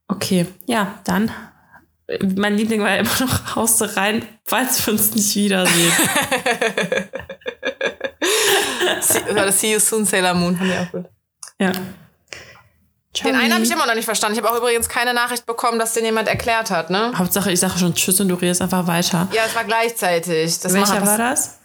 Okay, 0.09 0.47
ja, 0.67 0.99
dann. 1.05 1.31
Mein 2.37 2.57
Liebling 2.57 2.83
war 2.83 2.91
ja 2.91 2.97
immer 2.97 3.21
noch 3.21 3.57
Hauste 3.57 3.97
rein, 3.97 4.27
falls 4.45 4.87
wir 4.87 4.93
uns 4.93 5.15
nicht 5.15 5.35
wiedersehen. 5.37 5.93
See, 9.01 9.21
See 9.53 9.73
You 9.73 9.79
Soon, 9.79 10.05
Sailor 10.05 10.35
Moon. 10.35 10.55
Fand 10.57 10.71
ich 10.71 10.79
auch 10.79 10.91
gut. 10.93 11.07
ja. 11.59 11.73
Den 13.23 13.37
einen 13.37 13.53
habe 13.53 13.63
ich 13.63 13.71
immer 13.71 13.87
noch 13.87 13.95
nicht 13.95 14.05
verstanden. 14.05 14.37
Ich 14.37 14.45
habe 14.45 14.53
auch 14.53 14.59
übrigens 14.59 14.89
keine 14.89 15.15
Nachricht 15.15 15.47
bekommen, 15.47 15.79
dass 15.79 15.93
den 15.93 16.05
jemand 16.05 16.29
erklärt 16.29 16.71
hat, 16.71 16.91
ne? 16.91 17.13
Hauptsache, 17.17 17.53
ich 17.53 17.61
sage 17.61 17.79
schon 17.79 17.95
Tschüss 17.95 18.21
und 18.21 18.29
du 18.29 18.35
redest 18.35 18.61
einfach 18.61 18.87
weiter. 18.87 19.29
Ja, 19.33 19.43
es 19.47 19.55
war 19.55 19.65
gleichzeitig. 19.65 20.59
Das 20.59 20.73
Welcher 20.73 21.07
war 21.07 21.19
das, 21.19 21.59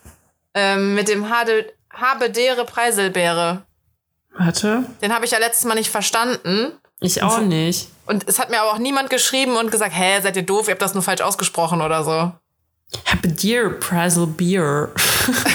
ähm, 0.54 0.94
mit 0.94 1.08
dem 1.08 1.30
Hade, 1.30 1.74
Habedere 1.92 2.66
Preiselbeere. 2.66 3.64
Warte. 4.38 4.84
Den 5.02 5.14
habe 5.14 5.26
ich 5.26 5.32
ja 5.32 5.40
letztes 5.40 5.66
Mal 5.66 5.76
nicht 5.76 5.90
verstanden. 5.90 6.74
Ich 7.00 7.24
auch 7.24 7.40
nicht. 7.42 7.90
Und 8.06 8.28
es 8.28 8.40
hat 8.40 8.50
mir 8.50 8.62
aber 8.62 8.74
auch 8.74 8.78
niemand 8.78 9.10
geschrieben 9.10 9.56
und 9.56 9.72
gesagt, 9.72 9.94
hä, 9.96 10.20
seid 10.22 10.36
ihr 10.36 10.44
doof, 10.44 10.68
ihr 10.68 10.72
habt 10.72 10.82
das 10.82 10.94
nur 10.94 11.04
falsch 11.04 11.22
ausgesprochen 11.22 11.82
oder 11.82 12.04
so. 12.04 12.32
Prazel 13.80 14.28
Beer. 14.28 14.90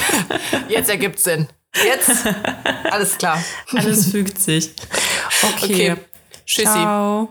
Jetzt 0.68 0.88
ergibt 0.88 1.18
Sinn. 1.18 1.48
Jetzt, 1.82 2.24
alles 2.90 3.18
klar. 3.18 3.42
Alles 3.74 4.10
fügt 4.10 4.40
sich. 4.40 4.70
Okay. 5.42 5.64
Okay. 5.92 5.96
Tschüssi. 6.46 6.66
Ciao. 6.72 7.28